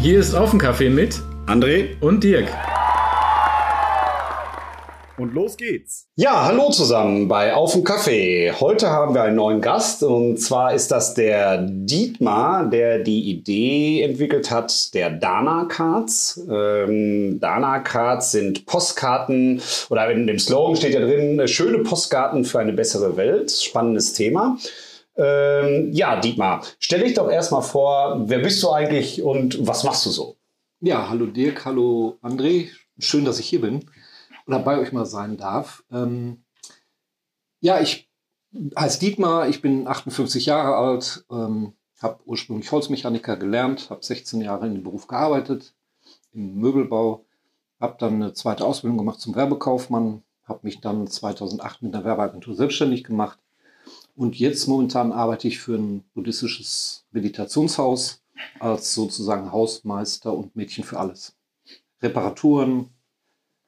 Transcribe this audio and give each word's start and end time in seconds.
Hier 0.00 0.18
ist 0.18 0.34
auf 0.34 0.50
dem 0.50 0.58
Kaffee 0.58 0.90
mit 0.90 1.20
André 1.46 1.90
und 2.00 2.24
Dirk. 2.24 2.48
Und 5.18 5.34
los 5.34 5.58
geht's. 5.58 6.08
Ja, 6.16 6.46
hallo 6.46 6.70
zusammen 6.70 7.28
bei 7.28 7.52
Auf 7.54 7.72
dem 7.72 7.84
Kaffee. 7.84 8.50
Heute 8.58 8.88
haben 8.88 9.14
wir 9.14 9.22
einen 9.22 9.36
neuen 9.36 9.60
Gast 9.60 10.02
und 10.02 10.38
zwar 10.38 10.72
ist 10.72 10.90
das 10.90 11.12
der 11.12 11.66
Dietmar, 11.68 12.70
der 12.70 12.98
die 12.98 13.30
Idee 13.30 14.02
entwickelt 14.02 14.50
hat, 14.50 14.94
der 14.94 15.10
Dana 15.10 15.66
Cards. 15.66 16.40
Ähm, 16.50 17.38
Dana 17.40 17.80
Cards 17.80 18.32
sind 18.32 18.64
Postkarten 18.64 19.60
oder 19.90 20.10
in 20.10 20.26
dem 20.26 20.38
Slogan 20.38 20.76
steht 20.76 20.94
ja 20.94 21.00
drin, 21.00 21.46
schöne 21.46 21.80
Postkarten 21.80 22.46
für 22.46 22.60
eine 22.60 22.72
bessere 22.72 23.16
Welt. 23.18 23.50
Spannendes 23.50 24.14
Thema. 24.14 24.56
Ähm, 25.16 25.90
ja, 25.92 26.18
Dietmar, 26.20 26.64
stell 26.78 27.00
dich 27.00 27.12
doch 27.14 27.30
erstmal 27.30 27.62
vor, 27.62 28.22
wer 28.28 28.38
bist 28.38 28.62
du 28.62 28.70
eigentlich 28.70 29.22
und 29.22 29.66
was 29.66 29.84
machst 29.84 30.06
du 30.06 30.10
so? 30.10 30.36
Ja, 30.80 31.10
hallo 31.10 31.26
Dirk, 31.26 31.66
hallo 31.66 32.16
André. 32.22 32.68
Schön, 32.98 33.26
dass 33.26 33.38
ich 33.38 33.46
hier 33.46 33.60
bin 33.60 33.84
oder 34.46 34.58
bei 34.58 34.78
euch 34.78 34.92
mal 34.92 35.06
sein 35.06 35.36
darf. 35.36 35.84
Ähm, 35.90 36.42
ja, 37.60 37.80
ich 37.80 38.10
heiße 38.78 39.00
Dietmar, 39.00 39.48
ich 39.48 39.62
bin 39.62 39.86
58 39.86 40.46
Jahre 40.46 40.76
alt, 40.76 41.24
ähm, 41.30 41.74
habe 42.00 42.20
ursprünglich 42.26 42.70
Holzmechaniker 42.72 43.36
gelernt, 43.36 43.90
habe 43.90 44.04
16 44.04 44.40
Jahre 44.40 44.66
in 44.66 44.74
dem 44.74 44.82
Beruf 44.82 45.06
gearbeitet, 45.06 45.74
im 46.32 46.56
Möbelbau, 46.56 47.24
habe 47.80 47.96
dann 47.98 48.14
eine 48.14 48.32
zweite 48.34 48.64
Ausbildung 48.64 48.98
gemacht 48.98 49.20
zum 49.20 49.34
Werbekaufmann, 49.34 50.22
habe 50.44 50.60
mich 50.62 50.80
dann 50.80 51.06
2008 51.06 51.82
mit 51.82 51.94
einer 51.94 52.04
Werbeagentur 52.04 52.54
selbstständig 52.54 53.04
gemacht 53.04 53.38
und 54.14 54.38
jetzt 54.38 54.66
momentan 54.66 55.12
arbeite 55.12 55.48
ich 55.48 55.60
für 55.60 55.76
ein 55.76 56.04
buddhistisches 56.14 57.04
Meditationshaus 57.12 58.22
als 58.58 58.94
sozusagen 58.94 59.52
Hausmeister 59.52 60.32
und 60.32 60.54
Mädchen 60.56 60.84
für 60.84 60.98
alles. 60.98 61.34
Reparaturen, 62.02 62.90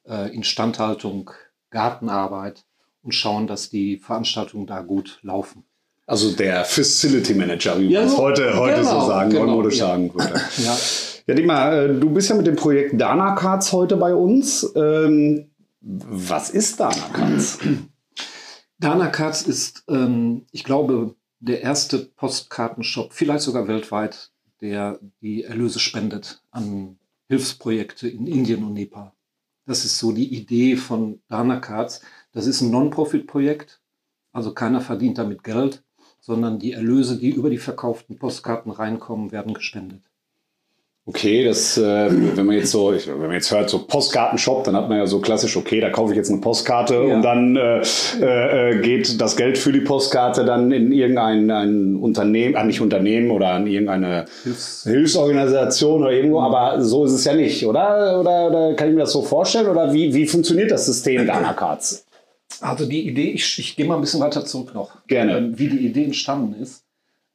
äh, 0.08 0.34
Instandhaltung, 0.34 1.30
Gartenarbeit 1.70 2.64
und 3.02 3.14
schauen, 3.14 3.46
dass 3.46 3.70
die 3.70 3.98
Veranstaltungen 3.98 4.66
da 4.66 4.80
gut 4.80 5.18
laufen. 5.22 5.64
Also 6.06 6.32
der 6.32 6.64
Facility 6.64 7.34
Manager, 7.34 7.78
wie 7.78 7.88
ja, 7.88 8.00
man 8.00 8.08
es 8.08 8.16
heute, 8.16 8.58
heute 8.58 8.80
genau, 8.80 9.00
so 9.00 9.06
sagen, 9.06 9.30
genau, 9.30 9.46
neumodisch 9.46 9.78
ja. 9.78 9.86
sagen 9.86 10.12
würde. 10.12 10.34
ja. 10.58 10.76
ja, 11.26 11.34
Dima, 11.34 11.72
äh, 11.72 11.98
du 11.98 12.10
bist 12.10 12.28
ja 12.28 12.36
mit 12.36 12.46
dem 12.46 12.56
Projekt 12.56 13.00
Dana 13.00 13.34
Cards 13.34 13.72
heute 13.72 13.96
bei 13.96 14.14
uns. 14.14 14.70
Ähm, 14.76 15.50
was 15.80 16.50
ist 16.50 16.80
Dana 16.80 17.08
Cards? 17.12 17.58
Dana 18.78 19.06
Cards 19.08 19.42
ist, 19.42 19.84
ähm, 19.88 20.44
ich 20.50 20.64
glaube, 20.64 21.14
der 21.40 21.62
erste 21.62 21.98
Postkartenshop, 21.98 23.12
vielleicht 23.12 23.42
sogar 23.42 23.66
weltweit, 23.66 24.30
der 24.60 24.98
die 25.20 25.44
Erlöse 25.44 25.78
spendet 25.78 26.42
an 26.50 26.98
Hilfsprojekte 27.28 28.08
in 28.08 28.26
Indien 28.26 28.64
und 28.64 28.74
Nepal. 28.74 29.12
Das 29.66 29.84
ist 29.84 29.98
so 29.98 30.12
die 30.12 30.34
Idee 30.34 30.76
von 30.76 31.22
Dana 31.28 31.58
Cards. 31.58 32.02
Das 32.32 32.46
ist 32.46 32.60
ein 32.60 32.70
Non-Profit-Projekt, 32.70 33.82
also 34.32 34.52
keiner 34.52 34.80
verdient 34.80 35.18
damit 35.18 35.42
Geld, 35.42 35.84
sondern 36.20 36.58
die 36.58 36.72
Erlöse, 36.72 37.18
die 37.18 37.30
über 37.30 37.50
die 37.50 37.58
verkauften 37.58 38.18
Postkarten 38.18 38.72
reinkommen, 38.72 39.32
werden 39.32 39.54
gespendet. 39.54 40.10
Okay, 41.06 41.44
das, 41.44 41.76
äh, 41.76 42.08
wenn 42.10 42.46
man 42.46 42.56
jetzt 42.56 42.70
so, 42.70 42.94
wenn 42.94 43.18
man 43.18 43.32
jetzt 43.32 43.50
hört, 43.50 43.68
so 43.68 43.84
Postkartenshop, 43.86 44.64
dann 44.64 44.74
hat 44.74 44.88
man 44.88 44.96
ja 44.96 45.06
so 45.06 45.20
klassisch, 45.20 45.54
okay, 45.54 45.78
da 45.78 45.90
kaufe 45.90 46.12
ich 46.12 46.16
jetzt 46.16 46.30
eine 46.30 46.40
Postkarte 46.40 46.94
ja. 46.94 47.14
und 47.14 47.20
dann 47.20 47.56
äh, 47.56 47.80
äh, 48.20 48.80
geht 48.80 49.20
das 49.20 49.36
Geld 49.36 49.58
für 49.58 49.70
die 49.70 49.82
Postkarte 49.82 50.46
dann 50.46 50.72
in 50.72 50.92
irgendein 50.92 51.50
ein 51.50 51.96
Unternehmen, 51.96 52.54
äh, 52.54 52.64
nicht 52.64 52.80
Unternehmen 52.80 53.30
oder 53.30 53.48
an 53.48 53.66
irgendeine 53.66 54.24
Hilfs 54.44 54.84
Hilfsorganisation 54.84 56.04
oder 56.04 56.12
irgendwo, 56.12 56.40
aber 56.40 56.80
so 56.80 57.04
ist 57.04 57.12
es 57.12 57.26
ja 57.26 57.34
nicht, 57.34 57.66
oder? 57.66 58.18
Oder, 58.20 58.46
oder 58.48 58.74
kann 58.74 58.88
ich 58.88 58.94
mir 58.94 59.02
das 59.02 59.12
so 59.12 59.20
vorstellen? 59.20 59.66
Oder 59.66 59.92
wie, 59.92 60.14
wie 60.14 60.26
funktioniert 60.26 60.70
das 60.70 60.86
System 60.86 61.26
Dana 61.26 61.52
Cards? 61.52 62.06
Also 62.62 62.86
die 62.86 63.06
Idee, 63.06 63.32
ich, 63.32 63.58
ich 63.58 63.76
gehe 63.76 63.84
mal 63.84 63.96
ein 63.96 64.00
bisschen 64.00 64.20
weiter 64.20 64.46
zurück 64.46 64.74
noch. 64.74 65.06
Gerne. 65.06 65.36
Ähm, 65.36 65.58
wie 65.58 65.68
die 65.68 65.86
Idee 65.86 66.04
entstanden 66.04 66.54
ist. 66.62 66.86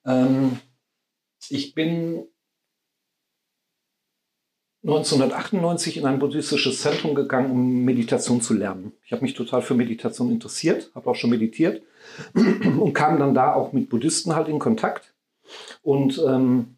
Ähm, 0.08 0.58
ich 1.50 1.76
bin 1.76 2.24
1998 4.90 5.98
in 5.98 6.06
ein 6.06 6.20
buddhistisches 6.20 6.82
Zentrum 6.82 7.16
gegangen, 7.16 7.52
um 7.52 7.86
Meditation 7.86 8.42
zu 8.42 8.54
lernen. 8.54 8.94
Ich 9.06 9.12
habe 9.12 9.22
mich 9.22 9.34
total 9.34 9.62
für 9.62 9.74
Meditation 9.74 10.32
interessiert, 10.32 10.92
habe 10.96 11.10
auch 11.10 11.16
schon 11.16 11.30
meditiert 11.30 11.82
und 12.34 12.94
kam 12.94 13.20
dann 13.20 13.34
da 13.34 13.54
auch 13.54 13.74
mit 13.74 13.90
Buddhisten 13.90 14.36
halt 14.36 14.48
in 14.48 14.60
Kontakt. 14.60 15.14
Und 15.82 16.22
ähm, 16.28 16.76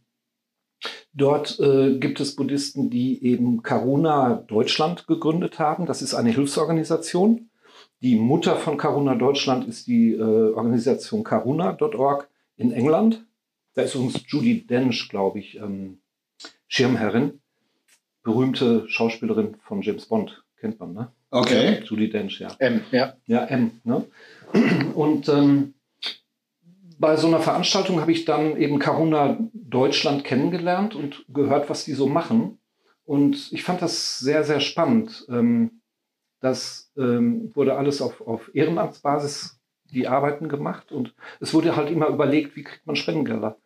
dort 1.13 1.59
äh, 1.59 1.97
gibt 1.97 2.19
es 2.19 2.35
Buddhisten, 2.35 2.89
die 2.89 3.23
eben 3.25 3.61
Karuna 3.63 4.43
Deutschland 4.47 5.07
gegründet 5.07 5.59
haben. 5.59 5.85
Das 5.85 6.01
ist 6.01 6.13
eine 6.13 6.29
Hilfsorganisation. 6.31 7.49
Die 8.01 8.15
Mutter 8.15 8.55
von 8.55 8.77
Karuna 8.77 9.15
Deutschland 9.15 9.67
ist 9.67 9.87
die 9.87 10.13
äh, 10.13 10.21
Organisation 10.21 11.23
karuna.org 11.23 12.29
in 12.55 12.71
England. 12.71 13.25
Da 13.73 13.83
ist 13.83 13.95
uns 13.95 14.21
Judy 14.27 14.65
Dench, 14.65 15.09
glaube 15.09 15.39
ich, 15.39 15.57
ähm, 15.57 15.99
Schirmherrin 16.67 17.40
berühmte 18.23 18.87
Schauspielerin 18.87 19.57
von 19.63 19.81
James 19.81 20.05
Bond, 20.05 20.43
kennt 20.57 20.79
man, 20.79 20.93
ne? 20.93 21.11
Okay. 21.31 21.81
Julie 21.85 22.09
Dench, 22.09 22.39
ja. 22.39 22.55
M, 22.59 22.81
ja. 22.91 23.13
Ja, 23.25 23.45
M, 23.45 23.81
ne? 23.83 24.05
Und 24.93 25.29
ähm, 25.29 25.73
bei 26.99 27.15
so 27.15 27.27
einer 27.27 27.39
Veranstaltung 27.39 27.99
habe 27.99 28.11
ich 28.11 28.25
dann 28.25 28.57
eben 28.57 28.77
Karuna 28.77 29.37
Deutschland 29.53 30.23
kennengelernt 30.23 30.93
und 30.93 31.25
gehört, 31.29 31.69
was 31.69 31.85
die 31.85 31.93
so 31.93 32.05
machen. 32.05 32.59
Und 33.05 33.51
ich 33.51 33.63
fand 33.63 33.81
das 33.81 34.19
sehr, 34.19 34.43
sehr 34.43 34.59
spannend. 34.59 35.25
Ähm, 35.29 35.81
das 36.41 36.91
ähm, 36.97 37.55
wurde 37.55 37.75
alles 37.75 38.01
auf, 38.01 38.21
auf 38.21 38.51
Ehrenamtsbasis, 38.53 39.59
die 39.85 40.07
Arbeiten 40.07 40.49
gemacht. 40.49 40.91
Und 40.91 41.15
es 41.39 41.53
wurde 41.53 41.75
halt 41.75 41.89
immer 41.89 42.07
überlegt, 42.07 42.55
wie 42.55 42.63
kriegt 42.63 42.85
man 42.85 42.95
Spendengelder. 42.95 43.57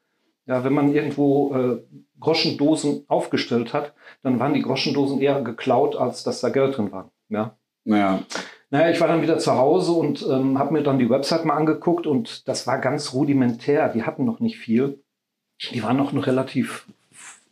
Ja, 0.48 0.64
wenn 0.64 0.74
man 0.74 0.94
irgendwo 0.94 1.56
äh, 1.56 1.82
Groschendosen 2.20 3.06
aufgestellt 3.08 3.74
hat, 3.74 3.94
dann 4.24 4.40
waren 4.40 4.54
die 4.54 4.62
Groschendosen 4.62 5.20
eher 5.22 5.42
geklaut, 5.42 5.96
als 5.96 6.24
dass 6.24 6.42
da 6.42 6.50
Geld 6.50 6.78
drin 6.78 6.92
war. 6.92 7.12
Ja. 7.30 7.58
Naja. 7.84 8.24
Naja, 8.70 8.90
ich 8.90 9.00
war 9.00 9.08
dann 9.08 9.22
wieder 9.22 9.38
zu 9.38 9.54
Hause 9.54 9.92
und 9.92 10.26
ähm, 10.28 10.58
habe 10.58 10.74
mir 10.74 10.84
dann 10.84 11.00
die 11.00 11.10
Website 11.10 11.46
mal 11.46 11.56
angeguckt 11.56 12.08
und 12.08 12.48
das 12.48 12.68
war 12.68 12.80
ganz 12.80 13.14
rudimentär. 13.14 13.90
Die 13.90 14.04
hatten 14.04 14.26
noch 14.26 14.40
nicht 14.40 14.58
viel. 14.58 15.04
Die 15.72 15.84
waren 15.84 15.98
noch 15.98 16.14
relativ 16.26 16.88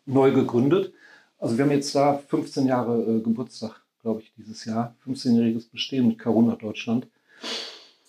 neu 0.05 0.31
gegründet. 0.31 0.93
Also 1.37 1.57
wir 1.57 1.65
haben 1.65 1.71
jetzt 1.71 1.95
da 1.95 2.19
15 2.27 2.65
Jahre 2.65 3.01
äh, 3.01 3.21
Geburtstag, 3.21 3.81
glaube 4.01 4.21
ich, 4.21 4.33
dieses 4.37 4.65
Jahr. 4.65 4.95
15-jähriges 5.05 5.69
Bestehen 5.71 6.07
mit 6.07 6.19
Corona 6.19 6.55
Deutschland 6.55 7.07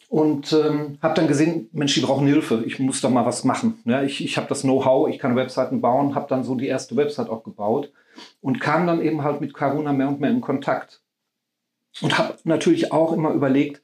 und 0.08 0.52
ähm, 0.52 0.98
habe 1.02 1.14
dann 1.14 1.28
gesehen, 1.28 1.68
Mensch, 1.72 1.94
die 1.94 2.00
brauchen 2.00 2.26
Hilfe. 2.26 2.62
Ich 2.66 2.78
muss 2.78 3.00
da 3.00 3.08
mal 3.08 3.26
was 3.26 3.44
machen. 3.44 3.80
Ja, 3.84 4.02
ich 4.02 4.24
ich 4.24 4.36
habe 4.36 4.48
das 4.48 4.62
Know-how, 4.62 5.08
ich 5.08 5.18
kann 5.18 5.36
Webseiten 5.36 5.80
bauen, 5.80 6.14
habe 6.14 6.28
dann 6.28 6.44
so 6.44 6.54
die 6.54 6.66
erste 6.66 6.96
Website 6.96 7.28
auch 7.28 7.42
gebaut 7.42 7.92
und 8.40 8.60
kam 8.60 8.86
dann 8.86 9.02
eben 9.02 9.22
halt 9.22 9.40
mit 9.40 9.54
Karuna 9.54 9.92
mehr 9.92 10.08
und 10.08 10.20
mehr 10.20 10.30
in 10.30 10.40
Kontakt. 10.40 11.02
Und 12.00 12.18
habe 12.18 12.36
natürlich 12.44 12.92
auch 12.92 13.12
immer 13.12 13.32
überlegt, 13.32 13.82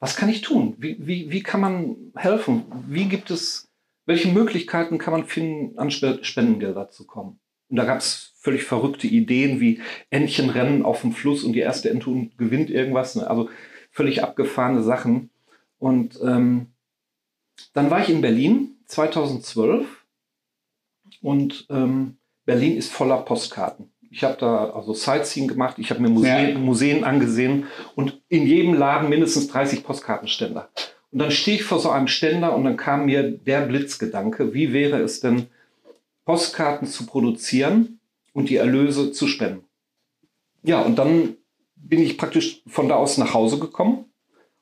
was 0.00 0.16
kann 0.16 0.28
ich 0.28 0.42
tun? 0.42 0.74
Wie, 0.78 0.96
wie, 1.00 1.30
wie 1.30 1.42
kann 1.42 1.60
man 1.60 1.96
helfen? 2.16 2.64
Wie 2.88 3.06
gibt 3.06 3.30
es, 3.30 3.70
welche 4.06 4.28
Möglichkeiten 4.28 4.98
kann 4.98 5.12
man 5.12 5.24
finden, 5.24 5.78
an 5.78 5.90
Spendengelder 5.90 6.90
zu 6.90 7.06
kommen? 7.06 7.38
Und 7.68 7.76
da 7.76 7.84
gab 7.84 7.98
es 7.98 8.32
völlig 8.38 8.64
verrückte 8.64 9.06
Ideen 9.06 9.60
wie 9.60 9.80
Entchenrennen 10.10 10.84
auf 10.84 11.00
dem 11.00 11.12
Fluss 11.12 11.44
und 11.44 11.54
die 11.54 11.60
erste 11.60 11.90
Ente 11.90 12.28
gewinnt 12.36 12.70
irgendwas. 12.70 13.16
Ne? 13.16 13.28
Also 13.28 13.48
völlig 13.90 14.22
abgefahrene 14.22 14.82
Sachen. 14.82 15.30
Und 15.84 16.18
ähm, 16.22 16.68
dann 17.74 17.90
war 17.90 18.00
ich 18.00 18.08
in 18.08 18.22
Berlin 18.22 18.78
2012 18.86 19.86
und 21.20 21.66
ähm, 21.68 22.16
Berlin 22.46 22.78
ist 22.78 22.90
voller 22.90 23.18
Postkarten. 23.18 23.92
Ich 24.10 24.24
habe 24.24 24.38
da 24.40 24.70
also 24.70 24.94
Sightseeing 24.94 25.46
gemacht, 25.46 25.78
ich 25.78 25.90
habe 25.90 26.00
mir 26.00 26.08
Museen, 26.08 26.48
ja. 26.48 26.58
Museen 26.58 27.04
angesehen 27.04 27.66
und 27.96 28.22
in 28.30 28.46
jedem 28.46 28.72
Laden 28.72 29.10
mindestens 29.10 29.48
30 29.48 29.84
Postkartenständer. 29.84 30.70
Und 31.10 31.18
dann 31.18 31.30
stehe 31.30 31.58
ich 31.58 31.64
vor 31.64 31.80
so 31.80 31.90
einem 31.90 32.08
Ständer 32.08 32.56
und 32.56 32.64
dann 32.64 32.78
kam 32.78 33.04
mir 33.04 33.30
der 33.30 33.60
Blitzgedanke, 33.66 34.54
wie 34.54 34.72
wäre 34.72 35.02
es 35.02 35.20
denn, 35.20 35.48
Postkarten 36.24 36.88
zu 36.88 37.04
produzieren 37.04 38.00
und 38.32 38.48
die 38.48 38.56
Erlöse 38.56 39.12
zu 39.12 39.26
spenden. 39.26 39.64
Ja, 40.62 40.80
und 40.80 40.96
dann 40.96 41.36
bin 41.76 42.00
ich 42.00 42.16
praktisch 42.16 42.62
von 42.66 42.88
da 42.88 42.94
aus 42.94 43.18
nach 43.18 43.34
Hause 43.34 43.58
gekommen 43.58 44.06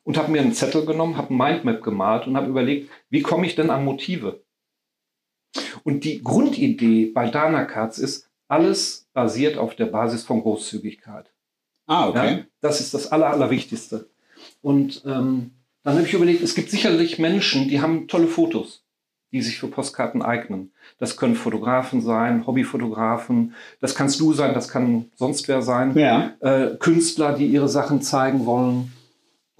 und 0.04 0.16
habe 0.16 0.32
mir 0.32 0.40
einen 0.40 0.54
Zettel 0.54 0.84
genommen, 0.84 1.16
habe 1.16 1.32
ein 1.32 1.37
Mindmap 1.37 1.82
gemalt 1.82 2.26
und 2.26 2.37
habe 2.37 2.49
überlegt, 2.49 2.90
wie 3.08 3.22
komme 3.22 3.46
ich 3.46 3.54
denn 3.54 3.70
an 3.70 3.84
Motive? 3.84 4.44
Und 5.84 6.04
die 6.04 6.22
Grundidee 6.22 7.06
bei 7.06 7.28
Dana 7.28 7.64
Cards 7.64 7.99
ist, 7.99 8.31
alles 8.49 9.08
basiert 9.12 9.58
auf 9.58 9.75
der 9.75 9.87
Basis 9.87 10.25
von 10.25 10.43
Großzügigkeit. 10.43 11.32
Ah, 11.87 12.08
okay. 12.08 12.37
Ja, 12.37 12.44
das 12.60 12.81
ist 12.81 12.94
das 12.94 13.10
Aller, 13.10 13.31
Allerwichtigste. 13.31 14.10
Und 14.60 15.02
ähm, 15.04 15.52
dann 15.82 15.96
habe 15.96 16.06
ich 16.06 16.14
überlegt, 16.14 16.43
es 16.43 16.55
gibt 16.55 16.70
sicherlich 16.70 17.19
Menschen, 17.19 17.69
die 17.69 17.81
haben 17.81 18.08
tolle 18.08 18.26
Fotos, 18.26 18.84
die 19.32 19.43
sich 19.43 19.58
für 19.58 19.69
Postkarten 19.69 20.22
eignen. 20.22 20.72
Das 20.98 21.16
können 21.16 21.34
Fotografen 21.34 22.00
sein, 22.00 22.46
Hobbyfotografen, 22.46 23.55
das 23.81 23.94
kannst 23.94 24.20
du 24.20 24.32
sein, 24.32 24.55
das 24.55 24.69
kann 24.69 25.10
sonst 25.16 25.48
wer 25.48 25.62
sein. 25.62 25.96
Ja. 25.96 26.34
Äh, 26.40 26.76
Künstler, 26.78 27.34
die 27.34 27.46
ihre 27.46 27.69
Sachen 27.69 28.02
zeigen 28.02 28.46
wollen. 28.46 28.93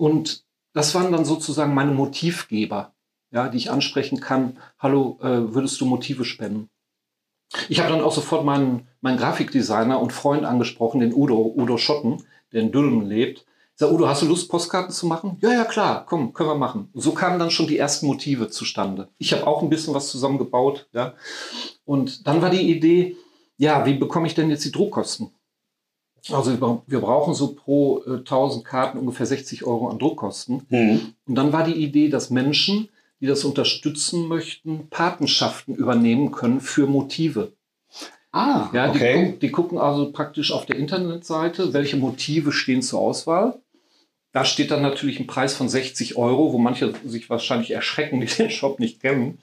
Und 0.03 0.43
das 0.73 0.97
waren 0.97 1.13
dann 1.13 1.25
sozusagen 1.25 1.75
meine 1.75 1.93
Motivgeber, 1.93 2.93
ja, 3.31 3.49
die 3.49 3.57
ich 3.57 3.71
ansprechen 3.71 4.19
kann. 4.19 4.59
Hallo, 4.77 5.21
äh, 5.23 5.55
würdest 5.55 5.81
du 5.81 5.85
Motive 5.85 6.25
spenden? 6.25 6.71
Ich 7.69 7.79
habe 7.79 7.89
dann 7.89 8.01
auch 8.01 8.11
sofort 8.11 8.45
meinen, 8.45 8.89
meinen 9.01 9.17
Grafikdesigner 9.17 10.01
und 10.01 10.13
Freund 10.13 10.45
angesprochen, 10.45 10.99
den 10.99 11.15
Udo, 11.15 11.55
Udo 11.57 11.77
Schotten, 11.79 12.25
der 12.51 12.63
in 12.63 12.73
Dülmen 12.73 13.07
lebt. 13.07 13.47
Ich 13.75 13.77
sag, 13.77 13.93
Udo, 13.93 14.09
hast 14.09 14.23
du 14.23 14.27
Lust, 14.27 14.51
Postkarten 14.51 14.91
zu 14.91 15.07
machen? 15.07 15.39
Ja, 15.41 15.53
ja, 15.53 15.65
klar, 15.65 16.05
komm, 16.05 16.33
können 16.33 16.49
wir 16.49 16.57
machen. 16.57 16.91
So 16.95 17.13
kamen 17.13 17.39
dann 17.39 17.53
schon 17.53 17.69
die 17.69 17.79
ersten 17.79 18.07
Motive 18.07 18.49
zustande. 18.49 19.09
Ich 19.19 19.33
habe 19.33 19.47
auch 19.47 19.63
ein 19.63 19.71
bisschen 19.71 19.95
was 19.95 20.09
zusammengebaut, 20.09 20.89
ja. 20.93 21.15
Und 21.85 22.27
dann 22.27 22.43
war 22.43 22.51
die 22.51 22.69
Idee, 22.69 23.17
ja, 23.57 23.87
wie 23.87 23.95
bekomme 23.95 24.27
ich 24.27 24.35
denn 24.35 24.51
jetzt 24.51 24.65
die 24.65 24.73
Druckkosten? 24.73 25.33
Also 26.31 26.83
wir, 26.87 27.01
brauchen 27.01 27.35
so 27.35 27.55
pro 27.55 28.03
äh, 28.07 28.19
1000 28.19 28.65
Karten 28.65 28.99
ungefähr 28.99 29.27
60 29.27 29.65
Euro 29.65 29.89
an 29.89 29.99
Druckkosten. 29.99 30.67
Mhm. 30.69 31.15
Und 31.27 31.35
dann 31.35 31.53
war 31.53 31.65
die 31.65 31.75
Idee, 31.75 32.09
dass 32.09 32.31
Menschen, 32.31 32.89
die 33.21 33.27
das 33.27 33.45
unterstützen 33.45 34.29
möchten, 34.29 34.89
Patenschaften 34.89 35.75
übernehmen 35.75 36.31
können 36.31 36.61
für 36.61 36.87
Motive. 36.87 37.53
Ah, 38.31 38.71
Ja, 38.73 38.89
die, 38.89 38.99
okay. 38.99 39.31
guck, 39.31 39.41
die 39.41 39.51
gucken 39.51 39.79
also 39.79 40.11
praktisch 40.13 40.53
auf 40.53 40.65
der 40.65 40.77
Internetseite, 40.77 41.73
welche 41.73 41.97
Motive 41.97 42.53
stehen 42.53 42.83
zur 42.83 43.01
Auswahl. 43.01 43.61
Da 44.33 44.47
steht 44.47 44.71
dann 44.71 44.81
natürlich 44.81 45.21
ein 45.21 45.27
Preis 45.27 45.55
von 45.55 45.69
60 45.69 46.17
Euro, 46.17 46.53
wo 46.53 46.59
manche 46.59 46.95
sich 47.05 47.29
wahrscheinlich 47.29 47.73
erschrecken, 47.73 48.21
die 48.21 48.27
den 48.39 48.51
Shop 48.51 48.79
nicht 48.81 49.01
kennen. 49.01 49.39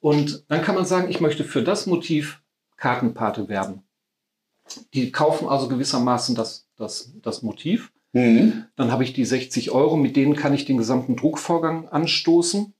Und 0.00 0.44
dann 0.48 0.62
kann 0.62 0.74
man 0.74 0.84
sagen, 0.84 1.10
ich 1.10 1.20
möchte 1.20 1.44
für 1.44 1.62
das 1.62 1.86
Motiv 1.86 2.40
Kartenpate 2.76 3.48
werden. 3.48 3.82
Die 4.94 5.12
kaufen 5.12 5.48
also 5.48 5.68
gewissermaßen 5.68 6.34
das, 6.34 6.68
das, 6.76 7.12
das 7.22 7.42
Motiv. 7.42 7.92
Mhm. 8.12 8.64
Dann 8.76 8.90
habe 8.90 9.04
ich 9.04 9.12
die 9.12 9.24
60 9.24 9.70
Euro, 9.70 9.96
mit 9.96 10.16
denen 10.16 10.34
kann 10.34 10.54
ich 10.54 10.64
den 10.64 10.78
gesamten 10.78 11.16
Druckvorgang 11.16 11.88
anstoßen. 11.88 12.74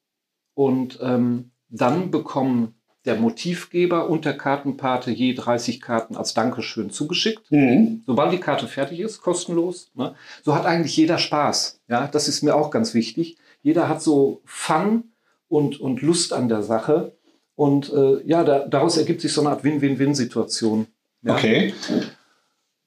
Und 0.54 0.98
ähm, 1.02 1.50
dann 1.68 2.10
bekommen 2.10 2.74
der 3.04 3.16
Motivgeber 3.16 4.10
und 4.10 4.24
der 4.24 4.36
Kartenpate 4.36 5.10
je 5.10 5.32
30 5.32 5.80
Karten 5.80 6.16
als 6.16 6.34
Dankeschön 6.34 6.90
zugeschickt. 6.90 7.50
Mhm. 7.50 8.02
Sobald 8.06 8.32
die 8.32 8.38
Karte 8.38 8.66
fertig 8.66 9.00
ist, 9.00 9.22
kostenlos. 9.22 9.90
Ne? 9.94 10.14
So 10.42 10.54
hat 10.54 10.66
eigentlich 10.66 10.96
jeder 10.96 11.18
Spaß. 11.18 11.80
Ja, 11.88 12.06
das 12.06 12.28
ist 12.28 12.42
mir 12.42 12.54
auch 12.54 12.70
ganz 12.70 12.94
wichtig. 12.94 13.36
Jeder 13.62 13.88
hat 13.88 14.02
so 14.02 14.42
Fun 14.44 15.04
und, 15.48 15.80
und 15.80 16.02
Lust 16.02 16.32
an 16.32 16.48
der 16.48 16.62
Sache. 16.62 17.16
Und 17.54 17.92
äh, 17.92 18.22
ja, 18.26 18.44
da, 18.44 18.66
daraus 18.66 18.98
ergibt 18.98 19.20
sich 19.20 19.32
so 19.32 19.40
eine 19.40 19.50
Art 19.50 19.64
Win-Win-Win-Situation. 19.64 20.86
Ja? 21.28 21.34
Okay. 21.34 21.74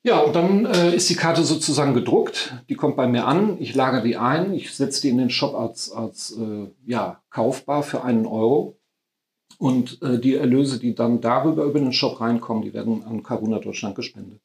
Ja, 0.04 0.20
und 0.20 0.36
dann 0.36 0.66
äh, 0.66 0.96
ist 0.96 1.10
die 1.12 1.16
Karte 1.16 1.44
sozusagen 1.44 1.94
gedruckt. 1.94 2.56
Die 2.70 2.76
kommt 2.76 2.96
bei 2.96 3.08
mir 3.08 3.28
an. 3.28 3.58
Ich 3.60 3.76
lagere 3.76 4.02
die 4.02 4.18
ein. 4.18 4.54
Ich 4.56 4.74
setze 4.76 5.02
die 5.04 5.10
in 5.10 5.20
den 5.20 5.30
Shop 5.30 5.54
als, 5.54 5.92
als 5.92 6.32
äh, 6.40 6.68
ja, 6.88 7.22
kaufbar 7.30 7.84
für 7.84 8.04
einen 8.04 8.26
Euro. 8.26 8.78
Und 9.60 10.02
äh, 10.02 10.18
die 10.18 10.36
Erlöse, 10.36 10.80
die 10.80 10.96
dann 10.96 11.22
darüber 11.22 11.66
über 11.66 11.80
den 11.80 11.94
Shop 11.94 12.20
reinkommen, 12.20 12.64
die 12.64 12.74
werden 12.74 13.04
an 13.04 13.22
Karuna 13.22 13.60
Deutschland 13.60 13.94
gespendet. 13.96 14.40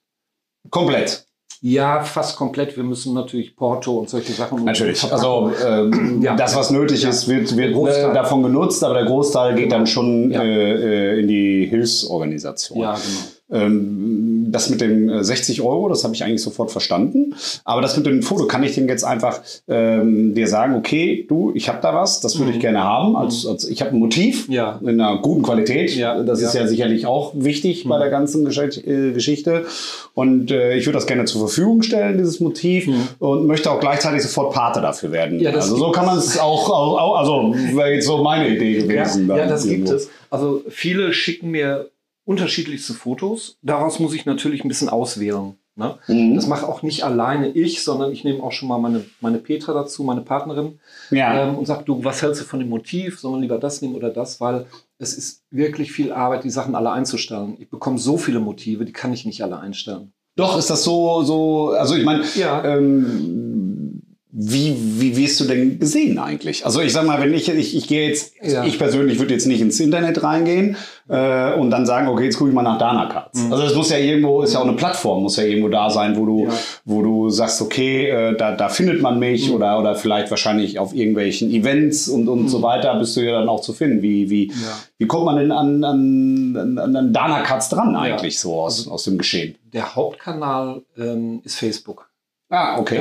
Komplett. 0.68 1.24
Ja, 1.62 2.02
fast 2.04 2.36
komplett. 2.36 2.76
Wir 2.76 2.84
müssen 2.84 3.14
natürlich 3.14 3.56
Porto 3.56 3.98
und 3.98 4.10
solche 4.10 4.34
Sachen. 4.34 4.62
Natürlich. 4.64 5.10
Also 5.10 5.52
ähm, 5.64 6.20
Ja. 6.20 6.36
das, 6.36 6.54
was 6.54 6.70
nötig 6.70 7.02
Ja. 7.02 7.08
ist, 7.08 7.28
wird, 7.28 7.56
wird 7.56 7.74
äh, 7.74 8.12
davon 8.12 8.42
genutzt, 8.42 8.84
aber 8.84 8.92
der 8.92 9.06
Großteil 9.06 9.54
geht 9.54 9.64
Genau. 9.64 9.76
dann 9.76 9.86
schon 9.86 10.30
Ja. 10.32 10.42
äh, 10.42 11.14
äh, 11.14 11.20
in 11.20 11.28
die 11.28 11.64
Hilfsorganisation. 11.66 12.78
ja, 12.80 12.92
genau. 12.92 13.20
Ähm, 13.50 14.46
das 14.50 14.70
mit 14.70 14.80
den 14.80 15.08
äh, 15.08 15.22
60 15.24 15.62
Euro, 15.62 15.88
das 15.88 16.02
habe 16.04 16.14
ich 16.14 16.24
eigentlich 16.24 16.42
sofort 16.42 16.70
verstanden. 16.70 17.34
Aber 17.64 17.80
das 17.80 17.96
mit 17.96 18.06
dem 18.06 18.22
Foto, 18.22 18.46
kann 18.46 18.62
ich 18.62 18.74
denn 18.74 18.88
jetzt 18.88 19.04
einfach 19.04 19.40
ähm, 19.68 20.34
dir 20.34 20.48
sagen, 20.48 20.74
okay, 20.74 21.24
du, 21.28 21.52
ich 21.54 21.68
habe 21.68 21.78
da 21.82 21.94
was, 21.94 22.20
das 22.20 22.38
würde 22.38 22.50
ich 22.50 22.56
Mhm. 22.58 22.60
gerne 22.60 22.84
haben. 22.84 23.16
Als, 23.16 23.46
als, 23.46 23.68
ich 23.68 23.80
habe 23.82 23.92
ein 23.92 23.98
Motiv 23.98 24.48
Ja. 24.48 24.78
in 24.82 25.00
einer 25.00 25.18
guten 25.20 25.42
Qualität. 25.42 25.94
Ja, 25.96 26.22
Das 26.22 26.40
ist 26.42 26.54
ja. 26.54 26.62
ja 26.62 26.66
sicherlich 26.66 27.06
auch 27.06 27.32
wichtig 27.36 27.84
bei 27.84 27.96
Mhm. 27.96 28.00
der 28.00 28.10
ganzen 28.10 28.46
äh, 28.46 29.12
Geschichte. 29.12 29.66
Und 30.14 30.50
äh, 30.50 30.76
ich 30.76 30.86
würde 30.86 30.96
das 30.98 31.06
gerne 31.06 31.24
zur 31.24 31.40
Verfügung 31.42 31.82
stellen, 31.82 32.18
dieses 32.18 32.40
Motiv, 32.40 32.86
Mhm. 32.86 33.08
und 33.18 33.46
möchte 33.46 33.70
auch 33.70 33.80
gleichzeitig 33.80 34.22
sofort 34.22 34.54
Pate 34.54 34.80
dafür 34.80 35.12
werden. 35.12 35.40
Ja, 35.40 35.50
also 35.52 35.76
so 35.76 35.84
gibt 35.86 35.96
kann 35.96 36.06
man 36.06 36.18
es 36.18 36.38
auch, 36.38 36.68
auch, 36.70 37.16
also 37.16 37.54
wäre 37.74 37.92
jetzt 37.94 38.06
so 38.06 38.18
meine 38.22 38.48
Idee 38.48 38.74
gewesen. 38.82 39.28
Ja, 39.28 39.36
ja, 39.38 39.46
das 39.46 39.62
gibt 39.64 39.74
irgendwo. 39.74 39.94
es. 39.94 40.08
Also 40.30 40.62
viele 40.68 41.12
schicken 41.12 41.50
mir 41.50 41.88
unterschiedlichste 42.26 42.92
Fotos. 42.92 43.56
Daraus 43.62 43.98
muss 43.98 44.12
ich 44.12 44.26
natürlich 44.26 44.64
ein 44.64 44.68
bisschen 44.68 44.90
auswählen. 44.90 45.54
Ne? 45.76 45.94
Mhm. 46.08 46.34
Das 46.34 46.46
mache 46.46 46.66
auch 46.66 46.82
nicht 46.82 47.04
alleine 47.04 47.48
ich, 47.50 47.82
sondern 47.84 48.10
ich 48.10 48.24
nehme 48.24 48.42
auch 48.42 48.52
schon 48.52 48.68
mal 48.68 48.78
meine, 48.78 49.04
meine 49.20 49.38
Petra 49.38 49.72
dazu, 49.74 50.02
meine 50.04 50.22
Partnerin, 50.22 50.78
Ja. 51.10 51.48
ähm, 51.48 51.56
und 51.56 51.66
sage, 51.66 51.84
du, 51.84 52.02
was 52.02 52.22
hältst 52.22 52.40
du 52.40 52.44
von 52.44 52.58
dem 52.60 52.68
Motiv? 52.70 53.20
Sollen 53.20 53.36
wir 53.36 53.40
lieber 53.42 53.58
das 53.58 53.82
nehmen 53.82 53.94
oder 53.94 54.10
das? 54.10 54.40
Weil 54.40 54.66
es 54.98 55.16
ist 55.16 55.42
wirklich 55.50 55.92
viel 55.92 56.12
Arbeit, 56.12 56.44
die 56.44 56.50
Sachen 56.50 56.74
alle 56.74 56.90
einzustellen. 56.90 57.56
Ich 57.60 57.68
bekomme 57.70 57.98
so 57.98 58.16
viele 58.16 58.40
Motive, 58.40 58.84
die 58.86 58.92
kann 58.92 59.12
ich 59.12 59.24
nicht 59.26 59.42
alle 59.42 59.58
einstellen. 59.58 60.12
Doch, 60.34 60.58
ist 60.58 60.68
das 60.70 60.82
so, 60.82 61.22
so, 61.22 61.68
also 61.70 61.94
ich 61.94 62.04
meine, 62.04 62.24
Ja. 62.36 62.64
ähm, 62.64 63.95
wie, 64.38 64.76
wie 65.00 65.16
wirst 65.16 65.40
du 65.40 65.44
denn 65.44 65.78
gesehen 65.78 66.18
eigentlich? 66.18 66.66
Also 66.66 66.82
ich 66.82 66.92
sag 66.92 67.06
mal, 67.06 67.18
wenn 67.22 67.32
ich, 67.32 67.48
ich, 67.48 67.74
ich 67.74 67.88
gehe 67.88 68.06
jetzt, 68.06 68.34
Ja. 68.42 68.64
ich 68.66 68.78
persönlich 68.78 69.18
würde 69.18 69.32
jetzt 69.32 69.46
nicht 69.46 69.62
ins 69.62 69.80
Internet 69.80 70.22
reingehen 70.22 70.76
äh, 71.08 71.54
und 71.54 71.70
dann 71.70 71.86
sagen, 71.86 72.06
okay, 72.08 72.24
jetzt 72.24 72.36
gucke 72.36 72.50
ich 72.50 72.54
mal 72.54 72.60
nach 72.62 72.76
Dana 72.76 73.06
Cards. 73.06 73.40
Mhm. 73.44 73.52
Also 73.54 73.64
es 73.64 73.74
muss 73.74 73.88
ja 73.88 73.96
irgendwo, 73.96 74.42
ist 74.42 74.52
ja 74.52 74.60
auch 74.60 74.66
eine 74.66 74.76
Plattform, 74.76 75.22
muss 75.22 75.38
ja 75.38 75.44
irgendwo 75.44 75.70
da 75.70 75.88
sein, 75.88 76.18
wo 76.18 76.26
du, 76.26 76.44
Ja. 76.44 76.50
wo 76.84 77.00
du 77.00 77.30
sagst, 77.30 77.62
okay, 77.62 78.10
äh, 78.10 78.36
da, 78.36 78.52
da 78.52 78.68
findet 78.68 79.00
man 79.00 79.18
mich 79.18 79.48
Mhm. 79.48 79.54
oder, 79.54 79.78
oder 79.78 79.94
vielleicht 79.94 80.28
wahrscheinlich 80.28 80.78
auf 80.78 80.94
irgendwelchen 80.94 81.50
Events 81.50 82.06
und, 82.06 82.28
und 82.28 82.50
so 82.50 82.60
weiter 82.60 82.94
bist 82.98 83.16
du 83.16 83.22
ja 83.22 83.38
dann 83.38 83.48
auch 83.48 83.62
zu 83.62 83.72
finden. 83.72 84.02
Wie, 84.02 84.28
wie, 84.28 84.48
Ja. 84.48 84.54
wie 84.98 85.06
kommt 85.06 85.24
man 85.24 85.36
denn 85.36 85.50
an, 85.50 85.82
an, 85.82 86.78
an, 86.78 86.94
an 86.96 87.12
Dana 87.14 87.40
Cards 87.40 87.70
dran 87.70 87.96
eigentlich 87.96 88.38
so 88.38 88.54
aus, 88.60 88.86
aus 88.86 89.04
dem 89.04 89.16
Geschehen? 89.16 89.54
Der 89.72 89.94
Hauptkanal 89.96 90.82
ähm, 90.98 91.40
ist 91.42 91.54
Facebook. 91.56 92.10
Ah, 92.50 92.78
okay. 92.78 93.00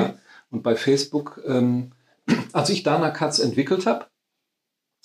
Und 0.56 0.64
bei 0.64 0.78
Facebook, 0.78 1.42
ähm, 1.46 1.92
als 2.54 2.70
ich 2.70 2.84
Dana 2.84 3.12
Cuts 3.12 3.40
entwickelt 3.40 3.86
habe, 3.86 4.06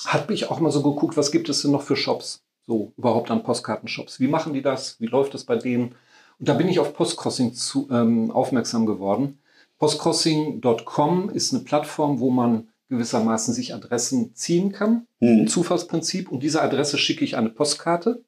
habe 0.06 0.32
ich 0.32 0.48
auch 0.48 0.60
mal 0.60 0.70
so 0.70 0.80
geguckt, 0.80 1.16
was 1.16 1.32
gibt 1.32 1.48
es 1.48 1.62
denn 1.62 1.72
noch 1.72 1.82
für 1.82 1.96
Shops? 1.96 2.44
So 2.68 2.92
überhaupt 2.96 3.32
an 3.32 3.42
Postkartenshops. 3.42 4.20
Wie 4.20 4.28
machen 4.28 4.54
die 4.54 4.62
das? 4.62 5.00
Wie 5.00 5.06
läuft 5.06 5.34
das 5.34 5.42
bei 5.42 5.56
denen? 5.56 5.96
Und 6.38 6.48
da 6.48 6.54
bin 6.54 6.68
ich 6.68 6.78
auf 6.78 6.94
Postcrossing 6.94 7.52
zu, 7.52 7.88
ähm, 7.90 8.30
aufmerksam 8.30 8.86
geworden. 8.86 9.40
Postcrossing.com 9.78 11.30
ist 11.30 11.52
eine 11.52 11.64
Plattform, 11.64 12.20
wo 12.20 12.30
man 12.30 12.68
gewissermaßen 12.88 13.52
sich 13.52 13.74
Adressen 13.74 14.36
ziehen 14.36 14.70
kann. 14.70 15.08
Hm. 15.18 15.48
Zufallsprinzip. 15.48 16.30
Und 16.30 16.44
dieser 16.44 16.62
Adresse 16.62 16.96
schicke 16.96 17.24
ich 17.24 17.36
eine 17.36 17.50
Postkarte. 17.50 18.22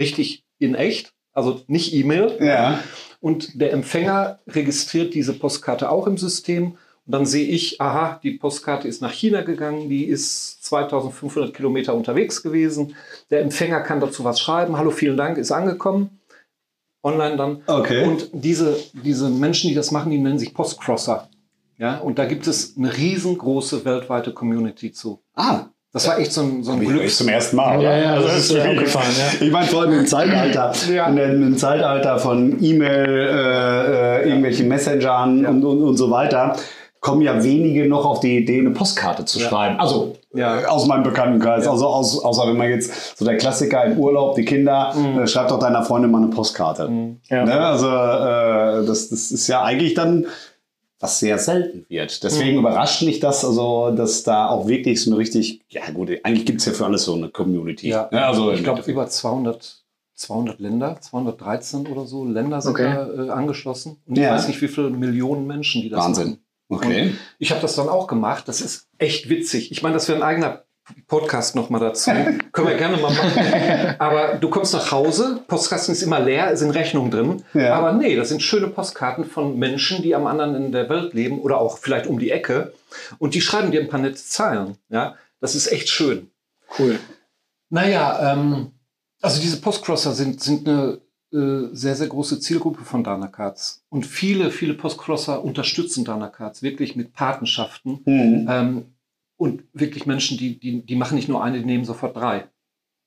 Richtig 0.00 0.44
in 0.58 0.74
echt. 0.74 1.14
Also 1.38 1.62
nicht 1.68 1.94
E-Mail, 1.94 2.36
Ja. 2.40 2.80
und 3.20 3.60
der 3.60 3.72
Empfänger 3.72 4.38
registriert 4.48 5.14
diese 5.14 5.32
Postkarte 5.32 5.90
auch 5.90 6.06
im 6.06 6.18
System. 6.18 6.72
Und 7.06 7.12
dann 7.14 7.24
sehe 7.26 7.46
ich, 7.48 7.80
aha, 7.80 8.20
die 8.22 8.32
Postkarte 8.32 8.86
ist 8.86 9.00
nach 9.00 9.12
China 9.12 9.40
gegangen, 9.42 9.88
die 9.88 10.04
ist 10.04 10.62
2500 10.64 11.54
Kilometer 11.54 11.94
unterwegs 11.94 12.42
gewesen. 12.42 12.94
Der 13.30 13.40
Empfänger 13.40 13.80
kann 13.80 14.00
dazu 14.00 14.24
was 14.24 14.40
schreiben. 14.40 14.76
Hallo, 14.76 14.90
vielen 14.90 15.16
Dank, 15.16 15.38
ist 15.38 15.50
angekommen. 15.52 16.20
Online 17.02 17.36
dann. 17.36 17.62
Okay. 17.66 18.04
Und 18.04 18.28
diese, 18.32 18.76
diese 19.04 19.30
Menschen, 19.30 19.68
die 19.70 19.74
das 19.74 19.90
machen, 19.92 20.10
die 20.10 20.18
nennen 20.18 20.38
sich 20.38 20.52
Postcrosser. 20.52 21.28
Ja, 21.78 21.98
und 21.98 22.18
da 22.18 22.24
gibt 22.26 22.46
es 22.48 22.76
eine 22.76 22.94
riesengroße 22.96 23.84
weltweite 23.84 24.32
Community 24.34 24.90
zu. 24.92 25.22
ah, 25.34 25.66
Das 25.92 26.06
war 26.06 26.18
echt 26.18 26.32
so 26.32 26.42
ein, 26.42 26.62
so 26.62 26.72
ein 26.72 26.80
Glück 26.80 27.08
zum 27.10 27.28
ersten 27.28 27.56
Mal. 27.56 27.80
Ja, 27.82 27.90
oder? 27.90 27.98
ja, 28.02 28.20
das 28.20 28.36
ist 28.38 28.52
mir 28.52 28.68
aufgefallen, 28.68 29.06
ja. 29.18 29.46
Ich 29.46 29.50
meine, 29.50 29.66
vor 29.66 29.80
allem 29.82 29.98
im 30.00 30.06
Zeitalter, 30.06 30.72
Ja. 30.92 31.06
in 31.06 31.16
im 31.18 31.56
Zeitalter 31.56 32.18
von 32.18 32.62
E-Mail, 32.62 33.08
äh, 33.08 34.20
äh, 34.22 34.28
irgendwelchen 34.28 34.68
Messengern 34.68 35.42
Ja. 35.42 35.48
und, 35.48 35.64
und, 35.64 35.82
und 35.82 35.96
so 35.96 36.10
weiter, 36.10 36.56
kommen 37.00 37.22
ja 37.22 37.42
wenige 37.42 37.88
noch 37.88 38.04
auf 38.04 38.20
die 38.20 38.36
Idee, 38.38 38.58
eine 38.58 38.70
Postkarte 38.70 39.24
zu 39.24 39.38
Ja. 39.38 39.48
schreiben. 39.48 39.80
Also 39.80 40.16
Ja. 40.34 40.66
aus 40.66 40.86
meinem 40.86 41.04
Bekanntenkreis, 41.04 41.64
Ja. 41.64 41.70
also 41.70 41.86
aus, 41.86 42.22
außer 42.22 42.46
wenn 42.48 42.56
man 42.58 42.68
jetzt 42.68 43.16
so 43.16 43.24
der 43.24 43.38
Klassiker 43.38 43.84
im 43.84 43.98
Urlaub, 43.98 44.34
die 44.34 44.44
Kinder, 44.44 44.92
Mhm. 44.94 45.20
äh, 45.20 45.26
schreib 45.26 45.48
doch 45.48 45.58
deiner 45.58 45.82
Freundin 45.84 46.10
mal 46.10 46.18
eine 46.18 46.26
Postkarte. 46.30 46.90
Ja. 47.30 47.44
Ne? 47.46 47.54
Also 47.60 47.86
äh, 47.86 48.84
das, 48.86 49.08
das 49.08 49.30
ist 49.30 49.48
ja 49.48 49.62
eigentlich 49.62 49.94
dann 49.94 50.26
was 51.00 51.20
sehr 51.20 51.38
selten 51.38 51.86
wird. 51.88 52.22
Deswegen 52.24 52.52
Mhm. 52.54 52.58
überrascht 52.60 53.02
mich 53.02 53.20
das, 53.20 53.44
also 53.44 53.90
dass 53.92 54.22
da 54.24 54.48
auch 54.48 54.66
wirklich 54.66 55.00
so 55.02 55.10
eine 55.10 55.18
richtig, 55.18 55.60
ja 55.68 55.88
gut, 55.92 56.10
eigentlich 56.24 56.44
gibt 56.46 56.60
es 56.60 56.66
ja 56.66 56.72
für 56.72 56.86
alles 56.86 57.04
so 57.04 57.14
eine 57.14 57.28
Community. 57.28 57.88
Ja, 57.88 58.08
Ne? 58.10 58.24
Also 58.26 58.52
ich 58.52 58.64
glaube 58.64 58.82
über 58.90 59.06
200, 59.06 59.84
200 60.14 60.58
Länder, 60.58 61.00
213 61.00 61.86
oder 61.86 62.04
so 62.06 62.24
Länder 62.24 62.60
sind 62.60 62.72
Okay. 62.72 62.92
da 63.16 63.26
äh, 63.26 63.30
angeschlossen. 63.30 63.98
Und 64.06 64.18
ich 64.18 64.24
Ja. 64.24 64.34
weiß 64.34 64.48
nicht, 64.48 64.60
wie 64.60 64.68
viele 64.68 64.90
Millionen 64.90 65.46
Menschen 65.46 65.82
die 65.82 65.88
das 65.88 66.04
Wahnsinn. 66.04 66.38
machen. 66.68 66.86
Okay. 66.88 67.02
Und 67.10 67.18
ich 67.38 67.50
habe 67.50 67.60
das 67.62 67.76
dann 67.76 67.88
auch 67.88 68.06
gemacht. 68.08 68.46
Das 68.48 68.60
ist 68.60 68.88
echt 68.98 69.28
witzig. 69.30 69.70
Ich 69.72 69.82
meine, 69.82 69.94
das 69.94 70.06
wäre 70.08 70.18
ein 70.18 70.22
eigener 70.24 70.64
Podcast 71.06 71.54
noch 71.54 71.70
mal 71.70 71.78
dazu. 71.78 72.10
Können 72.52 72.68
wir 72.68 72.76
gerne 72.76 72.96
mal 72.96 73.12
machen. 73.12 73.96
Aber 73.98 74.34
du 74.34 74.48
kommst 74.50 74.74
nach 74.74 74.90
Hause, 74.90 75.40
Postkasten 75.46 75.92
ist 75.92 76.02
immer 76.02 76.20
leer, 76.20 76.52
es 76.52 76.60
sind 76.60 76.70
Rechnungen 76.70 77.10
drin. 77.10 77.42
Ja. 77.54 77.74
Aber 77.74 77.92
nee, 77.92 78.16
das 78.16 78.28
sind 78.28 78.42
schöne 78.42 78.68
Postkarten 78.68 79.24
von 79.24 79.58
Menschen, 79.58 80.02
die 80.02 80.14
am 80.14 80.26
anderen 80.26 80.54
Ende 80.54 80.70
der 80.70 80.88
Welt 80.88 81.14
leben 81.14 81.40
oder 81.40 81.58
auch 81.58 81.78
vielleicht 81.78 82.06
um 82.06 82.18
die 82.18 82.30
Ecke. 82.30 82.72
Und 83.18 83.34
die 83.34 83.40
schreiben 83.40 83.70
dir 83.70 83.80
ein 83.80 83.88
paar 83.88 84.00
nette 84.00 84.16
Zeilen. 84.16 84.76
Ja, 84.88 85.16
das 85.40 85.54
ist 85.54 85.70
echt 85.70 85.88
schön. 85.88 86.30
Cool. 86.78 86.98
Naja, 87.70 88.32
ähm, 88.32 88.72
also 89.20 89.40
diese 89.40 89.60
Postcrosser 89.60 90.12
sind, 90.12 90.42
sind 90.42 90.68
eine 90.68 91.00
äh, 91.32 91.68
sehr, 91.72 91.94
sehr 91.94 92.06
große 92.06 92.40
Zielgruppe 92.40 92.84
von 92.84 93.04
Dana 93.04 93.26
Cards. 93.28 93.84
Und 93.90 94.06
viele, 94.06 94.50
viele 94.50 94.74
Postcrosser 94.74 95.44
unterstützen 95.44 96.04
Dana 96.04 96.28
Cards 96.28 96.62
wirklich 96.62 96.96
mit 96.96 97.12
Patenschaften. 97.12 98.00
Mhm. 98.04 98.46
Ähm, 98.48 98.84
und 99.38 99.62
wirklich 99.72 100.04
Menschen, 100.04 100.36
die, 100.36 100.58
die, 100.58 100.84
die 100.84 100.96
machen 100.96 101.14
nicht 101.14 101.28
nur 101.28 101.42
eine, 101.42 101.60
die 101.60 101.64
nehmen 101.64 101.84
sofort 101.84 102.16
drei. 102.16 102.48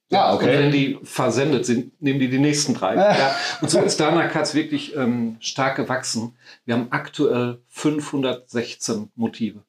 Ja, 0.09 0.33
Und 0.33 0.41
wenn 0.45 0.67
okay. 0.67 0.71
die 0.71 0.99
versendet 1.03 1.65
sind, 1.65 2.01
nehmen 2.01 2.19
die 2.19 2.29
die 2.29 2.39
nächsten 2.39 2.73
drei. 2.73 2.95
ja. 2.95 3.35
Und 3.61 3.69
so 3.69 3.79
ist 3.79 3.99
Dana 3.99 4.27
Cards 4.27 4.55
wirklich 4.55 4.95
ähm, 4.95 5.37
stark 5.39 5.77
gewachsen. 5.77 6.35
Wir 6.65 6.73
haben 6.75 6.87
aktuell 6.89 7.61
516 7.69 9.09
Motive. 9.15 9.63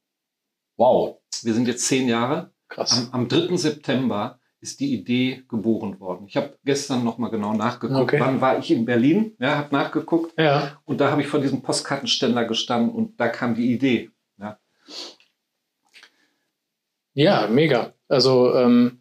Wow. 0.76 1.18
Wir 1.42 1.54
sind 1.54 1.68
jetzt 1.68 1.86
zehn 1.86 2.08
Jahre. 2.08 2.50
Krass. 2.68 3.08
Am, 3.12 3.20
am 3.22 3.28
3. 3.28 3.56
September 3.56 4.40
ist 4.60 4.80
die 4.80 4.94
Idee 4.94 5.44
geboren 5.48 6.00
worden. 6.00 6.26
Ich 6.26 6.36
habe 6.36 6.56
gestern 6.64 7.04
noch 7.04 7.18
mal 7.18 7.28
genau 7.28 7.52
nachgeguckt. 7.52 8.00
Okay. 8.00 8.20
Wann 8.20 8.40
war 8.40 8.58
ich 8.58 8.70
in 8.70 8.84
Berlin? 8.84 9.36
Ja, 9.38 9.56
habe 9.56 9.74
nachgeguckt. 9.74 10.38
Ja. 10.38 10.78
Und 10.84 11.00
da 11.00 11.10
habe 11.10 11.20
ich 11.20 11.28
vor 11.28 11.40
diesem 11.40 11.62
Postkartenständer 11.62 12.44
gestanden 12.44 12.90
und 12.90 13.20
da 13.20 13.28
kam 13.28 13.54
die 13.54 13.72
Idee. 13.72 14.10
Ja. 17.14 17.46
Mega. 17.48 17.92
Also, 18.08 18.54
ähm, 18.54 18.98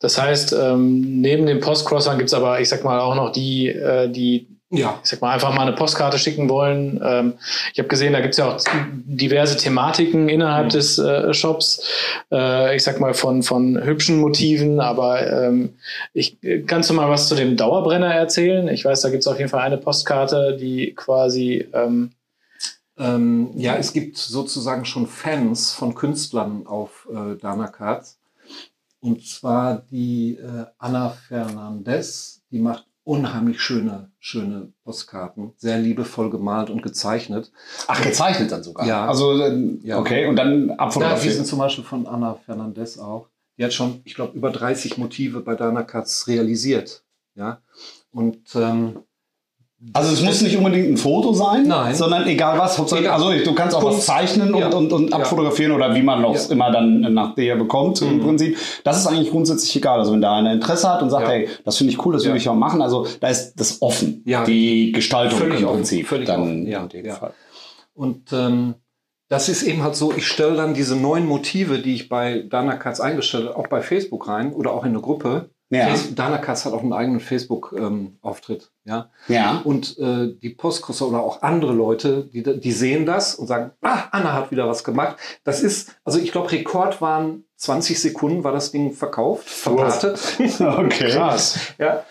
das 0.00 0.20
heißt, 0.20 0.52
ähm, 0.52 1.20
neben 1.20 1.46
den 1.46 1.60
Postcrossern 1.60 2.18
gibt 2.18 2.28
es 2.28 2.34
aber, 2.34 2.60
ich 2.60 2.68
sag 2.68 2.84
mal, 2.84 3.00
auch 3.00 3.14
noch 3.14 3.32
die, 3.32 3.68
äh, 3.68 4.08
die, 4.10 4.48
Ja. 4.70 4.98
ich 5.02 5.08
sag 5.08 5.20
mal, 5.22 5.32
einfach 5.32 5.54
mal 5.54 5.62
eine 5.62 5.72
Postkarte 5.72 6.18
schicken 6.18 6.48
wollen. 6.50 7.00
Ähm, 7.02 7.34
ich 7.72 7.78
habe 7.78 7.88
gesehen, 7.88 8.12
da 8.12 8.20
gibt 8.20 8.34
es 8.34 8.38
ja 8.38 8.48
auch 8.50 8.60
diverse 8.84 9.56
Thematiken 9.56 10.28
innerhalb 10.28 10.66
Mhm. 10.66 10.70
des 10.70 10.98
äh, 10.98 11.32
Shops. 11.32 11.88
Äh, 12.30 12.76
ich 12.76 12.82
sag 12.82 13.00
mal, 13.00 13.14
von, 13.14 13.42
von 13.42 13.82
hübschen 13.82 14.18
Motiven, 14.20 14.80
aber 14.80 15.26
ähm, 15.44 15.76
ich, 16.12 16.36
kannst 16.66 16.90
du 16.90 16.94
mal 16.94 17.08
was 17.08 17.28
zu 17.28 17.34
dem 17.36 17.56
Dauerbrenner 17.56 18.12
erzählen? 18.12 18.68
Ich 18.68 18.84
weiß, 18.84 19.00
da 19.02 19.08
gibt 19.08 19.22
es 19.22 19.28
auf 19.28 19.38
jeden 19.38 19.50
Fall 19.50 19.62
eine 19.62 19.78
Postkarte, 19.78 20.56
die 20.60 20.94
quasi 20.94 21.66
ähm, 21.72 22.10
Ähm, 22.98 23.50
ja, 23.56 23.76
es 23.76 23.92
gibt 23.92 24.16
sozusagen 24.16 24.84
schon 24.84 25.06
Fans 25.06 25.72
von 25.72 25.94
Künstlern 25.94 26.66
auf 26.66 27.08
äh, 27.12 27.36
Dana 27.36 27.68
Cards. 27.68 28.18
Und 29.00 29.26
zwar 29.26 29.82
die 29.90 30.36
äh, 30.36 30.64
Anna 30.78 31.10
Fernandez, 31.10 32.42
die 32.50 32.58
macht 32.58 32.86
unheimlich 33.04 33.60
schöne, 33.60 34.10
schöne 34.18 34.72
Postkarten. 34.82 35.52
Sehr 35.58 35.78
liebevoll 35.78 36.28
gemalt 36.30 36.70
und 36.70 36.82
gezeichnet. 36.82 37.52
Ach, 37.86 38.02
gezeichnet 38.02 38.50
dann 38.50 38.64
sogar. 38.64 38.84
Ja. 38.86 39.06
Also, 39.06 39.40
ähm, 39.44 39.78
Ja. 39.84 39.98
okay, 39.98 40.26
und 40.26 40.34
dann 40.36 40.68
Ja, 40.68 40.74
die 40.74 40.78
abfotografiert. 40.80 41.34
sind 41.34 41.46
zum 41.46 41.60
Beispiel 41.60 41.84
von 41.84 42.06
Anna 42.06 42.34
Fernandez 42.34 42.98
auch. 42.98 43.28
Die 43.58 43.64
hat 43.64 43.72
schon, 43.72 44.00
ich 44.04 44.14
glaube, 44.14 44.36
über 44.36 44.50
30 44.50 44.98
Motive 44.98 45.40
bei 45.40 45.54
Dana 45.54 45.82
Cards 45.82 46.26
realisiert. 46.26 47.04
Ja. 47.36 47.60
Und 48.10 48.56
ähm, 48.56 49.00
Also 49.92 50.12
es 50.14 50.22
muss 50.22 50.40
nicht 50.40 50.56
unbedingt 50.56 50.88
ein 50.88 50.96
Foto 50.96 51.34
sein, 51.34 51.66
Nein. 51.68 51.94
sondern 51.94 52.26
egal 52.26 52.58
was. 52.58 52.78
Egal. 52.92 53.08
Also 53.12 53.30
du 53.30 53.54
kannst 53.54 53.76
auch 53.76 53.84
was 53.84 53.92
Kunst. 53.96 54.06
zeichnen 54.06 54.54
und, 54.54 54.60
Ja. 54.60 54.68
und, 54.74 54.90
und 54.90 55.12
abfotografieren 55.12 55.72
oder 55.72 55.94
wie 55.94 56.02
man 56.02 56.24
auch 56.24 56.34
Ja. 56.34 56.40
immer 56.50 56.70
dann 56.72 57.00
nach 57.12 57.34
der 57.34 57.56
bekommt 57.56 58.00
im 58.00 58.16
Mhm. 58.16 58.20
Prinzip. 58.22 58.56
Das 58.84 58.96
ist 58.98 59.06
eigentlich 59.06 59.30
grundsätzlich 59.30 59.76
egal. 59.76 59.98
Also 59.98 60.12
wenn 60.14 60.22
da 60.22 60.34
einer 60.34 60.54
Interesse 60.54 60.90
hat 60.90 61.02
und 61.02 61.10
sagt, 61.10 61.24
Ja. 61.26 61.32
hey, 61.34 61.48
das 61.64 61.76
finde 61.76 61.92
ich 61.92 62.04
cool, 62.06 62.14
das 62.14 62.24
würde 62.24 62.38
ich 62.38 62.48
auch 62.48 62.54
machen. 62.54 62.80
Also 62.80 63.06
da 63.20 63.28
ist 63.28 63.52
das 63.56 63.82
offen, 63.82 64.22
Ja. 64.24 64.44
die 64.44 64.92
Gestaltung 64.92 65.38
Völlig 65.38 65.60
im 65.60 65.66
offen, 65.66 65.76
Prinzip. 65.76 66.06
völlig 66.08 66.26
dann 66.26 66.40
offen, 66.40 66.66
ja, 66.66 66.82
in 66.82 66.88
dem. 66.88 67.10
Fall. 67.12 67.34
Und 67.94 68.32
ähm, 68.32 68.74
das 69.28 69.48
ist 69.50 69.62
eben 69.62 69.82
halt 69.82 69.94
so, 69.94 70.10
ich 70.16 70.26
stelle 70.26 70.56
dann 70.56 70.72
diese 70.72 70.96
neuen 70.96 71.26
Motive, 71.26 71.80
die 71.80 71.94
ich 71.94 72.08
bei 72.08 72.44
Dana 72.48 72.76
Katz 72.76 73.00
eingestellt 73.00 73.48
habe, 73.48 73.58
auch 73.58 73.66
bei 73.68 73.82
Facebook 73.82 74.26
rein 74.26 74.52
oder 74.54 74.72
auch 74.72 74.84
in 74.84 74.90
eine 74.90 75.00
Gruppe. 75.00 75.50
Ja. 75.68 75.88
Katz 76.38 76.64
hat 76.64 76.72
auch 76.72 76.82
einen 76.82 76.92
eigenen 76.92 77.20
Facebook-Auftritt. 77.20 78.70
ja? 78.84 79.10
Ja. 79.26 79.60
Und 79.64 79.98
äh, 79.98 80.32
die 80.40 80.50
Postkurser 80.50 81.08
oder 81.08 81.20
auch 81.20 81.42
andere 81.42 81.72
Leute, 81.72 82.28
die, 82.32 82.42
die 82.42 82.72
sehen 82.72 83.04
das 83.04 83.34
und 83.34 83.48
sagen, 83.48 83.72
ah, 83.82 84.04
Anna 84.12 84.32
hat 84.32 84.50
wieder 84.52 84.68
was 84.68 84.84
gemacht. 84.84 85.16
Das 85.42 85.62
ist, 85.62 85.96
also 86.04 86.20
ich 86.20 86.30
glaube, 86.30 86.52
Rekord 86.52 87.00
waren 87.00 87.44
20 87.56 88.00
Sekunden, 88.00 88.44
war 88.44 88.52
das 88.52 88.70
Ding 88.70 88.92
verkauft, 88.92 89.48
verpartet. 89.48 90.38
Okay. 90.60 91.10
krass. 91.10 91.58
ja. 91.78 92.04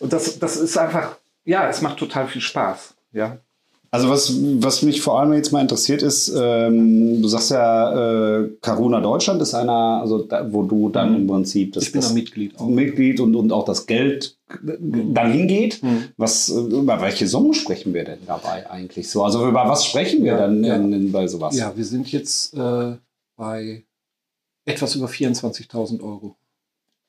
Und 0.00 0.12
das, 0.12 0.38
das 0.38 0.56
ist 0.56 0.78
einfach, 0.78 1.16
ja, 1.44 1.68
es 1.68 1.82
macht 1.82 1.98
total 1.98 2.28
viel 2.28 2.40
Spaß. 2.40 2.94
Ja. 3.12 3.38
Also 3.96 4.10
was, 4.10 4.30
was 4.62 4.82
mich 4.82 5.00
vor 5.00 5.18
allem 5.18 5.32
jetzt 5.32 5.52
mal 5.52 5.62
interessiert 5.62 6.02
ist, 6.02 6.30
ähm, 6.36 7.22
du 7.22 7.28
sagst 7.28 7.50
ja, 7.50 8.40
äh, 8.40 8.50
Caruna 8.60 9.00
Deutschland 9.00 9.40
ist 9.40 9.54
einer, 9.54 10.02
also 10.02 10.18
da, 10.18 10.52
wo 10.52 10.64
du 10.64 10.90
dann 10.90 11.16
im 11.16 11.26
Prinzip 11.26 11.72
das, 11.72 11.84
Mhm. 11.84 11.86
Ich 11.86 11.92
bin 11.92 12.00
das 12.02 12.08
da 12.10 12.14
Mitglied 12.14 12.58
auch. 12.60 12.66
Mitglied 12.68 13.20
und, 13.20 13.34
und 13.34 13.52
auch 13.52 13.64
das 13.64 13.86
Geld 13.86 14.36
dann 14.62 15.32
hingeht. 15.32 15.82
Mhm. 15.82 16.08
Was, 16.18 16.50
über 16.50 17.00
welche 17.00 17.26
Summen 17.26 17.54
sprechen 17.54 17.94
wir 17.94 18.04
denn 18.04 18.18
dabei 18.26 18.70
eigentlich 18.70 19.08
so? 19.08 19.24
Also 19.24 19.48
über 19.48 19.66
was 19.66 19.86
sprechen 19.86 20.24
wir 20.24 20.32
Ja, 20.32 20.38
dann 20.40 20.62
ja. 20.62 20.76
in, 20.76 20.92
in, 20.92 21.10
bei 21.10 21.26
sowas? 21.26 21.56
Ja, 21.56 21.74
wir 21.74 21.84
sind 21.86 22.12
jetzt 22.12 22.52
äh, 22.52 22.96
bei 23.34 23.86
etwas 24.66 24.94
über 24.94 25.06
24.000 25.06 26.02
Euro. 26.02 26.36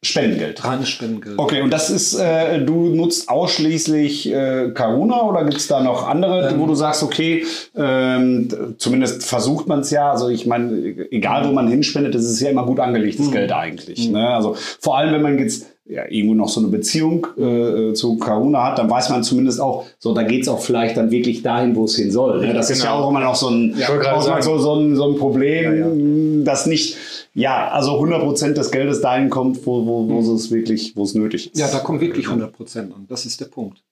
Spendengeld. 0.04 0.64
Reines 0.64 0.90
Spendengeld. 0.90 1.40
Okay, 1.40 1.62
und 1.62 1.72
das 1.72 1.90
ist, 1.90 2.14
äh, 2.20 2.64
du 2.64 2.90
nutzt 2.90 3.30
ausschließlich 3.30 4.32
äh, 4.32 4.70
Caruna 4.74 5.24
oder 5.24 5.44
gibt 5.44 5.58
es 5.58 5.68
da 5.68 5.82
noch 5.82 6.08
andere, 6.08 6.50
Ähm. 6.50 6.60
wo 6.60 6.68
du 6.68 6.76
sagst, 6.76 7.02
okay, 7.02 7.46
ähm, 7.76 8.76
zumindest 8.78 9.24
versucht 9.26 9.68
man 9.68 9.80
es 9.80 9.90
ja. 9.90 10.12
Also 10.12 10.30
ich 10.30 10.46
meine, 10.46 10.76
egal 11.12 11.48
wo 11.48 11.52
man 11.52 11.68
hinspendet, 11.68 12.14
das 12.14 12.26
ist 12.26 12.40
ja 12.42 12.50
immer 12.52 12.66
gut 12.66 12.80
angelegtes 12.80 13.28
Mhm. 13.28 13.32
Geld 13.32 13.52
eigentlich. 13.52 14.10
Ne? 14.10 14.30
Also 14.30 14.56
vor 14.80 14.98
allem, 14.98 15.14
wenn 15.14 15.22
man 15.24 15.40
jetzt 15.40 15.66
ja, 15.90 16.04
irgendwo 16.10 16.36
noch 16.36 16.50
so 16.50 16.60
eine 16.60 16.70
Beziehung 16.70 17.26
äh, 17.38 17.94
zu 17.94 18.18
Caruna 18.18 18.64
hat, 18.66 18.80
dann 18.80 18.90
weiß 18.90 19.10
man 19.10 19.24
zumindest 19.24 19.62
auch, 19.62 19.86
so 20.00 20.14
da 20.14 20.24
geht 20.24 20.42
es 20.42 20.48
auch 20.50 20.60
vielleicht 20.60 20.98
dann 20.98 21.12
wirklich 21.12 21.42
dahin, 21.44 21.76
wo 21.76 21.86
es 21.86 21.96
hin 21.96 22.12
soll. 22.12 22.46
Ne? 22.46 22.54
Das 22.54 22.70
ist 22.70 22.84
ja 22.84 22.92
Genau. 22.92 23.06
auch 23.06 23.10
immer 23.10 23.22
noch 23.22 23.36
so 23.36 23.50
ein, 23.50 23.74
gerade 23.74 24.14
auch 24.14 24.42
so, 24.42 24.58
so, 24.58 24.76
ein, 24.76 24.96
so 24.96 25.12
ein 25.12 25.18
Problem, 25.18 26.44
dass 26.44 26.66
nicht, 26.66 26.98
ja, 27.34 27.70
also 27.70 27.92
100% 28.02 28.54
des 28.54 28.72
Geldes 28.72 29.02
dahin 29.02 29.30
kommt, 29.30 29.66
wo, 29.66 29.86
wo, 29.86 30.08
wo 30.10 30.20
es 30.36 30.52
wirklich, 30.52 30.96
wo 30.96 31.04
es 31.04 31.14
nötig 31.14 31.48
ist. 31.54 31.58
Ja, 31.60 31.68
da 31.72 31.80
kommt 31.80 32.02
wirklich 32.02 32.28
100 32.28 32.52
Prozent 32.52 32.94
an. 32.94 33.06
Das 33.08 33.26
ist 33.26 33.40
der 33.40 33.46
Punkt. 33.46 33.84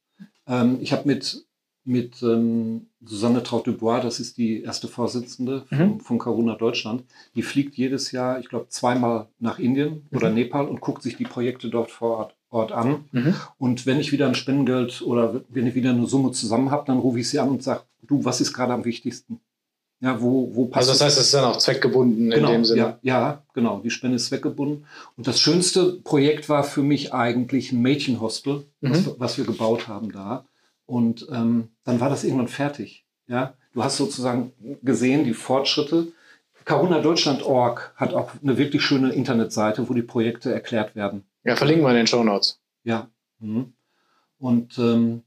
Ähm, 0.47 0.77
ich 0.81 0.91
habe 0.91 1.03
mit, 1.05 1.45
mit 1.85 2.21
ähm, 2.23 2.87
Susanne 3.05 3.43
Traut-Dubois, 3.43 4.01
das 4.01 4.19
ist 4.19 4.37
die 4.37 4.63
erste 4.63 4.87
Vorsitzende 4.87 5.63
von, 5.69 5.99
von 5.99 6.17
Caruna 6.19 6.55
Deutschland, 6.55 7.03
die 7.35 7.43
fliegt 7.43 7.75
jedes 7.75 8.11
Jahr, 8.11 8.39
ich 8.39 8.49
glaube, 8.49 8.67
zweimal 8.69 9.27
nach 9.39 9.59
Indien 9.59 10.07
oder 10.11 10.29
Nepal 10.31 10.67
und 10.67 10.81
guckt 10.81 11.03
sich 11.03 11.15
die 11.15 11.25
Projekte 11.25 11.69
dort 11.69 11.91
vor 11.91 12.17
Ort, 12.17 12.35
Ort 12.49 12.71
an. 12.71 13.05
Mhm. 13.11 13.35
Und 13.57 13.85
wenn 13.85 13.99
ich 13.99 14.11
wieder 14.11 14.27
ein 14.27 14.35
Spendengeld 14.35 15.01
oder 15.01 15.41
wenn 15.49 15.67
ich 15.67 15.75
wieder 15.75 15.91
eine 15.91 16.07
Summe 16.07 16.31
zusammen 16.31 16.71
habe, 16.71 16.85
dann 16.87 16.99
rufe 16.99 17.19
ich 17.19 17.29
sie 17.29 17.39
an 17.39 17.49
und 17.49 17.61
sage, 17.63 17.81
du, 18.07 18.23
was 18.25 18.41
ist 18.41 18.53
gerade 18.53 18.73
am 18.73 18.85
wichtigsten? 18.85 19.39
Ja, 19.99 20.21
wo, 20.21 20.51
wo 20.55 20.65
passt 20.65 20.89
Also 20.89 20.91
das 20.99 21.01
heißt, 21.05 21.17
es 21.19 21.25
ist 21.25 21.33
dann 21.33 21.45
auch 21.45 21.57
zweckgebunden 21.57 22.29
genau, 22.29 22.47
in 22.47 22.53
dem 22.53 22.65
Sinne. 22.65 22.79
Ja, 22.79 22.99
ja, 23.01 23.43
genau. 23.53 23.79
Die 23.83 23.89
Spende 23.89 24.15
ist 24.17 24.31
weggebunden. 24.31 24.85
Und 25.17 25.27
das 25.27 25.39
schönste 25.39 25.93
Projekt 26.03 26.47
war 26.49 26.63
für 26.63 26.81
mich 26.83 27.13
eigentlich 27.13 27.71
ein 27.71 27.81
Mädchenhostel, 27.81 28.65
was, 28.81 29.01
Mhm. 29.01 29.05
wir- 29.05 29.15
was 29.19 29.37
wir 29.37 29.45
gebaut 29.45 29.87
haben 29.87 30.11
da. 30.11 30.45
Und 30.85 31.27
ähm, 31.31 31.69
dann 31.83 31.99
war 31.99 32.09
das 32.09 32.23
irgendwann 32.23 32.47
fertig. 32.47 33.05
Ja, 33.27 33.55
du 33.73 33.83
hast 33.83 33.97
sozusagen 33.97 34.53
gesehen 34.83 35.23
die 35.23 35.33
Fortschritte. 35.33 36.07
Caruna-Deutschland.org 36.65 37.93
hat 37.95 38.13
auch 38.13 38.31
eine 38.41 38.57
wirklich 38.57 38.81
schöne 38.81 39.11
Internetseite, 39.13 39.87
wo 39.87 39.93
die 39.93 40.01
Projekte 40.01 40.51
erklärt 40.51 40.95
werden. 40.95 41.23
Ja, 41.43 41.55
verlinken 41.55 41.85
wir 41.85 41.91
in 41.91 41.97
den 41.97 42.07
Show 42.07 42.23
Notes. 42.23 42.59
Ja. 42.83 43.09
Mhm. 43.39 43.73
Und 44.39 44.77
ähm, 44.79 45.21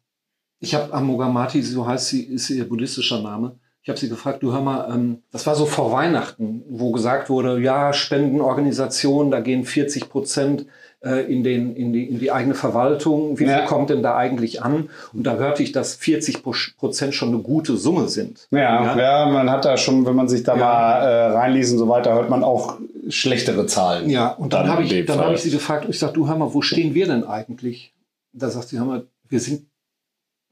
ich 0.61 0.75
habe 0.75 0.93
Amogamati, 0.93 1.63
so 1.63 1.87
heißt 1.87 2.09
sie, 2.09 2.25
ist 2.25 2.51
ihr 2.51 2.69
buddhistischer 2.69 3.23
Name. 3.23 3.59
Ich 3.83 3.89
habe 3.89 3.99
sie 3.99 4.09
gefragt, 4.09 4.43
du 4.43 4.53
hör 4.53 4.61
mal, 4.61 4.93
ähm, 4.93 5.23
das 5.31 5.47
war 5.47 5.55
so 5.55 5.65
vor 5.65 5.93
Weihnachten, 5.93 6.65
wo 6.69 6.93
gesagt 6.93 7.31
wurde, 7.31 7.61
ja, 7.61 7.93
Spendenorganisation, 7.93 9.31
da 9.31 9.41
gehen 9.41 9.65
40 9.65 10.11
Prozent 10.11 10.67
in, 11.01 11.45
den, 11.45 11.77
in, 11.77 11.93
die, 11.93 12.05
in 12.09 12.19
die 12.19 12.33
eigene 12.33 12.55
Verwaltung. 12.55 13.39
Wie 13.39 13.45
Ja. 13.45 13.59
viel 13.59 13.67
kommt 13.67 13.91
denn 13.91 14.03
da 14.03 14.17
eigentlich 14.17 14.63
an? 14.63 14.91
Und 15.13 15.25
da 15.25 15.37
hörte 15.37 15.63
ich, 15.63 15.71
dass 15.73 15.95
40 15.95 16.43
Prozent 16.43 17.15
schon 17.15 17.29
eine 17.29 17.39
gute 17.39 17.77
Summe 17.77 18.09
sind. 18.09 18.49
Ja, 18.51 18.97
ja, 18.97 19.27
man 19.27 19.49
hat 19.51 19.65
da 19.65 19.77
schon, 19.77 20.05
wenn 20.07 20.17
man 20.17 20.29
sich 20.29 20.43
da 20.43 20.55
Ja. 20.55 20.59
mal 20.61 20.93
äh, 21.03 21.27
reinliest 21.39 21.73
und 21.73 21.79
so 21.79 21.89
weiter, 21.89 22.15
hört 22.15 22.31
man 22.31 22.43
auch 22.43 22.79
schlechtere 23.09 23.67
Zahlen. 23.67 24.11
Ja, 24.11 24.29
und 24.29 24.53
dann, 24.53 24.69
habe 24.69 24.83
in 24.83 24.89
ich, 24.91 25.07
dann 25.07 25.21
habe 25.21 25.35
ich 25.35 25.43
sie 25.43 25.51
gefragt, 25.51 25.85
und 25.85 25.91
ich 25.93 25.99
sage, 25.99 26.15
du 26.15 26.27
hör 26.29 26.37
mal, 26.37 26.53
wo 26.53 26.63
stehen 26.63 26.95
wir 26.95 27.07
denn 27.07 27.25
eigentlich? 27.25 27.95
Da 28.33 28.51
sagt 28.51 28.69
sie, 28.69 28.79
hör 28.79 28.85
mal, 28.85 29.07
wir 29.29 29.41
sind 29.41 29.67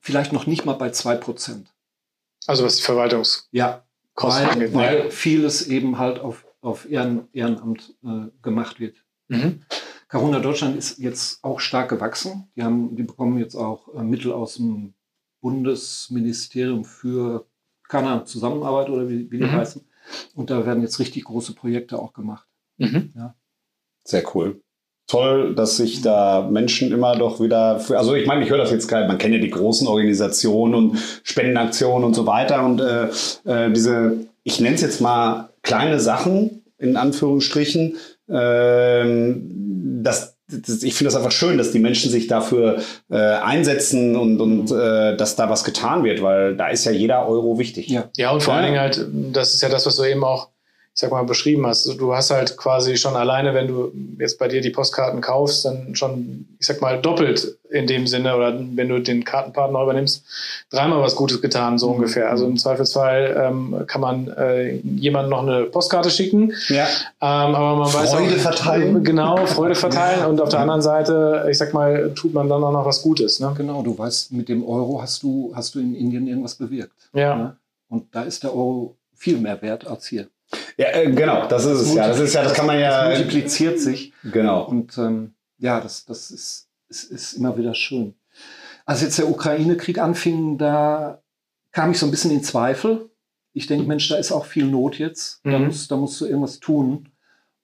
vielleicht 0.00 0.32
noch 0.32 0.46
nicht 0.46 0.64
mal 0.64 0.74
bei 0.74 0.90
zwei 0.90 1.16
Prozent. 1.16 1.72
Also 2.46 2.64
was 2.64 2.76
die 2.76 2.82
Verwaltungs... 2.82 3.48
Ja, 3.50 3.82
Kosten 4.14 4.44
weil, 4.44 4.52
angeht. 4.52 4.74
weil 4.74 5.10
vieles 5.10 5.66
eben 5.66 5.98
halt 5.98 6.20
auf, 6.20 6.46
auf 6.62 6.88
Ehren, 6.90 7.28
Ehrenamt 7.32 7.94
äh, 8.04 8.28
gemacht 8.42 8.80
wird. 8.80 8.96
Mhm. 9.28 9.62
Corona 10.08 10.38
Deutschland 10.38 10.76
ist 10.76 10.98
jetzt 10.98 11.42
auch 11.42 11.60
stark 11.60 11.88
gewachsen. 11.88 12.48
Die, 12.56 12.62
haben, 12.62 12.94
die 12.96 13.02
bekommen 13.02 13.38
jetzt 13.38 13.56
auch 13.56 13.92
äh, 13.94 14.02
Mittel 14.02 14.32
aus 14.32 14.54
dem 14.56 14.94
Bundesministerium 15.40 16.84
für 16.84 17.46
keine 17.88 18.08
Ahnung, 18.08 18.26
Zusammenarbeit 18.26 18.90
oder 18.90 19.08
wie, 19.08 19.30
wie 19.30 19.38
die 19.38 19.44
Mhm. 19.44 19.52
heißen. 19.52 19.82
Und 20.34 20.50
da 20.50 20.64
werden 20.66 20.82
jetzt 20.82 20.98
richtig 21.00 21.24
große 21.24 21.54
Projekte 21.54 21.98
auch 21.98 22.12
gemacht. 22.12 22.46
Mhm. 22.78 23.12
Sehr 24.04 24.22
cool. 24.34 24.60
Toll, 25.08 25.54
dass 25.54 25.76
sich 25.76 26.02
da 26.02 26.48
Menschen 26.50 26.90
immer 26.90 27.16
doch 27.16 27.40
wieder, 27.40 27.78
für, 27.78 27.96
also 27.96 28.14
ich 28.14 28.26
meine, 28.26 28.44
ich 28.44 28.50
höre 28.50 28.58
das 28.58 28.72
jetzt 28.72 28.88
gerade, 28.88 29.06
man 29.06 29.18
kennt 29.18 29.34
ja 29.34 29.40
die 29.40 29.50
großen 29.50 29.86
Organisationen 29.86 30.74
und 30.74 30.98
Spendenaktionen 31.22 32.04
und 32.04 32.14
so 32.14 32.26
weiter 32.26 32.64
und 32.64 32.80
äh, 32.80 33.08
äh, 33.44 33.72
diese, 33.72 34.26
ich 34.42 34.60
nenne 34.60 34.74
es 34.74 34.80
jetzt 34.82 35.00
mal 35.00 35.50
kleine 35.62 36.00
Sachen 36.00 36.64
in 36.78 36.96
Anführungsstrichen, 36.96 37.96
ähm, 38.28 39.65
das, 40.02 40.36
das, 40.48 40.82
ich 40.82 40.94
finde 40.94 41.08
das 41.12 41.16
einfach 41.16 41.32
schön, 41.32 41.58
dass 41.58 41.72
die 41.72 41.78
Menschen 41.78 42.10
sich 42.10 42.26
dafür 42.26 42.80
äh, 43.10 43.16
einsetzen 43.16 44.16
und, 44.16 44.40
und 44.40 44.70
äh, 44.72 45.16
dass 45.16 45.36
da 45.36 45.48
was 45.50 45.64
getan 45.64 46.04
wird, 46.04 46.22
weil 46.22 46.56
da 46.56 46.68
ist 46.68 46.84
ja 46.84 46.92
jeder 46.92 47.26
Euro 47.28 47.58
wichtig. 47.58 47.88
Ja. 47.88 48.10
Ja, 48.16 48.30
und 48.30 48.42
vor 48.42 48.54
Ja. 48.54 48.60
allen 48.60 48.66
Dingen 48.66 48.80
halt, 48.80 49.06
das 49.34 49.54
ist 49.54 49.62
ja 49.62 49.68
das, 49.68 49.86
was 49.86 49.96
du 49.96 50.04
eben 50.04 50.24
auch, 50.24 50.48
ich 50.96 51.00
sag 51.02 51.10
mal, 51.10 51.24
beschrieben 51.24 51.66
hast. 51.66 51.84
Du 52.00 52.14
hast 52.14 52.30
halt 52.30 52.56
quasi 52.56 52.96
schon 52.96 53.16
alleine, 53.16 53.52
wenn 53.52 53.68
du 53.68 53.92
jetzt 54.18 54.38
bei 54.38 54.48
dir 54.48 54.62
die 54.62 54.70
Postkarten 54.70 55.20
kaufst, 55.20 55.66
dann 55.66 55.94
schon, 55.94 56.46
ich 56.58 56.66
sag 56.66 56.80
mal, 56.80 56.98
doppelt 57.02 57.58
in 57.68 57.86
dem 57.86 58.06
Sinne, 58.06 58.34
oder 58.34 58.58
wenn 58.58 58.88
du 58.88 58.98
den 59.02 59.22
Kartenpartner 59.22 59.82
übernimmst, 59.82 60.24
dreimal 60.70 61.02
was 61.02 61.14
Gutes 61.14 61.42
getan, 61.42 61.78
so 61.78 61.90
ungefähr. 61.90 62.30
Also 62.30 62.46
im 62.46 62.56
Zweifelsfall 62.56 63.36
ähm, 63.38 63.84
kann 63.86 64.00
man 64.00 64.28
äh, 64.38 64.76
jemandem 64.76 65.32
noch 65.32 65.42
eine 65.42 65.64
Postkarte 65.64 66.08
schicken, 66.08 66.54
Ja. 66.68 66.84
ähm, 67.20 67.54
aber 67.54 67.76
man 67.76 67.92
weiß 67.92 68.14
Freude 68.14 68.34
auch, 68.34 68.38
verteilen. 68.38 69.04
Genau, 69.04 69.44
Freude 69.44 69.74
verteilen. 69.74 70.24
Und 70.30 70.40
auf 70.40 70.48
der 70.48 70.60
anderen 70.60 70.80
Seite, 70.80 71.46
ich 71.50 71.58
sag 71.58 71.74
mal, 71.74 72.14
tut 72.14 72.32
man 72.32 72.48
dann 72.48 72.64
auch 72.64 72.72
noch 72.72 72.86
was 72.86 73.02
Gutes. 73.02 73.38
Ne? 73.38 73.52
Genau, 73.54 73.82
du 73.82 73.98
weißt, 73.98 74.32
mit 74.32 74.48
dem 74.48 74.66
Euro 74.66 75.02
hast 75.02 75.22
du, 75.22 75.52
hast 75.54 75.74
du 75.74 75.78
in 75.78 75.94
Indien 75.94 76.26
irgendwas 76.26 76.54
bewirkt. 76.54 77.10
Ja. 77.12 77.36
Ne? 77.36 77.56
Und 77.90 78.14
da 78.14 78.22
ist 78.22 78.42
der 78.44 78.54
Euro 78.54 78.96
viel 79.14 79.36
mehr 79.36 79.60
wert 79.60 79.86
als 79.86 80.06
hier. 80.06 80.28
Ja, 80.78 80.88
äh, 80.92 81.10
genau, 81.10 81.46
das 81.48 81.64
ist 81.64 81.80
es 81.80 81.94
ja. 81.94 82.06
Das 82.08 82.20
ist 82.20 82.34
ja, 82.34 82.42
das 82.42 82.54
kann 82.54 82.66
man 82.66 82.78
ja. 82.78 83.08
Das 83.08 83.18
multipliziert 83.18 83.80
sich. 83.80 84.12
Genau. 84.24 84.64
Und 84.64 84.96
ähm, 84.98 85.34
ja, 85.58 85.80
das, 85.80 86.04
das 86.04 86.30
ist, 86.30 86.68
ist, 86.88 87.04
ist 87.04 87.32
immer 87.34 87.56
wieder 87.56 87.74
schön. 87.74 88.14
Als 88.84 89.00
jetzt 89.02 89.18
der 89.18 89.28
Ukraine-Krieg 89.30 89.98
anfing, 89.98 90.58
da 90.58 91.22
kam 91.72 91.90
ich 91.90 91.98
so 91.98 92.06
ein 92.06 92.10
bisschen 92.10 92.30
in 92.30 92.42
Zweifel. 92.42 93.10
Ich 93.52 93.66
denke, 93.66 93.86
Mensch, 93.86 94.08
da 94.08 94.16
ist 94.16 94.32
auch 94.32 94.44
viel 94.44 94.66
Not 94.66 94.98
jetzt. 94.98 95.40
Da, 95.44 95.58
Mhm. 95.58 95.66
musst, 95.66 95.90
da 95.90 95.96
musst 95.96 96.20
du 96.20 96.26
irgendwas 96.26 96.60
tun. 96.60 97.08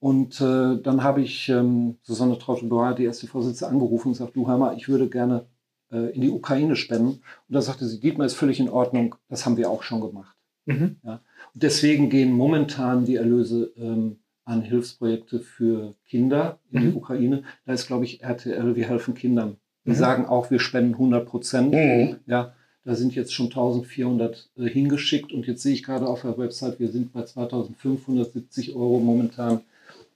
Und 0.01 0.41
äh, 0.41 0.81
dann 0.83 1.03
habe 1.05 1.21
ich 1.21 1.49
ähm, 1.49 1.99
Susanne 2.03 2.39
Traute-Boyer, 2.39 2.95
die 2.95 3.05
erste 3.05 3.27
Vorsitzende, 3.29 3.73
angerufen 3.73 4.09
und 4.09 4.15
gesagt, 4.15 4.35
du 4.35 4.49
Hammer, 4.49 4.75
ich 4.77 4.89
würde 4.89 5.09
gerne 5.09 5.47
äh, 5.93 6.13
in 6.15 6.23
die 6.23 6.31
Ukraine 6.31 6.75
spenden. 6.77 7.09
Und 7.11 7.23
da 7.49 7.61
sagte 7.61 7.87
sie, 7.87 8.01
Dietmar 8.01 8.27
ist 8.27 8.35
völlig 8.35 8.59
in 8.59 8.69
Ordnung, 8.71 9.15
das 9.29 9.47
haben 9.47 9.57
wir 9.59 9.71
auch 9.71 9.83
schon 9.85 10.01
gemacht. 10.01 10.37
Mhm. 10.65 10.97
Und 11.03 11.21
deswegen 11.55 12.11
gehen 12.11 12.33
momentan 12.33 13.05
die 13.05 13.17
Erlöse 13.17 13.73
ähm, 13.77 14.19
an 14.45 14.63
Hilfsprojekte 14.63 15.41
für 15.41 15.95
Kinder 16.07 16.59
in 16.71 16.81
Mhm. 16.83 16.91
die 16.91 16.97
Ukraine. 16.97 17.43
Da 17.65 17.73
ist, 17.73 17.87
glaube 17.87 18.05
ich, 18.05 18.23
RTL, 18.23 18.75
wir 18.77 18.89
helfen 18.89 19.15
Kindern. 19.15 19.57
Die 19.85 19.91
Mhm. 19.91 19.95
sagen 19.95 20.27
auch, 20.27 20.51
wir 20.51 20.59
spenden 20.61 20.95
100 20.95 21.27
Prozent. 21.27 21.73
Mhm. 21.73 22.17
Ja, 22.27 22.55
da 22.85 22.95
sind 22.97 23.15
jetzt 23.15 23.33
schon 23.33 23.47
1400 23.51 24.51
äh, 24.57 24.65
hingeschickt 24.69 25.33
und 25.33 25.47
jetzt 25.47 25.63
sehe 25.63 25.73
ich 25.75 25.85
gerade 25.85 26.07
auf 26.07 26.23
der 26.23 26.37
Website, 26.39 26.81
wir 26.81 26.89
sind 26.91 27.13
bei 27.13 27.23
2570 27.25 28.75
Euro 28.75 28.99
momentan. 28.99 29.61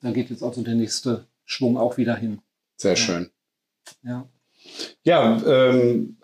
Da 0.03 0.11
geht 0.11 0.31
jetzt 0.31 0.43
also 0.43 0.63
der 0.63 0.75
nächste 0.75 1.27
Schwung 1.45 1.77
auch 1.77 1.97
wieder 1.97 2.17
hin. 2.17 2.41
Sehr 2.77 2.97
schön. 2.97 3.31
Ja. 4.03 4.29
Ja, 5.05 5.41
ähm, 5.47 6.16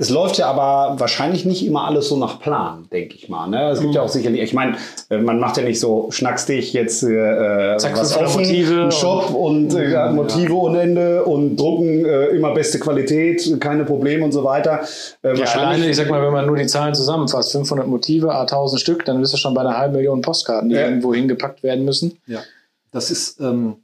es 0.00 0.10
läuft 0.10 0.38
ja 0.38 0.46
aber 0.46 0.98
wahrscheinlich 1.00 1.44
nicht 1.44 1.66
immer 1.66 1.84
alles 1.86 2.08
so 2.08 2.16
nach 2.16 2.38
Plan, 2.40 2.86
denke 2.92 3.16
ich 3.16 3.28
mal. 3.28 3.48
Ne? 3.48 3.70
Es 3.70 3.80
gibt 3.80 3.94
ja 3.94 4.02
auch 4.02 4.08
sicherlich, 4.08 4.40
ich 4.40 4.54
meine, 4.54 4.76
äh, 5.10 5.18
man 5.18 5.40
macht 5.40 5.56
ja 5.56 5.64
nicht 5.64 5.80
so 5.80 6.08
schnackstig 6.10 6.72
jetzt 6.72 7.02
äh, 7.02 7.76
Zack, 7.78 7.96
was 7.98 8.12
500 8.14 8.22
offen, 8.28 8.42
Motive 8.42 8.80
einen 8.82 8.92
Shop 8.92 9.34
und, 9.34 9.74
äh, 9.74 9.90
ja, 9.90 10.12
Motive 10.12 10.52
ohne 10.54 10.82
Ende 10.82 11.24
und 11.24 11.56
drucken 11.56 12.04
äh, 12.04 12.26
immer 12.28 12.54
beste 12.54 12.78
Qualität, 12.78 13.60
keine 13.60 13.84
Probleme 13.84 14.24
und 14.24 14.30
so 14.32 14.44
weiter. 14.44 14.80
Äh, 15.22 15.36
Ja, 15.36 15.46
alleine, 15.46 15.90
ich 15.90 15.96
sag 15.96 16.08
mal, 16.08 16.22
wenn 16.22 16.32
man 16.32 16.46
nur 16.46 16.56
die 16.56 16.66
Zahlen 16.66 16.94
zusammenfasst, 16.94 17.50
500 17.52 17.86
Motive, 17.88 18.32
a 18.32 18.42
1000 18.42 18.80
Stück, 18.80 19.04
dann 19.04 19.20
bist 19.20 19.32
du 19.32 19.36
schon 19.36 19.52
bei 19.54 19.62
einer 19.62 19.76
halben 19.76 19.96
Million 19.96 20.20
Postkarten, 20.20 20.68
die 20.68 20.76
Ja. 20.76 20.82
irgendwo 20.86 21.12
hingepackt 21.12 21.64
werden 21.64 21.84
müssen. 21.84 22.16
Ja, 22.28 22.38
das 22.92 23.10
ist, 23.10 23.40
ähm, 23.40 23.76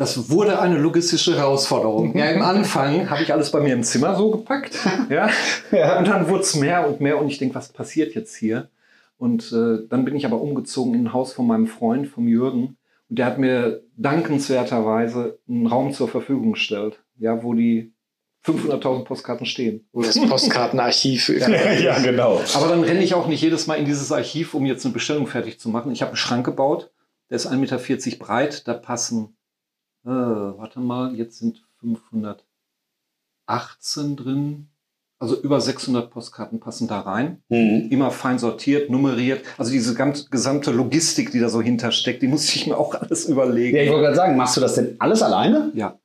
das 0.00 0.30
wurde 0.30 0.58
eine 0.58 0.78
logistische 0.78 1.36
Herausforderung. 1.36 2.16
Ja, 2.20 2.30
im 2.30 2.40
Anfang 2.40 3.10
habe 3.10 3.22
ich 3.22 3.34
alles 3.34 3.50
bei 3.50 3.60
mir 3.60 3.74
im 3.74 3.82
Zimmer 3.82 4.16
so 4.16 4.30
gepackt. 4.30 4.78
Ja. 5.10 5.28
Ja. 5.70 5.98
Und 5.98 6.08
dann 6.08 6.28
wurde 6.28 6.42
es 6.42 6.56
mehr 6.56 6.88
und 6.88 7.02
mehr 7.02 7.20
und 7.20 7.28
ich 7.28 7.36
denke, 7.36 7.54
was 7.54 7.68
passiert 7.68 8.14
jetzt 8.14 8.34
hier? 8.34 8.70
Und 9.18 9.52
äh, 9.52 9.86
dann 9.90 10.06
bin 10.06 10.16
ich 10.16 10.24
aber 10.24 10.40
umgezogen 10.40 10.94
in 10.94 11.04
ein 11.04 11.12
Haus 11.12 11.34
von 11.34 11.46
meinem 11.46 11.66
Freund, 11.66 12.08
vom 12.08 12.26
Jürgen. 12.26 12.78
Und 13.10 13.18
der 13.18 13.26
hat 13.26 13.38
mir 13.38 13.82
dankenswerterweise 13.98 15.38
einen 15.46 15.66
Raum 15.66 15.92
zur 15.92 16.08
Verfügung 16.08 16.52
gestellt, 16.52 17.00
ja, 17.18 17.42
wo 17.42 17.52
die 17.52 17.92
500.000 18.46 19.04
Postkarten 19.04 19.44
stehen. 19.44 19.86
Wo 19.92 20.00
das 20.02 20.18
Postkartenarchiv. 20.18 21.28
ja, 21.82 21.98
genau. 21.98 22.40
Aber 22.54 22.68
dann 22.68 22.84
renne 22.84 23.02
ich 23.02 23.12
auch 23.12 23.26
nicht 23.26 23.42
jedes 23.42 23.66
Mal 23.66 23.74
in 23.74 23.84
dieses 23.84 24.10
Archiv, 24.10 24.54
um 24.54 24.64
jetzt 24.64 24.86
eine 24.86 24.94
Bestellung 24.94 25.26
fertig 25.26 25.60
zu 25.60 25.68
machen. 25.68 25.92
Ich 25.92 26.00
habe 26.00 26.12
einen 26.12 26.16
Schrank 26.16 26.46
gebaut, 26.46 26.90
der 27.28 27.36
ist 27.36 27.46
1,40 27.46 27.56
Meter 27.58 28.16
breit, 28.18 28.66
da 28.66 28.72
passen, 28.72 29.36
äh, 30.04 30.08
warte 30.08 30.80
mal, 30.80 31.14
jetzt 31.14 31.38
sind 31.38 31.62
518 31.80 34.16
drin. 34.16 34.66
Also 35.22 35.38
über 35.38 35.60
600 35.60 36.10
Postkarten 36.10 36.60
passen 36.60 36.88
da 36.88 37.00
rein. 37.00 37.42
Mhm. 37.50 37.88
Immer 37.90 38.10
fein 38.10 38.38
sortiert, 38.38 38.88
nummeriert. 38.88 39.42
Also 39.58 39.70
diese 39.70 39.92
ganz, 39.94 40.30
gesamte 40.30 40.70
Logistik, 40.70 41.30
die 41.30 41.40
da 41.40 41.50
so 41.50 41.60
hintersteckt, 41.60 42.22
die 42.22 42.26
muss 42.28 42.48
ich 42.54 42.66
mir 42.66 42.78
auch 42.78 42.94
alles 42.94 43.26
überlegen. 43.26 43.76
Ja, 43.76 43.82
ich 43.82 43.90
wollte 43.90 44.04
gerade 44.04 44.16
sagen, 44.16 44.36
machst 44.38 44.56
du 44.56 44.62
das 44.62 44.76
denn 44.76 44.96
alles 44.98 45.22
alleine? 45.22 45.70
ja. 45.74 45.96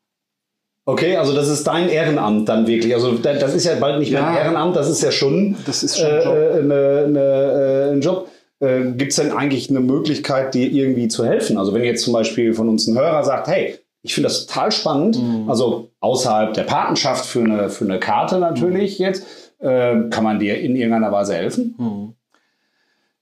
Okay, 0.88 1.15
also 1.15 1.34
das 1.34 1.47
ist 1.47 1.65
dein 1.65 1.89
Ehrenamt 1.89 2.47
dann 2.47 2.67
wirklich. 2.67 2.93
Also 2.93 3.13
da- 3.17 3.34
das 3.34 3.55
ist 3.55 3.65
ja 3.65 3.73
bald 3.79 3.97
nicht 3.97 4.12
mehr 4.12 4.23
ein 4.27 4.36
Ja. 4.36 4.41
Ehrenamt, 4.43 4.75
das 4.75 4.88
ist 4.88 5.01
ja 5.01 5.12
schon 5.12 5.55
Das 5.65 5.81
ist 5.81 5.97
schon 5.97 6.05
ein 6.05 6.23
Job. 6.23 6.36
äh, 6.36 6.60
eine, 6.60 7.03
eine, 7.08 7.19
äh, 7.19 7.91
ein 7.93 8.01
Job. 8.01 8.29
Äh, 8.60 8.91
Gibt 8.91 9.10
es 9.10 9.15
denn 9.15 9.31
eigentlich 9.31 9.67
eine 9.71 9.79
Möglichkeit, 9.79 10.53
dir 10.53 10.71
irgendwie 10.71 11.08
zu 11.08 11.25
helfen? 11.25 11.58
Also 11.58 11.73
wenn 11.73 11.84
jetzt 11.84 12.03
zum 12.03 12.13
Beispiel 12.13 12.53
von 12.53 12.69
uns 12.69 12.86
ein 12.86 12.95
Hörer 12.95 13.23
sagt, 13.23 13.47
hey, 13.47 13.79
ich 14.06 14.13
finde 14.13 14.28
das 14.30 14.46
total 14.46 14.72
spannend, 14.72 15.18
Mhm. 15.22 15.50
also 15.50 15.91
außerhalb 16.00 16.54
der 16.54 16.63
Patenschaft 16.63 17.26
für 17.26 17.44
eine, 17.44 17.70
für 17.70 17.86
eine 17.86 18.00
Karte 18.00 18.38
natürlich 18.39 19.00
jetzt, 19.00 19.26
äh, 19.60 20.10
kann 20.10 20.24
man 20.24 20.39
dir 20.39 20.60
in 20.62 20.76
irgendeiner 20.76 21.12
Weise 21.12 21.34
helfen? 21.36 21.74
Hm. 21.78 22.13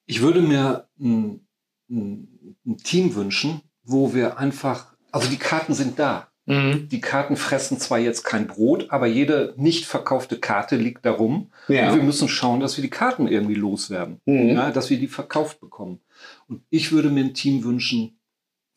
Ich 0.05 0.21
würde 0.21 0.41
mir 0.41 0.87
ein, 0.99 1.47
ein, 1.89 2.55
ein 2.65 2.77
Team 2.77 3.15
wünschen, 3.15 3.61
wo 3.83 4.13
wir 4.13 4.37
einfach, 4.37 4.93
also 5.11 5.29
die 5.29 5.37
Karten 5.37 5.73
sind 5.73 5.97
da. 5.99 6.27
Mhm. 6.45 6.89
Die 6.89 6.99
Karten 6.99 7.37
fressen 7.37 7.79
zwar 7.79 7.99
jetzt 7.99 8.23
kein 8.25 8.47
Brot, 8.47 8.87
aber 8.89 9.07
jede 9.07 9.53
nicht 9.55 9.85
verkaufte 9.85 10.37
Karte 10.39 10.75
liegt 10.75 11.05
darum. 11.05 11.51
Ja. 11.69 11.89
Und 11.89 11.95
wir 11.95 12.03
müssen 12.03 12.27
schauen, 12.27 12.59
dass 12.59 12.75
wir 12.75 12.81
die 12.81 12.89
Karten 12.89 13.29
irgendwie 13.29 13.55
loswerden, 13.55 14.19
Mhm. 14.25 14.49
ja, 14.49 14.71
dass 14.71 14.89
wir 14.89 14.99
die 14.99 15.07
verkauft 15.07 15.61
bekommen. 15.61 16.01
Und 16.49 16.63
ich 16.69 16.91
würde 16.91 17.09
mir 17.09 17.23
ein 17.23 17.33
Team 17.33 17.63
wünschen 17.63 18.17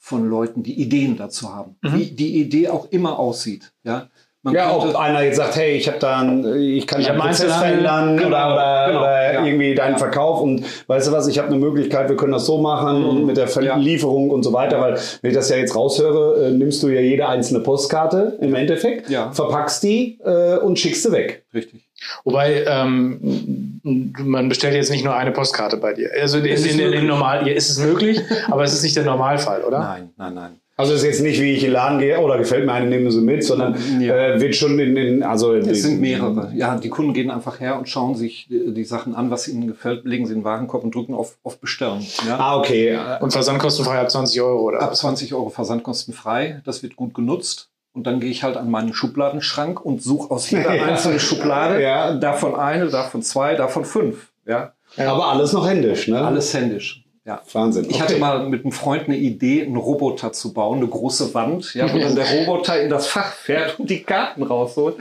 von 0.07 0.29
Leuten, 0.31 0.63
die 0.63 0.81
Ideen 0.81 1.17
dazu 1.17 1.53
haben, 1.53 1.75
Mhm. 1.83 1.95
wie 1.99 2.05
die 2.13 2.41
Idee 2.41 2.69
auch 2.69 2.87
immer 2.93 3.19
aussieht. 3.19 3.73
Ja, 3.83 4.07
Man 4.43 4.55
Ja, 4.55 4.73
ob 4.73 4.83
könnte- 4.83 5.01
einer 5.01 5.23
jetzt 5.23 5.39
sagt, 5.39 5.57
hey, 5.57 5.73
ich 5.77 5.89
habe 5.89 5.99
dann, 5.99 6.45
ich 6.61 6.87
kann 6.87 7.01
Ich 7.01 7.09
deinen 7.09 7.19
hab 7.21 7.27
Prozess 7.31 7.53
verändern 7.53 8.17
Genau, 8.17 8.29
oder, 8.29 8.53
oder, 8.55 8.87
genau, 8.87 9.01
oder 9.01 9.33
ja. 9.33 9.45
irgendwie 9.45 9.75
deinen 9.75 9.95
Ja. 9.95 9.99
Verkauf 9.99 10.41
und 10.41 10.63
weißt 10.87 11.09
du 11.09 11.13
was, 11.13 11.27
ich 11.27 11.39
habe 11.39 11.49
eine 11.49 11.59
Möglichkeit, 11.59 12.09
wir 12.09 12.15
können 12.17 12.31
das 12.31 12.47
so 12.47 12.59
machen 12.59 13.01
Mhm. 13.01 13.09
und 13.09 13.27
mit 13.27 13.37
der 13.37 13.47
Ja. 13.47 13.51
Verlieferung 13.51 14.31
und 14.31 14.45
so 14.45 14.53
weiter, 14.53 14.81
weil 14.81 14.97
wenn 15.23 15.31
ich 15.33 15.37
das 15.37 15.49
ja 15.49 15.57
jetzt 15.57 15.75
raushöre, 15.75 16.47
äh, 16.47 16.51
nimmst 16.53 16.81
du 16.85 16.89
ja 16.89 17.01
jede 17.01 17.27
einzelne 17.27 17.59
Postkarte 17.59 18.39
im 18.41 18.55
Endeffekt, 18.55 19.11
Ja. 19.11 19.33
verpackst 19.33 19.83
die 19.83 20.21
äh, 20.25 20.59
und 20.59 20.79
schickst 20.79 21.03
sie 21.03 21.11
weg. 21.11 21.45
Richtig. 21.53 21.86
Wobei, 22.25 22.65
ähm, 22.67 23.81
man 23.83 24.49
bestellt 24.49 24.75
jetzt 24.75 24.91
nicht 24.91 25.05
nur 25.05 25.15
eine 25.17 25.33
Postkarte 25.33 25.77
bei 25.77 25.93
dir. 25.95 26.11
Also 26.21 26.39
in, 26.39 26.45
in, 26.45 26.79
in, 26.79 26.93
in 26.93 27.07
normal, 27.07 27.47
ja, 27.49 27.55
ist 27.55 27.71
es 27.71 27.79
möglich, 27.79 28.21
aber 28.49 28.65
es 28.65 28.75
ist 28.75 28.83
nicht 28.83 28.97
der 28.97 29.05
Normalfall, 29.05 29.63
oder? 29.63 29.79
Nein, 29.81 30.11
nein, 30.17 30.35
nein. 30.35 30.61
Also 30.79 30.93
es 30.93 31.01
ist 31.01 31.07
jetzt 31.07 31.23
nicht, 31.23 31.41
wie 31.41 31.53
ich 31.53 31.61
in 31.63 31.69
den 31.71 31.73
Laden 31.73 31.99
gehe, 31.99 32.21
oder 32.21 32.37
gefällt 32.37 32.67
mir 32.67 32.73
eine, 32.75 32.85
nehmen 32.87 33.11
sie 33.11 33.23
mit, 33.23 33.43
sondern 33.43 33.77
Ja. 33.99 34.15
äh, 34.35 34.41
wird 34.43 34.55
schon 34.57 34.79
in, 34.79 34.95
in 34.95 35.23
also 35.23 35.55
Es 35.55 35.83
sind 35.85 36.03
mehrere. 36.03 36.53
Ja, 36.55 36.77
die 36.77 36.91
Kunden 36.91 37.15
gehen 37.15 37.31
einfach 37.31 37.61
her 37.61 37.79
und 37.79 37.89
schauen 37.89 38.15
sich 38.15 38.47
die, 38.51 38.75
die 38.75 38.85
Sachen 38.85 39.15
an, 39.15 39.31
was 39.31 39.49
ihnen 39.49 39.67
gefällt, 39.67 40.05
legen 40.05 40.27
sie 40.27 40.35
in 40.35 40.41
den 40.41 40.45
Warenkorb 40.45 40.85
und 40.85 40.95
drücken 40.95 41.15
auf, 41.15 41.39
auf 41.43 41.59
Bestellen. 41.61 42.07
Ja. 42.29 42.37
Ah, 42.39 42.59
okay. 42.59 42.99
Und 43.21 43.33
versandkostenfrei 43.33 43.99
ab 43.99 44.11
20 44.11 44.39
Euro, 44.43 44.61
oder? 44.65 44.83
Ab 44.83 44.95
20 44.95 45.33
Euro 45.33 45.49
versandkostenfrei. 45.49 46.61
Das 46.67 46.83
wird 46.83 46.95
gut 46.95 47.15
genutzt. 47.15 47.71
Und 47.97 48.07
dann 48.07 48.21
gehe 48.21 48.31
ich 48.31 48.43
halt 48.43 48.59
an 48.59 48.71
meinen 48.71 48.93
Schubladenschrank 48.93 49.81
und 49.85 50.03
suche 50.03 50.31
aus 50.31 50.51
jeder 50.51 50.75
Ja. 50.75 50.85
einzelnen 50.85 51.19
Schublade 51.19 51.83
Ja. 51.83 52.13
davon 52.15 52.55
eine, 52.55 52.89
davon 52.89 53.23
zwei, 53.23 53.55
davon 53.55 53.87
fünf. 53.87 54.29
Ja. 54.47 54.73
Aber 54.99 55.29
alles 55.29 55.53
noch 55.55 55.67
händisch, 55.67 56.07
ne? 56.09 56.21
Alles 56.21 56.53
händisch. 56.53 57.03
Ja. 57.25 57.41
Wahnsinn. 57.55 57.87
Ich 57.89 58.01
hatte 58.01 58.19
mal 58.19 58.47
mit 58.49 58.65
einem 58.65 58.71
Freund 58.73 59.05
eine 59.09 59.17
Idee, 59.17 59.63
einen 59.65 59.77
Roboter 59.77 60.33
zu 60.33 60.53
bauen, 60.53 60.79
eine 60.79 60.87
große 60.89 61.33
Wand, 61.35 61.75
ja, 61.75 61.93
wo 61.93 61.99
dann 61.99 62.15
der 62.15 62.27
Roboter 62.39 62.81
in 62.81 62.91
das 62.91 63.07
Fach 63.09 63.33
fährt 63.33 63.81
und 63.81 63.89
die 63.91 64.03
Karten 64.05 64.43
rausholt. 64.45 64.97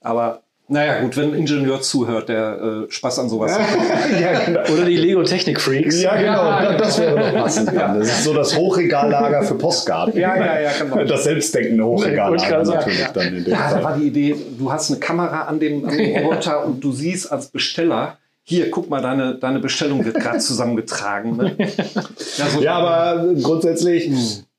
Aber 0.00 0.42
naja, 0.70 1.00
gut, 1.00 1.16
wenn 1.16 1.32
ein 1.32 1.34
Ingenieur 1.34 1.80
zuhört, 1.82 2.28
der 2.28 2.84
äh, 2.88 2.90
Spaß 2.92 3.18
an 3.18 3.28
sowas 3.28 3.52
hat. 3.58 3.66
ja, 4.20 4.38
genau. 4.44 4.60
Oder 4.72 4.84
die 4.84 4.96
Lego 4.96 5.22
Technik 5.24 5.60
Freaks. 5.60 6.00
Ja, 6.00 6.16
genau. 6.16 6.44
Ja, 6.44 6.72
das 6.76 6.98
wäre 7.00 7.16
doch 7.18 7.42
passend. 7.42 7.68
dann. 7.76 7.98
Das 7.98 8.08
ist 8.08 8.24
so 8.24 8.32
das 8.32 8.56
Hochregallager 8.56 9.42
für 9.42 9.56
Postkarten. 9.56 10.18
Ja, 10.18 10.36
ja, 10.36 10.60
ja, 10.60 10.70
genau. 10.80 11.04
Das 11.04 11.24
selbstdenkende 11.24 11.84
Hochregallager 11.84 12.62
natürlich 12.64 13.00
ja. 13.00 13.10
dann 13.12 13.26
in 13.36 13.44
dem 13.44 13.52
Ja, 13.52 13.58
da 13.58 13.68
Fall. 13.70 13.84
war 13.84 13.96
die 13.98 14.06
Idee, 14.06 14.36
du 14.58 14.72
hast 14.72 14.90
eine 14.90 15.00
Kamera 15.00 15.42
an 15.42 15.58
dem, 15.60 15.84
an 15.88 15.96
dem 15.98 16.16
Roboter 16.24 16.64
und 16.64 16.82
du 16.82 16.92
siehst 16.92 17.30
als 17.32 17.48
Besteller, 17.48 18.18
hier, 18.44 18.70
guck 18.70 18.88
mal, 18.88 19.02
deine, 19.02 19.34
deine 19.36 19.58
Bestellung 19.60 20.04
wird 20.04 20.16
gerade 20.16 20.38
zusammengetragen. 20.38 21.36
Ne? 21.36 21.56
Ja, 22.38 22.46
so- 22.48 22.62
Ja, 22.62 22.74
aber 22.78 23.34
grundsätzlich 23.42 24.10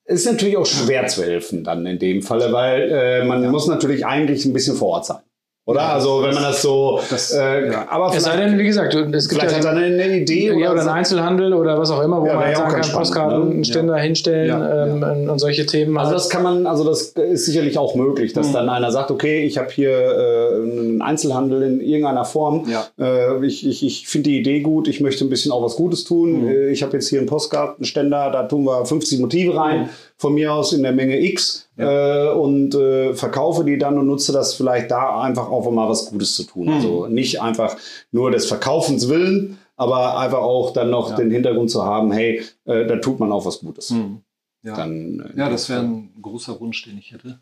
ist 0.06 0.26
natürlich 0.26 0.58
auch 0.58 0.66
schwer 0.66 1.08
zu 1.08 1.24
helfen 1.24 1.64
dann 1.64 1.86
in 1.86 1.98
dem 2.00 2.22
Falle, 2.22 2.52
weil 2.52 2.92
äh, 2.92 3.26
man 3.26 3.50
muss 3.50 3.68
natürlich 3.68 4.06
eigentlich 4.06 4.46
ein 4.46 4.54
bisschen 4.54 4.76
vor 4.76 4.90
Ort 4.90 5.06
sein. 5.06 5.18
Oder? 5.64 5.82
also 5.94 6.24
wenn 6.24 6.34
man 6.34 6.42
das 6.44 6.62
so. 6.64 7.00
Das- 7.10 7.32
äh, 7.34 7.68
ja. 7.72 7.86
Aber 7.90 8.08
Es 8.14 8.24
sei 8.24 8.32
vielleicht, 8.32 8.50
denn, 8.54 8.60
wie 8.60 8.64
gesagt, 8.66 8.94
du- 8.96 9.00
es 9.16 9.30
gibt 9.30 9.42
vielleicht 9.42 9.64
ja 9.64 9.70
hat 9.70 9.78
er 9.78 9.84
eine 9.84 10.18
Idee 10.18 10.48
Ja, 10.48 10.54
oder 10.56 10.72
oder 10.72 10.80
ein 10.82 10.86
so. 10.86 10.90
Einzelhandel 10.92 11.54
oder 11.54 11.78
was 11.78 11.92
auch 11.92 12.02
immer, 12.02 12.20
wo 12.20 12.26
Ja, 12.26 12.34
man 12.34 12.42
wäre 12.46 12.52
ja 12.54 12.66
auch 12.66 12.70
sagen 12.72 12.82
kann, 12.82 12.92
Postkartenständer 12.92 13.96
ne? 13.96 14.02
hinstellen 14.02 14.48
Ja, 14.50 14.86
ähm, 14.88 15.30
und 15.30 15.38
solche 15.40 15.68
Themen. 15.68 15.98
Also 16.00 16.10
halt. 16.10 16.18
das 16.20 16.30
kann 16.30 16.42
man, 16.42 16.66
also 16.66 16.84
das 16.84 17.10
ist 17.10 17.46
sicherlich 17.46 17.78
auch 17.78 17.94
möglich, 17.94 18.34
dass 18.34 18.52
dann 18.52 18.70
einer 18.70 18.92
sagt, 18.92 19.12
okay, 19.12 19.46
ich 19.46 19.60
habe 19.60 19.70
hier 19.70 19.92
äh, 19.92 20.56
einen 20.56 21.02
Einzelhandel 21.04 21.62
in 21.62 21.80
irgendeiner 21.80 22.26
Form. 22.26 22.68
Ja. 22.68 22.86
Äh, 23.00 23.46
ich 23.46 23.66
ich, 23.66 23.86
ich 23.86 24.08
finde 24.08 24.32
die 24.32 24.40
Idee 24.40 24.62
gut, 24.62 24.88
ich 24.88 25.00
möchte 25.00 25.24
ein 25.26 25.30
bisschen 25.30 25.52
auch 25.52 25.64
was 25.64 25.76
Gutes 25.76 26.06
tun. 26.06 26.48
Äh, 26.50 26.70
ich 26.70 26.82
habe 26.82 26.94
jetzt 26.94 27.08
hier 27.10 27.20
einen 27.20 27.28
Postkartenständer, 27.28 28.32
da 28.32 28.44
tun 28.44 28.64
wir 28.66 28.84
50 28.86 29.20
Motive 29.20 29.56
rein, 29.56 29.90
von 30.22 30.36
mir 30.36 30.54
aus 30.54 30.72
in 30.72 30.84
der 30.84 30.92
Menge 30.92 31.20
X 31.20 31.68
äh, 31.78 32.30
und 32.30 32.76
äh, 32.76 33.16
verkaufe 33.16 33.66
die 33.66 33.80
dann 33.80 33.98
und 33.98 34.06
nutze 34.06 34.32
das 34.32 34.54
vielleicht 34.54 34.92
da 34.92 35.20
einfach 35.20 35.50
auch, 35.50 35.66
um 35.66 35.74
mal 35.74 35.90
was 35.90 36.12
Gutes 36.12 36.36
zu 36.36 36.44
tun. 36.44 36.70
Also 36.70 37.08
nicht 37.08 37.42
einfach 37.42 37.76
nur 38.12 38.30
des 38.30 38.46
Verkaufens 38.46 39.10
willen, 39.10 39.58
aber 39.78 40.20
einfach 40.20 40.38
auch 40.38 40.74
dann 40.74 40.92
noch 40.92 41.16
den 41.16 41.32
Hintergrund 41.32 41.72
zu 41.72 41.84
haben, 41.84 42.12
hey, 42.12 42.44
äh, 42.66 42.86
da 42.86 42.98
tut 42.98 43.20
man 43.20 43.32
auch 43.32 43.48
was 43.48 43.62
Gutes. 43.62 43.90
Hm. 43.90 44.22
Ja. 44.62 44.76
Dann, 44.76 45.32
äh, 45.34 45.40
ja, 45.40 45.50
das 45.50 45.70
wäre 45.70 45.80
ein 45.80 46.14
großer 46.22 46.60
Wunsch, 46.60 46.84
den 46.84 47.00
ich 47.00 47.12
hätte. 47.12 47.40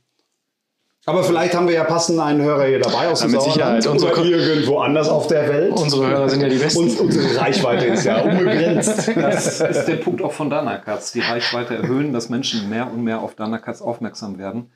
Aber 1.06 1.24
vielleicht 1.24 1.56
haben 1.56 1.68
wir 1.68 1.74
ja 1.76 1.86
passend 1.86 2.20
einen 2.20 2.42
Hörer 2.42 2.66
hier 2.66 2.80
dabei 2.80 3.08
aus 3.08 3.22
Ja, 3.22 3.28
dem 3.28 3.32
mit 3.32 3.42
Sauerland 3.42 3.84
Sicherheit. 3.84 3.88
Unsere 3.88 4.12
oder 4.12 4.26
irgendwo 4.26 4.80
anders 4.80 5.10
auf 5.10 5.28
der 5.28 5.48
Welt. 5.50 5.72
Unsere 5.72 6.08
Hörer 6.08 6.30
sind 6.30 6.42
ja 6.42 6.50
die 6.50 6.58
Besten. 6.58 6.84
Und 6.84 7.00
unsere 7.00 7.40
Reichweite 7.40 7.86
ist 7.86 8.04
ja 8.06 8.22
unbegrenzt. 8.22 9.12
Das 9.16 9.62
ist 9.62 9.86
der 9.86 9.96
Punkt 9.96 10.22
auch 10.22 10.34
von 10.34 10.50
Danakatz. 10.50 11.12
Die 11.14 11.22
Reichweite 11.22 11.76
erhöhen, 11.76 12.14
dass 12.14 12.30
Menschen 12.30 12.70
mehr 12.70 12.92
und 12.92 13.04
mehr 13.04 13.22
auf 13.22 13.36
Danakatz 13.36 13.82
aufmerksam 13.82 14.38
werden 14.38 14.72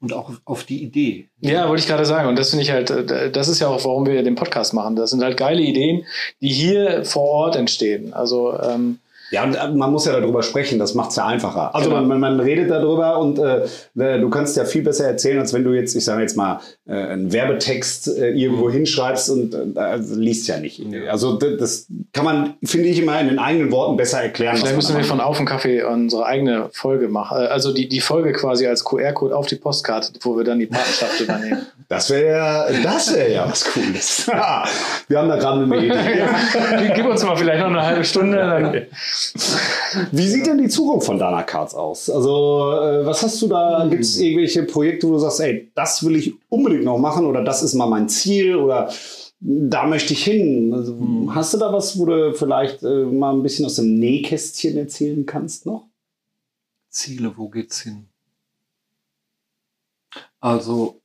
und 0.00 0.12
auch 0.12 0.30
auf 0.44 0.64
die 0.64 0.82
Idee. 0.82 1.28
Ja, 1.40 1.68
wollte 1.68 1.80
ich 1.82 1.88
gerade 1.88 2.04
sagen. 2.04 2.28
Und 2.28 2.38
das 2.38 2.50
finde 2.50 2.64
ich 2.64 2.70
halt, 2.70 2.90
äh, 2.90 3.30
das 3.30 3.48
ist 3.48 3.60
ja 3.60 3.68
auch, 3.68 3.84
warum 3.84 4.06
wir 4.06 4.22
den 4.22 4.34
Podcast 4.34 4.74
machen. 4.74 4.96
Das 4.96 5.10
sind 5.10 5.22
halt 5.22 5.36
geile 5.36 5.62
Ideen, 5.62 6.04
die 6.40 6.50
hier 6.50 7.04
vor 7.04 7.24
Ort 7.24 7.56
entstehen. 7.56 8.12
Also, 8.12 8.58
ähm, 8.60 8.98
Ja, 9.30 9.44
und 9.44 9.54
äh, 9.54 9.68
man 9.68 9.92
muss 9.92 10.06
ja 10.06 10.18
darüber 10.18 10.42
sprechen, 10.42 10.78
das 10.78 10.94
macht 10.94 11.10
es 11.10 11.16
ja 11.16 11.26
einfacher. 11.26 11.74
Also 11.74 11.90
Genau. 11.90 12.02
man, 12.02 12.20
man 12.20 12.40
redet 12.40 12.70
darüber 12.70 13.18
und 13.18 13.38
äh, 13.38 13.66
du 13.94 14.30
kannst 14.30 14.56
ja 14.56 14.64
viel 14.64 14.82
besser 14.82 15.06
erzählen, 15.06 15.38
als 15.38 15.52
wenn 15.52 15.64
du 15.64 15.72
jetzt, 15.72 15.94
ich 15.94 16.04
sage 16.04 16.22
jetzt 16.22 16.36
mal, 16.36 16.60
äh, 16.88 16.94
einen 16.94 17.32
Werbetext 17.32 18.08
äh, 18.08 18.30
irgendwo 18.30 18.70
hinschreibst 18.70 19.28
und 19.28 19.54
äh, 19.54 19.96
liest 20.14 20.48
ja 20.48 20.58
nicht. 20.58 20.82
Also 21.10 21.36
das 21.36 21.86
kann 22.14 22.24
man, 22.24 22.54
finde 22.64 22.88
ich, 22.88 22.98
immer 22.98 23.20
in 23.20 23.28
den 23.28 23.38
eigenen 23.38 23.70
Worten 23.70 23.98
besser 23.98 24.22
erklären. 24.22 24.56
vielleicht 24.56 24.76
müssen 24.76 24.96
wir 24.96 25.04
von 25.04 25.20
Auf 25.20 25.36
dem 25.36 25.44
Kaffee 25.44 25.82
unsere 25.82 26.24
eigene 26.24 26.70
Folge 26.72 27.08
machen. 27.08 27.42
Äh, 27.42 27.48
Also 27.48 27.74
die, 27.74 27.88
die 27.88 28.00
Folge 28.00 28.32
quasi 28.32 28.66
als 28.66 28.84
QR-Code 28.84 29.36
auf 29.36 29.46
die 29.46 29.56
Postkarte, 29.56 30.12
wo 30.22 30.36
wir 30.38 30.44
dann 30.44 30.58
die 30.58 30.66
Patenschaft 30.66 31.20
übernehmen. 31.20 31.66
Das 31.90 32.10
wäre 32.10 32.68
das 32.82 33.14
wäre 33.14 33.32
ja 33.32 33.48
was 33.48 33.64
Cooles. 33.64 34.26
wir 35.08 35.18
haben 35.18 35.28
da 35.30 35.36
gerade 35.36 35.62
eine 35.62 35.86
Idee. 35.86 36.92
Gib 36.94 37.06
uns 37.06 37.24
mal 37.24 37.34
vielleicht 37.34 37.60
noch 37.60 37.68
eine 37.68 37.82
halbe 37.82 38.04
Stunde. 38.04 38.88
Wie 40.12 40.28
sieht 40.28 40.46
denn 40.46 40.58
die 40.58 40.68
Zukunft 40.68 41.06
von 41.06 41.18
Dana 41.18 41.42
Cards 41.44 41.74
aus? 41.74 42.10
Also, 42.10 42.72
äh, 42.82 43.06
was 43.06 43.22
hast 43.22 43.40
du 43.40 43.48
da? 43.48 43.86
Gibt 43.88 44.02
es 44.04 44.18
irgendwelche 44.18 44.64
Projekte, 44.64 45.08
wo 45.08 45.12
du 45.12 45.18
sagst, 45.18 45.40
ey, 45.40 45.70
das 45.74 46.04
will 46.04 46.16
ich 46.16 46.34
unbedingt 46.50 46.77
noch 46.84 46.98
machen 46.98 47.26
oder 47.26 47.44
das 47.44 47.62
ist 47.62 47.74
mal 47.74 47.86
mein 47.88 48.08
Ziel 48.08 48.56
oder 48.56 48.90
da 49.40 49.86
möchte 49.86 50.12
ich 50.14 50.24
hin? 50.24 50.72
Also, 50.74 50.98
Hast 51.34 51.54
du 51.54 51.58
da 51.58 51.72
was, 51.72 51.98
wo 51.98 52.06
du 52.06 52.34
vielleicht 52.34 52.82
äh, 52.82 53.04
mal 53.04 53.34
ein 53.34 53.42
bisschen 53.42 53.66
aus 53.66 53.76
dem 53.76 53.98
Nähkästchen 53.98 54.76
erzählen 54.76 55.26
kannst 55.26 55.66
noch? 55.66 55.88
Ziele, 56.90 57.36
wo 57.36 57.48
geht's 57.48 57.80
hin? 57.80 58.08
Also 60.40 61.00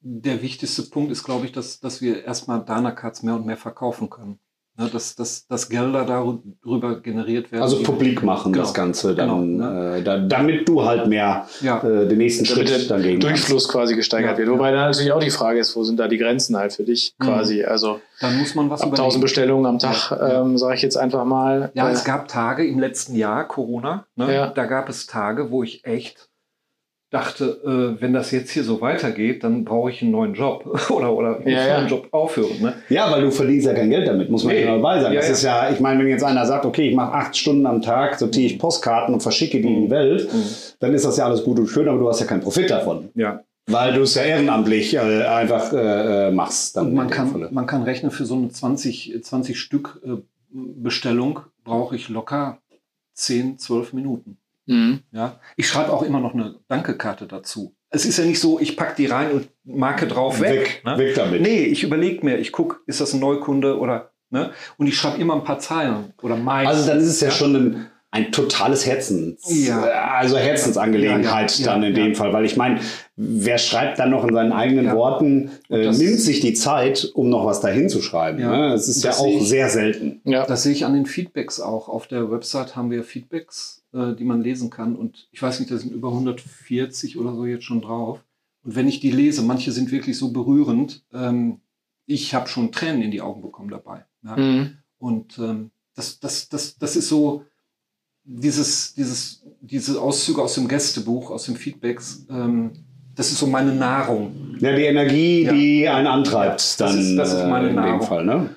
der 0.00 0.42
wichtigste 0.42 0.82
Punkt 0.82 1.12
ist, 1.12 1.22
glaube 1.22 1.46
ich, 1.46 1.52
dass, 1.52 1.80
dass 1.80 2.00
wir 2.02 2.24
erstmal 2.24 2.64
Dana-Cards 2.64 3.22
mehr 3.22 3.36
und 3.36 3.46
mehr 3.46 3.56
verkaufen 3.56 4.10
können. 4.10 4.38
Ne, 4.78 4.88
dass, 4.90 5.14
dass, 5.16 5.46
dass 5.48 5.68
Gelder 5.68 6.06
darüber 6.06 7.00
generiert 7.02 7.52
werden. 7.52 7.62
Also 7.62 7.82
publik 7.82 8.22
machen 8.22 8.54
Genau. 8.54 8.64
das 8.64 8.72
Ganze, 8.72 9.14
dann, 9.14 9.28
Genau, 9.58 9.70
ne? 9.70 9.98
äh, 9.98 10.02
da, 10.02 10.18
damit 10.18 10.66
du 10.66 10.82
halt 10.82 11.08
mehr 11.08 11.46
Ja. 11.60 11.76
äh, 11.84 12.08
den 12.08 12.16
nächsten 12.16 12.46
damit 12.46 12.70
Schritt 12.70 12.90
dann 12.90 13.02
gehen 13.02 13.20
kannst. 13.20 13.42
Durchfluss 13.50 13.68
quasi 13.68 13.94
gesteigert 13.96 14.32
Ja, 14.32 14.38
wird. 14.38 14.48
ja. 14.48 14.54
Wobei 14.54 14.70
dann 14.70 14.86
natürlich 14.88 15.12
auch 15.12 15.20
die 15.20 15.28
Frage 15.30 15.58
ist, 15.58 15.76
wo 15.76 15.84
sind 15.84 16.00
da 16.00 16.08
die 16.08 16.16
Grenzen 16.16 16.56
halt 16.56 16.72
für 16.72 16.84
dich 16.84 17.14
Mhm. 17.18 17.24
quasi? 17.24 17.64
Also 17.64 18.00
Dann 18.20 18.38
muss 18.38 18.54
man 18.54 18.70
was 18.70 18.80
ab 18.80 18.86
1000 18.88 18.98
überlegen. 19.00 19.20
Bestellungen 19.20 19.66
am 19.66 19.78
Tag, 19.78 20.10
Ja, 20.10 20.28
ja. 20.28 20.40
ähm, 20.40 20.56
sage 20.56 20.74
ich 20.76 20.80
jetzt 20.82 20.96
einfach 20.96 21.26
mal. 21.26 21.70
Ja, 21.74 21.90
Äh, 21.90 21.92
es 21.92 22.04
gab 22.04 22.28
Tage 22.28 22.66
im 22.66 22.78
letzten 22.80 23.14
Jahr, 23.14 23.46
Corona, 23.46 24.06
ne, 24.16 24.34
Ja. 24.34 24.46
da 24.48 24.64
gab 24.64 24.88
es 24.88 25.06
Tage, 25.06 25.50
wo 25.50 25.62
ich 25.62 25.84
echt 25.84 26.30
dachte, 27.12 27.60
äh, 27.98 28.00
wenn 28.00 28.12
das 28.12 28.30
jetzt 28.30 28.50
hier 28.50 28.64
so 28.64 28.80
weitergeht, 28.80 29.44
dann 29.44 29.64
brauche 29.64 29.90
ich 29.90 30.00
einen 30.02 30.10
neuen 30.12 30.34
Job 30.34 30.64
oder, 30.90 31.12
oder 31.14 31.38
muss 31.40 31.52
Ja, 31.52 31.66
ja. 31.66 31.76
meinen 31.78 31.88
Job 31.88 32.08
aufhören. 32.10 32.60
Ne? 32.60 32.74
Ja, 32.88 33.10
weil 33.12 33.22
du 33.22 33.30
verdienst 33.30 33.66
ja 33.66 33.74
kein 33.74 33.90
Geld 33.90 34.08
damit, 34.08 34.30
muss 34.30 34.44
man 34.44 34.54
Nee. 34.54 34.64
ja 34.64 34.74
dabei 34.76 35.00
sein. 35.00 35.12
Ja, 35.12 35.18
das 35.20 35.28
ja. 35.28 35.32
ist 35.34 35.42
ja, 35.42 35.70
ich 35.70 35.80
meine, 35.80 36.00
wenn 36.00 36.08
jetzt 36.08 36.24
einer 36.24 36.46
sagt, 36.46 36.64
okay, 36.64 36.88
ich 36.88 36.96
mache 36.96 37.12
acht 37.12 37.36
Stunden 37.36 37.66
am 37.66 37.82
Tag, 37.82 38.18
sortiere 38.18 38.46
ich 38.46 38.58
Postkarten 38.58 39.14
und 39.14 39.20
verschicke 39.20 39.60
die 39.60 39.68
in 39.68 39.82
die 39.84 39.90
Welt, 39.90 40.28
dann 40.80 40.94
ist 40.94 41.04
das 41.04 41.18
ja 41.18 41.26
alles 41.26 41.44
gut 41.44 41.58
und 41.58 41.66
schön, 41.68 41.86
aber 41.88 41.98
du 41.98 42.08
hast 42.08 42.20
ja 42.20 42.26
keinen 42.26 42.40
Profit 42.40 42.70
davon. 42.70 43.10
Ja. 43.14 43.42
Weil 43.66 43.92
du 43.94 44.00
es 44.02 44.14
ja 44.16 44.22
ehrenamtlich 44.22 44.94
äh, 44.94 44.98
einfach 44.98 45.72
äh, 45.72 46.28
äh, 46.28 46.30
machst. 46.32 46.76
Dann 46.76 46.86
Und 46.88 46.94
man 46.94 47.10
kann, 47.10 47.28
Falle. 47.28 47.48
man 47.52 47.66
kann 47.66 47.82
rechnen, 47.84 48.10
für 48.10 48.24
so 48.24 48.34
eine 48.34 48.48
20, 48.48 49.20
20 49.22 49.60
Stück 49.60 50.00
äh, 50.04 50.16
Bestellung 50.50 51.40
brauche 51.64 51.94
ich 51.94 52.08
locker 52.08 52.58
10, 53.14 53.58
12 53.58 53.92
Minuten. 53.92 54.38
Mhm. 54.66 55.00
Ja? 55.12 55.40
Ich 55.56 55.68
schreibe 55.68 55.92
auch 55.92 56.02
immer 56.02 56.20
noch 56.20 56.34
eine 56.34 56.56
Dankekarte 56.68 57.26
dazu. 57.26 57.76
Es 57.90 58.06
ist 58.06 58.18
ja 58.18 58.24
nicht 58.24 58.40
so, 58.40 58.58
ich 58.58 58.76
packe 58.76 58.96
die 58.96 59.06
rein 59.06 59.32
und 59.32 59.48
marke 59.64 60.06
drauf 60.06 60.40
weg. 60.40 60.82
weg, 60.84 60.98
weg 60.98 61.14
damit. 61.14 61.42
Nee, 61.42 61.64
ich 61.64 61.84
überlege 61.84 62.24
mir, 62.24 62.38
ich 62.38 62.50
gucke, 62.50 62.78
ist 62.86 63.00
das 63.00 63.12
ein 63.12 63.20
Neukunde 63.20 63.78
oder, 63.78 64.12
ne? 64.30 64.52
Und 64.78 64.86
ich 64.86 64.96
schreibe 64.96 65.20
immer 65.20 65.34
ein 65.34 65.44
paar 65.44 65.58
Zeilen 65.58 66.14
oder 66.22 66.36
meist. 66.36 66.68
Also 66.68 66.86
dann 66.86 66.98
ist 66.98 67.08
es 67.08 67.20
ja, 67.20 67.30
schon 67.30 67.54
ein, 67.54 67.90
ein 68.14 68.30
totales 68.30 68.84
Herzens, 68.86 69.40
Ja. 69.66 69.80
also 69.82 70.36
Herzensangelegenheit 70.36 71.58
Ja, 71.58 71.64
ja, 71.66 71.72
dann 71.72 71.82
in 71.82 71.96
ja. 71.96 72.04
dem 72.04 72.14
Fall, 72.14 72.32
weil 72.34 72.44
ich 72.44 72.56
meine, 72.58 72.78
wer 73.16 73.56
schreibt 73.58 73.98
dann 73.98 74.10
noch 74.10 74.24
in 74.26 74.34
seinen 74.34 74.52
eigenen 74.52 74.84
Ja. 74.84 74.94
Worten, 74.94 75.50
äh, 75.70 75.84
das- 75.84 75.98
nimmt 75.98 76.20
sich 76.20 76.40
die 76.40 76.52
Zeit, 76.52 77.10
um 77.14 77.30
noch 77.30 77.46
was 77.46 77.60
dahin 77.62 77.88
zu 77.88 78.02
schreiben. 78.02 78.38
Ja. 78.38 78.50
Ne? 78.54 78.68
Das 78.70 78.86
ist 78.86 78.98
Und 78.98 79.02
ja 79.04 79.10
das 79.10 79.18
auch 79.20 79.26
ich- 79.26 79.48
sehr 79.48 79.70
selten. 79.70 80.20
Ja. 80.24 80.44
Das 80.46 80.62
sehe 80.62 80.72
ich 80.72 80.84
an 80.84 80.92
den 80.92 81.06
Feedbacks 81.06 81.58
auch. 81.58 81.88
Auf 81.88 82.06
der 82.06 82.30
Website 82.30 82.76
haben 82.76 82.90
wir 82.90 83.02
Feedbacks, 83.02 83.82
äh, 83.94 84.14
die 84.14 84.24
man 84.24 84.42
lesen 84.42 84.68
kann. 84.68 84.94
Und 84.94 85.28
ich 85.32 85.40
weiß 85.42 85.58
nicht, 85.60 85.70
da 85.72 85.78
sind 85.78 85.92
über 85.92 86.12
140 86.12 87.18
oder 87.18 87.34
so 87.34 87.46
jetzt 87.46 87.64
schon 87.64 87.80
drauf. 87.80 88.22
Und 88.62 88.76
wenn 88.76 88.88
ich 88.88 89.00
die 89.00 89.10
lese, 89.10 89.40
manche 89.42 89.72
sind 89.72 89.90
wirklich 89.90 90.18
so 90.18 90.32
berührend. 90.32 91.02
Ähm, 91.14 91.60
ich 92.06 92.34
habe 92.34 92.46
schon 92.48 92.72
Tränen 92.72 93.00
in 93.00 93.10
die 93.10 93.22
Augen 93.22 93.40
bekommen 93.40 93.70
dabei. 93.70 94.04
Ja? 94.22 94.36
Mhm. 94.36 94.76
Und 94.98 95.38
ähm, 95.38 95.70
das, 95.94 96.20
das, 96.20 96.48
das, 96.50 96.76
das 96.76 96.94
ist 96.96 97.08
so 97.08 97.44
dieses, 98.24 98.94
dieses, 98.94 99.42
diese 99.60 100.00
Auszüge 100.00 100.42
aus 100.42 100.54
dem 100.54 100.68
Gästebuch, 100.68 101.30
aus 101.30 101.44
den 101.44 101.56
Feedbacks. 101.56 102.26
Ähm, 102.30 102.70
das 103.14 103.30
ist 103.30 103.38
so 103.38 103.46
meine 103.46 103.74
Nahrung. 103.74 104.56
Ja, 104.58 104.74
die 104.74 104.84
Energie, 104.84 105.42
Ja. 105.44 105.52
die 105.52 105.88
einen 105.88 106.06
antreibt, 106.06 106.60
Das 106.60 106.76
dann 106.76 106.98
ist- 106.98 107.16
das 107.16 107.32
ist 107.32 107.46
meine 107.46 107.66
äh, 107.66 107.70
in 107.70 107.76
dem 107.76 107.84
Nahrung. 107.84 108.02
Fall. 108.06 108.24
Ne? 108.24 108.54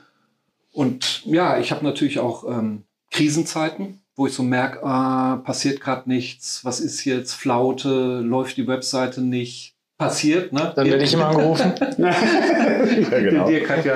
Und 0.72 1.24
ja, 1.26 1.60
ich 1.60 1.72
habe 1.72 1.84
natürlich 1.84 2.20
auch 2.20 2.44
ähm, 2.50 2.84
Krisenzeiten, 3.12 4.02
wo 4.16 4.28
ich 4.28 4.34
so 4.34 4.44
merke, 4.44 4.84
ah, 4.84 5.38
passiert 5.38 5.82
gerade 5.82 6.08
nichts, 6.10 6.64
was 6.64 6.80
ist 6.80 7.04
jetzt, 7.06 7.34
Flaute, 7.34 8.22
läuft 8.22 8.58
die 8.58 8.68
Webseite 8.68 9.22
nicht, 9.22 9.75
passiert, 9.98 10.52
ne? 10.52 10.74
Dann 10.76 10.86
werde 10.86 11.04
ich 11.04 11.14
immer 11.14 11.28
angerufen. 11.28 11.74
ja, 11.98 13.20
genau. 13.20 13.48
Dirk 13.48 13.70
hat 13.70 13.86
ja... 13.86 13.96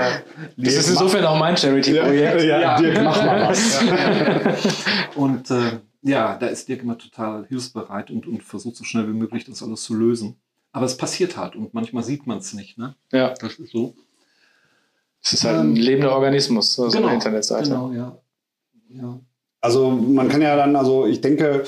Das 0.58 0.74
ist 0.74 0.90
insofern 0.90 1.26
auch 1.26 1.38
mein 1.38 1.58
Charity-Projekt. 1.58 2.42
Ja, 2.44 2.60
Ja. 2.60 2.78
Dirk, 2.82 3.04
mach 3.04 3.24
mal 3.26 3.50
was. 3.50 3.80
Und 5.16 5.52
äh, 5.52 5.80
ja, 6.02 6.38
da 6.38 6.48
ist 6.48 6.68
Dirk 6.68 6.84
immer 6.84 6.98
total 6.98 7.46
hilfsbereit 7.48 8.12
und, 8.12 8.26
und 8.28 8.44
versucht 8.44 8.78
so 8.78 8.84
schnell 8.84 9.08
wie 9.08 9.14
möglich 9.14 9.46
das 9.46 9.62
alles 9.62 9.84
zu 9.84 9.94
lösen. 9.94 10.38
Aber 10.72 10.86
es 10.86 10.96
passiert 10.96 11.36
halt 11.36 11.56
und 11.56 11.74
manchmal 11.74 12.04
sieht 12.04 12.28
man 12.28 12.38
es 12.38 12.54
nicht, 12.54 12.78
ne? 12.78 12.96
Ja. 13.12 13.34
Das 13.40 13.56
ist 13.56 13.72
so. 13.72 13.96
Es 15.22 15.34
ist 15.34 15.44
halt 15.44 15.58
ein 15.58 15.76
Ähm, 15.76 15.76
lebender 15.76 16.14
Organismus, 16.14 16.76
so 16.76 16.86
eine 16.86 17.14
Internetseite. 17.14 17.70
Genau, 17.70 17.92
ja. 17.92 18.18
ja. 18.90 19.20
Also 19.60 19.90
man 19.90 20.30
kann 20.30 20.42
ja 20.42 20.56
dann, 20.56 20.76
also 20.76 21.06
ich 21.06 21.20
denke, 21.20 21.64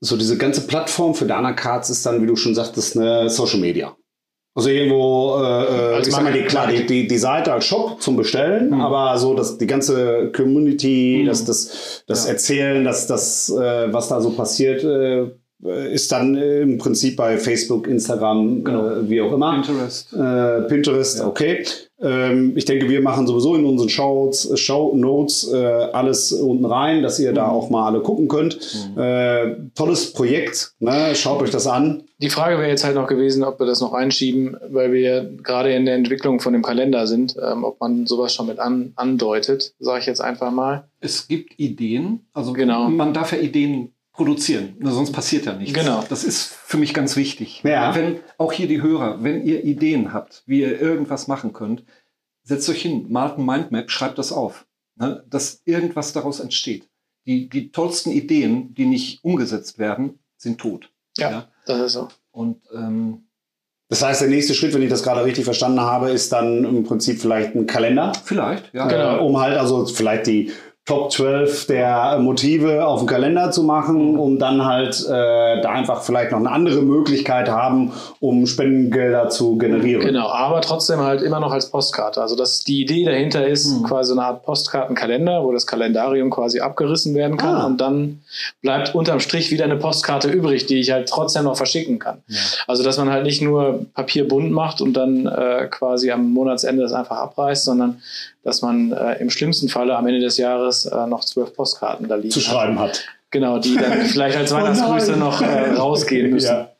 so 0.00 0.16
diese 0.16 0.36
ganze 0.36 0.66
Plattform 0.66 1.14
für 1.14 1.26
Dana 1.26 1.52
Cards 1.52 1.90
ist 1.90 2.04
dann, 2.06 2.22
wie 2.22 2.26
du 2.26 2.36
schon 2.36 2.54
sagtest, 2.54 2.96
eine 2.96 3.28
Social 3.30 3.60
Media. 3.60 3.96
Also 4.54 4.70
irgendwo, 4.70 5.36
äh, 5.42 5.42
äh, 5.42 5.94
Als 5.96 6.08
ich 6.08 6.14
sag 6.14 6.22
mal, 6.24 6.32
die, 6.32 6.44
klar, 6.44 6.66
die, 6.68 6.86
die, 6.86 7.06
die 7.06 7.18
Seite 7.18 7.52
als 7.52 7.66
Shop 7.66 8.00
zum 8.00 8.16
Bestellen, 8.16 8.70
Mhm. 8.70 8.80
aber 8.80 9.18
so 9.18 9.34
dass 9.34 9.58
die 9.58 9.66
ganze 9.66 10.32
Community, 10.34 11.20
Mhm. 11.22 11.26
das, 11.26 11.44
das, 11.44 12.04
das 12.06 12.24
Ja. 12.24 12.30
Erzählen, 12.32 12.84
das, 12.84 13.06
das, 13.06 13.50
äh, 13.50 13.92
was 13.92 14.08
da 14.08 14.20
so 14.22 14.30
passiert, 14.30 14.82
äh, 14.82 15.30
ist 15.62 16.12
dann 16.12 16.36
äh, 16.36 16.60
im 16.60 16.78
Prinzip 16.78 17.16
bei 17.16 17.38
Facebook, 17.38 17.86
Instagram, 17.86 18.62
Genau. 18.62 18.88
äh, 18.88 19.08
wie 19.08 19.20
auch 19.22 19.32
immer. 19.32 19.52
Pinterest. 19.54 20.12
Äh, 20.12 20.62
Pinterest, 20.68 21.18
Ja. 21.20 21.26
okay. 21.26 21.64
Ähm, 21.98 22.52
ich 22.56 22.66
denke, 22.66 22.90
wir 22.90 23.00
machen 23.00 23.26
sowieso 23.26 23.54
in 23.54 23.64
unseren 23.64 23.88
Shows, 23.88 24.50
Show 24.60 24.92
Notes 24.94 25.50
äh, 25.50 25.56
alles 25.56 26.30
unten 26.30 26.66
rein, 26.66 27.02
dass 27.02 27.18
ihr 27.18 27.32
da 27.32 27.44
Mhm. 27.46 27.50
auch 27.52 27.70
mal 27.70 27.86
alle 27.86 28.00
gucken 28.00 28.28
könnt. 28.28 28.58
Äh, 28.98 29.54
tolles 29.74 30.12
Projekt, 30.12 30.72
ne? 30.78 31.14
schaut 31.14 31.40
euch 31.40 31.50
das 31.50 31.66
an. 31.66 32.02
Die 32.18 32.28
Frage 32.28 32.58
wäre 32.58 32.68
jetzt 32.68 32.84
halt 32.84 32.96
noch 32.96 33.06
gewesen, 33.06 33.44
ob 33.44 33.58
wir 33.58 33.66
das 33.66 33.80
noch 33.80 33.94
einschieben, 33.94 34.56
weil 34.70 34.92
wir 34.92 35.24
gerade 35.42 35.72
in 35.72 35.86
der 35.86 35.94
Entwicklung 35.94 36.40
von 36.40 36.52
dem 36.52 36.62
Kalender 36.62 37.06
sind, 37.06 37.34
ähm, 37.42 37.64
ob 37.64 37.80
man 37.80 38.06
sowas 38.06 38.34
schon 38.34 38.46
mit 38.46 38.58
an, 38.58 38.92
andeutet, 38.96 39.72
sage 39.78 40.00
ich 40.00 40.06
jetzt 40.06 40.20
einfach 40.20 40.50
mal. 40.50 40.84
Es 41.00 41.28
gibt 41.28 41.58
Ideen, 41.58 42.20
also 42.34 42.52
Genau. 42.52 42.88
man 42.90 43.14
darf 43.14 43.32
ja 43.32 43.38
Ideen 43.38 43.92
produzieren, 44.16 44.76
sonst 44.80 45.12
passiert 45.12 45.46
ja 45.46 45.52
nichts. 45.54 45.78
Genau. 45.78 46.02
Das 46.08 46.24
ist 46.24 46.52
für 46.52 46.78
mich 46.78 46.94
ganz 46.94 47.16
wichtig. 47.16 47.62
Ja. 47.64 47.94
Wenn 47.94 48.20
auch 48.38 48.52
hier 48.52 48.66
die 48.66 48.82
Hörer, 48.82 49.22
wenn 49.22 49.44
ihr 49.44 49.64
Ideen 49.64 50.12
habt, 50.12 50.42
wie 50.46 50.60
ihr 50.62 50.80
irgendwas 50.80 51.28
machen 51.28 51.52
könnt, 51.52 51.84
setzt 52.42 52.68
euch 52.68 52.82
hin, 52.82 53.06
malt 53.08 53.38
ein 53.38 53.44
Mindmap, 53.44 53.90
schreibt 53.90 54.18
das 54.18 54.32
auf, 54.32 54.66
ne, 54.96 55.24
dass 55.28 55.62
irgendwas 55.64 56.12
daraus 56.12 56.40
entsteht. 56.40 56.88
Die, 57.26 57.48
die 57.48 57.70
tollsten 57.70 58.10
Ideen, 58.10 58.72
die 58.74 58.86
nicht 58.86 59.22
umgesetzt 59.24 59.78
werden, 59.78 60.20
sind 60.36 60.58
tot. 60.58 60.90
Ja, 61.18 61.48
das 61.66 61.80
ist 61.80 61.92
so. 61.94 62.08
Und 62.30 62.62
ähm, 62.72 63.26
Das 63.88 64.02
heißt, 64.02 64.20
der 64.20 64.28
nächste 64.28 64.54
Schritt, 64.54 64.74
wenn 64.74 64.82
ich 64.82 64.90
das 64.90 65.02
gerade 65.02 65.24
richtig 65.24 65.44
verstanden 65.44 65.80
habe, 65.80 66.10
ist 66.10 66.32
dann 66.32 66.64
im 66.64 66.84
Prinzip 66.84 67.20
vielleicht 67.20 67.54
ein 67.54 67.66
Kalender, 67.66 68.12
vielleicht, 68.24 68.72
ja. 68.74 68.86
Genau. 68.86 69.16
äh, 69.16 69.20
um 69.20 69.38
halt 69.40 69.58
also 69.58 69.86
vielleicht 69.86 70.26
die 70.26 70.52
Top 70.86 71.10
12 71.10 71.66
der 71.66 72.18
Motive 72.20 72.86
auf 72.86 73.00
dem 73.00 73.08
Kalender 73.08 73.50
zu 73.50 73.64
machen, 73.64 74.16
um 74.16 74.38
dann 74.38 74.64
halt 74.64 75.04
äh, 75.04 75.60
da 75.60 75.70
einfach 75.70 76.02
vielleicht 76.02 76.30
noch 76.30 76.38
eine 76.38 76.50
andere 76.52 76.80
Möglichkeit 76.82 77.48
haben, 77.50 77.92
um 78.20 78.46
Spendengelder 78.46 79.28
zu 79.28 79.58
generieren. 79.58 80.00
Genau, 80.06 80.28
aber 80.28 80.60
trotzdem 80.60 81.00
halt 81.00 81.22
immer 81.22 81.40
noch 81.40 81.50
als 81.52 81.70
Postkarte. 81.72 82.20
Also 82.22 82.36
dass 82.36 82.62
die 82.62 82.82
Idee 82.82 83.04
dahinter 83.04 83.46
ist 83.48 83.66
Hm. 83.66 83.82
quasi 83.82 84.12
eine 84.12 84.22
Art 84.22 84.44
Postkartenkalender, 84.44 85.42
wo 85.42 85.52
das 85.52 85.66
Kalendarium 85.66 86.30
quasi 86.30 86.60
abgerissen 86.60 87.16
werden 87.16 87.36
kann 87.36 87.54
Ah. 87.56 87.66
und 87.66 87.80
dann 87.80 88.20
bleibt 88.62 88.94
unterm 88.94 89.18
Strich 89.18 89.50
wieder 89.50 89.64
eine 89.64 89.76
Postkarte 89.76 90.28
übrig, 90.30 90.66
die 90.66 90.78
ich 90.78 90.92
halt 90.92 91.08
trotzdem 91.08 91.44
noch 91.44 91.56
verschicken 91.56 91.98
kann. 91.98 92.22
Ja. 92.28 92.38
Also 92.68 92.84
dass 92.84 92.96
man 92.96 93.10
halt 93.10 93.24
nicht 93.24 93.42
nur 93.42 93.86
Papier 93.94 94.28
bunt 94.28 94.52
macht 94.52 94.80
und 94.80 94.92
dann 94.92 95.26
äh, 95.26 95.66
quasi 95.68 96.12
am 96.12 96.30
Monatsende 96.32 96.82
das 96.82 96.92
einfach 96.92 97.16
abreißt, 97.16 97.64
sondern 97.64 98.00
dass 98.44 98.62
man 98.62 98.92
äh, 98.92 99.14
im 99.20 99.28
schlimmsten 99.30 99.68
Falle 99.68 99.96
am 99.96 100.06
Ende 100.06 100.20
des 100.20 100.36
Jahres 100.36 100.75
äh, 100.84 101.06
noch 101.06 101.24
zwölf 101.24 101.54
Postkarten 101.54 102.06
da 102.08 102.16
liegen 102.16 102.30
Zu 102.30 102.40
schreiben 102.40 102.78
hat. 102.78 103.04
Genau, 103.30 103.58
die 103.58 103.74
dann 103.76 104.02
vielleicht 104.06 104.36
als 104.36 104.52
Oh 104.52 104.56
Weihnachtsgrüße 104.56 105.10
nein. 105.12 105.20
noch 105.20 105.40
äh, 105.40 105.70
rausgehen 105.76 106.30
müssen. 106.30 106.46
Ja. 106.54 106.70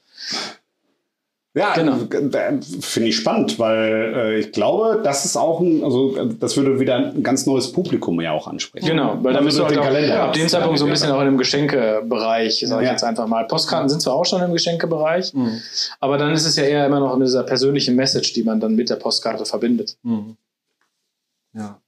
Ja, 1.55 1.73
Genau. 1.73 1.95
äh, 2.13 2.61
finde 2.83 3.09
ich 3.09 3.17
spannend, 3.17 3.59
weil 3.59 4.13
äh, 4.15 4.39
ich 4.41 4.53
glaube, 4.53 5.01
das 5.03 5.25
ist 5.25 5.39
auch 5.39 5.59
ein, 5.61 5.83
also 5.83 6.15
das 6.39 6.55
würde 6.59 6.79
wieder 6.81 6.97
ein 6.97 7.23
ganz 7.23 7.47
neues 7.47 7.73
Publikum 7.73 8.21
ja 8.21 8.33
auch 8.33 8.47
ansprechen. 8.47 8.85
Genau, 8.85 9.17
weil 9.23 9.33
da 9.33 9.39
Also 9.39 9.61
durch 9.61 9.71
halt 9.75 9.79
den 9.79 9.83
Kalender. 9.83 10.23
ab 10.25 10.33
dem 10.35 10.49
Zeitpunkt 10.49 10.79
so 10.79 10.85
ein 10.85 10.91
bisschen 10.91 11.11
auch 11.13 11.21
in 11.23 11.29
einem 11.29 11.39
Geschenkebereich, 11.39 12.61
sage 12.67 12.83
ich 12.83 12.87
Ja. 12.89 12.93
jetzt 12.93 13.05
einfach 13.05 13.27
mal. 13.27 13.47
Postkarten 13.47 13.89
sind 13.89 14.03
zwar 14.03 14.13
auch 14.17 14.27
schon 14.27 14.43
im 14.43 14.53
Geschenkebereich, 14.53 15.33
Mhm. 15.33 15.63
aber 15.99 16.19
dann 16.19 16.31
ist 16.35 16.45
es 16.45 16.57
ja 16.57 16.65
eher 16.65 16.85
immer 16.85 17.01
noch 17.01 17.17
mit 17.17 17.27
dieser 17.27 17.43
persönlichen 17.45 17.97
Message, 17.97 18.35
die 18.35 18.43
man 18.43 18.61
dann 18.61 18.75
mit 18.75 18.91
der 18.91 18.97
Postkarte 18.97 19.47
verbindet. 19.47 19.97
Mhm. 20.03 20.37
Ja. 21.55 21.81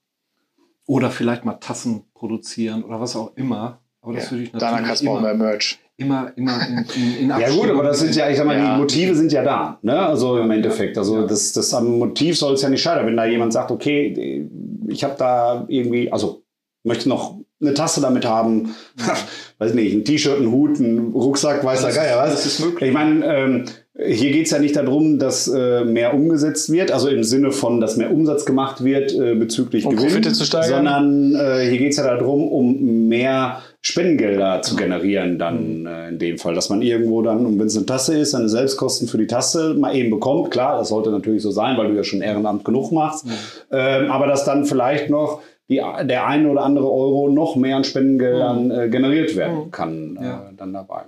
Oder 0.89 1.11
vielleicht 1.11 1.45
mal 1.45 1.53
Tassen 1.55 2.05
produzieren 2.15 2.83
oder 2.83 2.99
was 2.99 3.15
auch 3.15 3.37
immer. 3.37 3.79
Aber 4.01 4.15
das 4.15 4.31
würde 4.33 4.45
ich 4.45 4.53
Danach 4.53 4.81
natürlich 4.81 4.87
kannst 4.89 5.03
du 5.03 5.07
brauchen 5.07 5.23
wir 5.25 5.31
immer, 5.33 5.45
Merch. 5.45 5.79
immer, 5.99 6.33
immer 6.37 6.67
in, 6.67 6.79
in, 6.97 7.17
in 7.19 7.29
Ja 7.41 7.51
gut, 7.51 7.69
aber 7.69 7.83
das 7.83 7.99
sind 8.01 8.17
ja, 8.17 8.31
ich 8.31 8.39
sag 8.39 8.47
mal, 8.47 8.57
Ja. 8.57 8.73
die 8.75 8.81
Motive 8.81 9.15
sind 9.15 9.31
ja 9.31 9.43
da, 9.45 9.79
ne? 9.83 9.99
Also 10.01 10.39
im 10.39 10.51
Endeffekt. 10.51 10.97
Also 10.97 11.17
Ja. 11.21 11.27
das, 11.27 11.53
das 11.53 11.75
am 11.75 11.99
Motiv 11.99 12.39
soll 12.39 12.55
es 12.55 12.63
ja 12.63 12.71
nicht 12.71 12.81
scheitern. 12.83 13.05
Wenn 13.07 13.19
da 13.19 13.27
jemand 13.27 13.53
sagt, 13.53 13.71
okay, 13.71 14.49
ich 14.89 15.05
habe 15.05 15.15
da 15.19 15.67
irgendwie, 15.69 16.11
also 16.11 16.43
möchte 16.85 17.09
noch 17.11 17.39
eine 17.61 17.75
Tasse 17.75 18.01
damit 18.01 18.25
haben, 18.25 18.75
weiß 19.59 19.75
nicht, 19.75 19.93
ein 19.95 20.05
T-Shirt, 20.07 20.41
ein 20.41 20.51
Hut, 20.51 20.79
ein 20.79 21.11
Rucksack, 21.13 21.63
weiß 21.65 21.83
der 21.83 21.93
Geier 21.93 22.17
was. 22.17 22.31
das 22.31 22.47
ist 22.47 22.61
möglich. 22.61 22.89
Ich 22.89 22.95
meine, 22.95 23.27
ähm, 23.27 23.65
hier 24.01 24.31
geht 24.31 24.47
es 24.47 24.53
ja 24.53 24.59
nicht 24.61 24.77
darum, 24.77 25.19
dass 25.19 25.49
äh, 25.49 25.85
mehr 25.85 26.15
umgesetzt 26.15 26.71
wird, 26.71 26.93
also 26.93 27.09
im 27.09 27.25
Sinne 27.25 27.51
von, 27.51 27.81
dass 27.81 27.97
mehr 27.97 28.13
Umsatz 28.13 28.45
gemacht 28.45 28.85
wird 28.85 29.13
äh, 29.13 29.35
bezüglich 29.35 29.85
Um 29.85 29.97
Gewinn, 29.97 30.09
Profite 30.09 30.33
zu 30.33 30.45
steigern. 30.45 30.71
sondern 30.87 31.35
äh, 31.35 31.69
hier 31.69 31.79
geht 31.79 31.91
es 31.91 31.97
ja 31.97 32.05
darum, 32.05 32.47
um 32.49 33.09
mehr 33.09 33.61
Spendengelder 33.81 34.63
zu 34.63 34.77
generieren, 34.77 35.39
dann 35.39 35.87
äh, 35.87 36.09
in 36.11 36.19
dem 36.19 36.39
Fall, 36.39 36.55
dass 36.55 36.69
man 36.69 36.81
irgendwo 36.83 37.23
dann, 37.23 37.45
und 37.45 37.59
wenn 37.59 37.67
es 37.67 37.77
eine 37.77 37.87
Tasse 37.87 38.17
ist, 38.19 38.31
seine 38.33 38.49
Selbstkosten 38.49 39.09
für 39.09 39.19
die 39.19 39.27
Tasse 39.27 39.75
mal 39.75 39.95
eben 39.97 40.11
bekommt. 40.11 40.51
Klar, 40.51 40.79
das 40.79 40.89
sollte 40.91 41.11
natürlich 41.11 41.43
so 41.43 41.51
sein, 41.51 41.77
weil 41.77 41.89
du 41.89 41.95
ja 41.97 42.05
schon 42.05 42.21
Ehrenamt 42.23 42.65
genug 42.65 42.93
machst, 42.93 43.27
ähm, 43.73 44.11
aber 44.11 44.27
dass 44.29 44.45
dann 44.45 44.65
vielleicht 44.65 45.11
noch 45.11 45.41
die, 45.69 45.83
der 46.05 46.27
eine 46.27 46.49
oder 46.51 46.63
andere 46.63 46.87
Euro 46.91 47.29
noch 47.29 47.57
mehr 47.57 47.77
an 47.77 47.85
Spendengeldern 47.85 48.71
äh, 48.71 48.89
generiert 48.89 49.35
werden 49.37 49.67
Mhm. 49.67 49.71
kann 49.71 50.19
äh, 50.21 50.25
Ja. 50.25 50.51
dann 50.57 50.73
dabei. 50.73 51.03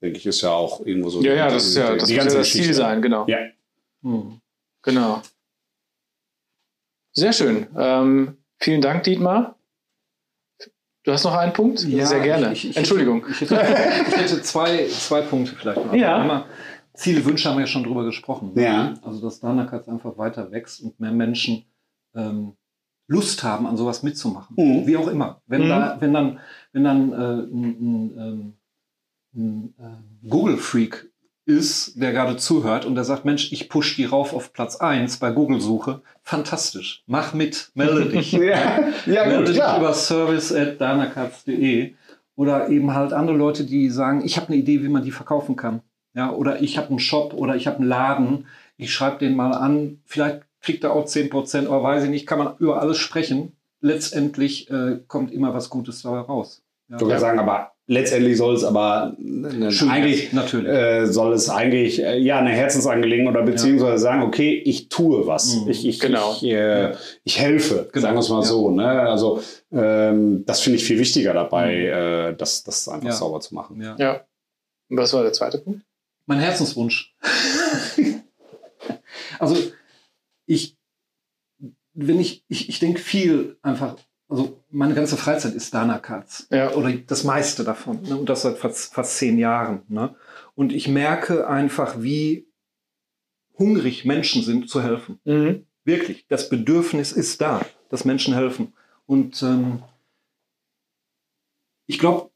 Ja. 0.00 0.06
Denke 0.06 0.18
ich, 0.18 0.26
ist 0.26 0.40
ja 0.42 0.50
auch 0.50 0.84
irgendwo 0.86 1.10
so. 1.10 1.20
Ja, 1.22 1.32
die- 1.32 1.38
ja, 1.38 1.48
das 1.48 1.66
ist 1.66 1.76
ja 1.76 1.92
die- 1.92 1.98
das, 1.98 2.08
die 2.08 2.14
muss 2.14 2.16
ja 2.16 2.22
ganze 2.24 2.38
das 2.38 2.50
Ziel 2.50 2.74
sein, 2.74 3.02
genau. 3.02 3.26
Ja. 3.28 3.38
Mhm. 4.02 4.40
Genau. 4.82 5.22
Sehr 7.12 7.32
schön. 7.32 7.66
Ähm, 7.76 8.36
vielen 8.60 8.80
Dank, 8.80 9.02
Dietmar. 9.02 9.56
Du 11.04 11.12
hast 11.12 11.24
noch 11.24 11.34
einen 11.34 11.52
Punkt? 11.52 11.78
Sehr 11.80 12.20
gerne. 12.20 12.52
ich- 12.52 12.68
ich- 12.70 12.76
Entschuldigung. 12.76 13.24
Ich 13.30 13.40
hätte, 13.40 13.54
ich 13.54 14.16
hätte 14.16 14.42
zwei, 14.42 14.86
zwei 14.88 15.22
Punkte 15.22 15.54
vielleicht 15.56 15.84
noch. 15.84 15.94
Ja. 15.94 16.18
Einmal, 16.18 16.44
Ziele, 16.94 17.24
Wünsche 17.24 17.48
haben 17.48 17.56
wir 17.56 17.62
ja 17.62 17.66
schon 17.66 17.84
drüber 17.84 18.04
gesprochen. 18.04 18.52
Ja. 18.56 18.94
Also, 19.02 19.20
dass 19.20 19.40
Danakatz 19.40 19.88
einfach 19.88 20.18
weiter 20.18 20.50
wächst 20.52 20.80
und 20.82 20.98
mehr 21.00 21.12
Menschen 21.12 21.64
ähm, 22.14 22.56
Lust 23.06 23.42
haben, 23.42 23.66
an 23.66 23.76
sowas 23.76 24.02
mitzumachen. 24.02 24.54
Mhm. 24.58 24.86
Wie 24.86 24.96
auch 24.96 25.08
immer. 25.08 25.40
Wenn, 25.46 25.64
Mhm. 25.64 25.68
da, 25.68 25.96
wenn 26.00 26.12
dann, 26.12 26.40
wenn 26.72 26.84
dann 26.84 27.12
äh, 27.12 27.16
ein, 27.16 27.64
ein, 27.64 28.18
ähm, 28.18 28.57
ein 29.34 29.74
äh, 29.78 30.28
Google-Freak 30.28 31.08
ist, 31.48 32.00
der 32.00 32.12
gerade 32.12 32.36
zuhört 32.36 32.84
und 32.84 32.94
der 32.94 33.04
sagt, 33.04 33.24
Mensch, 33.24 33.50
ich 33.52 33.70
push 33.70 33.96
die 33.96 34.04
rauf 34.04 34.34
auf 34.34 34.52
Platz 34.52 34.76
1 34.76 35.16
bei 35.16 35.30
Google-Suche, 35.30 36.02
fantastisch. 36.22 37.02
Mach 37.06 37.32
mit, 37.32 37.70
melde 37.74 38.06
dich. 38.10 38.32
Ja, 38.32 38.80
ja 39.06 39.24
Melde 39.24 39.38
gut, 39.38 39.48
dich 39.48 39.56
klar. 39.56 39.78
über 39.78 39.94
service.danakatz.de 39.94 41.94
oder 42.36 42.68
eben 42.68 42.94
halt 42.94 43.14
andere 43.14 43.36
Leute, 43.36 43.64
die 43.64 43.88
sagen, 43.88 44.22
ich 44.24 44.36
habe 44.36 44.48
eine 44.48 44.56
Idee, 44.56 44.82
wie 44.82 44.88
man 44.88 45.02
die 45.02 45.10
verkaufen 45.10 45.56
kann. 45.56 45.80
Ja, 46.14 46.30
oder 46.30 46.60
ich 46.60 46.76
habe 46.76 46.90
einen 46.90 46.98
Shop 46.98 47.32
oder 47.32 47.56
ich 47.56 47.66
habe 47.66 47.78
einen 47.78 47.88
Laden. 47.88 48.46
Ich 48.76 48.92
schreibe 48.92 49.18
den 49.18 49.34
mal 49.34 49.52
an. 49.52 50.00
Vielleicht 50.04 50.42
kriegt 50.60 50.84
er 50.84 50.92
auch 50.92 51.06
10%, 51.06 51.66
aber 51.66 51.82
weiß 51.82 52.04
ich 52.04 52.10
nicht, 52.10 52.26
kann 52.26 52.38
man 52.38 52.56
über 52.58 52.80
alles 52.80 52.98
sprechen. 52.98 53.52
Letztendlich 53.80 54.70
äh, 54.70 54.98
kommt 55.06 55.32
immer 55.32 55.54
was 55.54 55.70
Gutes 55.70 56.02
dabei 56.02 56.20
raus. 56.20 56.62
Ja. 56.88 56.96
Ich 56.96 57.02
würde 57.02 57.18
sagen, 57.18 57.38
aber 57.38 57.72
letztendlich 57.90 58.36
soll 58.36 58.54
es 58.54 58.64
aber 58.64 59.14
ne, 59.18 59.72
Schön, 59.72 59.88
eigentlich 59.90 60.32
natürlich. 60.32 60.68
äh, 60.68 61.06
soll 61.06 61.32
es 61.32 61.48
eigentlich 61.48 62.00
äh, 62.02 62.18
ja 62.18 62.38
eine 62.38 62.50
Herzensangelegenheit 62.50 63.34
oder 63.34 63.44
beziehungsweise 63.44 63.98
sagen, 63.98 64.22
okay, 64.22 64.62
ich 64.64 64.88
tue 64.90 65.26
was, 65.26 65.56
Mhm. 65.56 65.70
ich, 65.70 65.86
ich, 65.88 65.98
Genau. 65.98 66.32
ich, 66.36 66.44
äh, 66.44 66.94
ich 67.24 67.40
helfe, 67.40 67.88
Genau. 67.92 68.02
sagen 68.02 68.16
wir 68.16 68.20
es 68.20 68.28
mal 68.28 68.40
Ja. 68.40 68.46
so. 68.46 68.70
Ne? 68.70 68.86
Also 68.88 69.42
ähm, 69.72 70.44
das 70.46 70.60
finde 70.60 70.76
ich 70.78 70.84
viel 70.84 70.98
wichtiger 70.98 71.32
dabei, 71.34 72.28
äh, 72.30 72.36
das, 72.36 72.62
das 72.62 72.88
einfach 72.88 73.02
Mhm. 73.02 73.08
Ja. 73.08 73.12
sauber 73.14 73.40
zu 73.40 73.54
machen. 73.54 73.80
ja. 73.82 73.96
Ja. 73.98 74.24
Und 74.90 74.96
was 74.98 75.12
war 75.12 75.22
der 75.22 75.32
zweite 75.32 75.58
Punkt? 75.58 75.82
Mein 76.26 76.40
Herzenswunsch. 76.40 77.14
also 79.38 79.56
ich, 80.46 80.76
wenn 81.94 82.20
ich, 82.20 82.44
ich, 82.48 82.68
ich 82.68 82.78
denke 82.78 83.00
viel 83.00 83.58
einfach, 83.62 83.96
also 84.28 84.60
meine 84.70 84.94
ganze 84.94 85.16
Freizeit 85.16 85.54
ist 85.54 85.72
Dana 85.72 85.98
Katz. 85.98 86.46
Ja. 86.50 86.74
Oder 86.74 86.92
das 86.92 87.24
meiste 87.24 87.64
davon. 87.64 88.02
Ne? 88.02 88.16
Und 88.16 88.28
das 88.28 88.42
seit 88.42 88.58
fast, 88.58 88.92
fast 88.92 89.16
zehn 89.16 89.38
Jahren. 89.38 89.82
Ne? 89.88 90.14
Und 90.54 90.72
ich 90.72 90.88
merke 90.88 91.48
einfach, 91.48 92.02
wie 92.02 92.46
hungrig 93.58 94.04
Menschen 94.04 94.42
sind 94.42 94.68
zu 94.68 94.82
helfen. 94.82 95.18
Mhm. 95.24 95.66
Wirklich. 95.84 96.26
Das 96.28 96.50
Bedürfnis 96.50 97.12
ist 97.12 97.40
da, 97.40 97.64
dass 97.88 98.04
Menschen 98.04 98.34
helfen. 98.34 98.74
Und 99.06 99.42
ähm, 99.42 99.82
ich 101.86 101.98
glaube, 101.98 102.30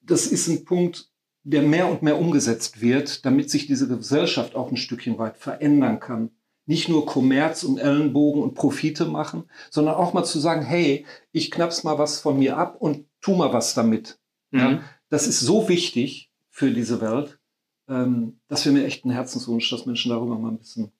das 0.00 0.26
ist 0.26 0.48
ein 0.48 0.64
Punkt, 0.64 1.10
der 1.44 1.62
mehr 1.62 1.88
und 1.88 2.02
mehr 2.02 2.18
umgesetzt 2.18 2.80
wird, 2.80 3.24
damit 3.26 3.50
sich 3.50 3.66
diese 3.66 3.88
Gesellschaft 3.88 4.54
auch 4.54 4.70
ein 4.70 4.76
Stückchen 4.76 5.18
weit 5.18 5.36
verändern 5.36 6.00
kann. 6.00 6.30
Nicht 6.72 6.88
nur 6.88 7.04
Kommerz 7.04 7.64
und 7.64 7.76
Ellenbogen 7.76 8.42
und 8.42 8.54
Profite 8.54 9.04
machen, 9.04 9.44
sondern 9.70 9.94
auch 9.94 10.14
mal 10.14 10.24
zu 10.24 10.40
sagen, 10.40 10.62
hey, 10.62 11.04
ich 11.30 11.50
knapp's 11.50 11.84
mal 11.84 11.98
was 11.98 12.18
von 12.18 12.38
mir 12.38 12.56
ab 12.56 12.76
und 12.78 13.04
tu 13.20 13.34
mal 13.34 13.52
was 13.52 13.74
damit. 13.74 14.18
Mhm. 14.52 14.58
Ja, 14.58 14.80
das 15.10 15.26
ist 15.26 15.40
so 15.40 15.68
wichtig 15.68 16.30
für 16.48 16.70
diese 16.70 17.02
Welt, 17.02 17.38
ähm, 17.90 18.40
dass 18.48 18.64
wir 18.64 18.72
mir 18.72 18.86
echt 18.86 19.04
einen 19.04 19.12
Herzenswunsch, 19.12 19.68
dass 19.70 19.84
Menschen 19.84 20.08
darüber 20.10 20.38
mal 20.38 20.48
ein 20.48 20.58
bisschen 20.58 20.92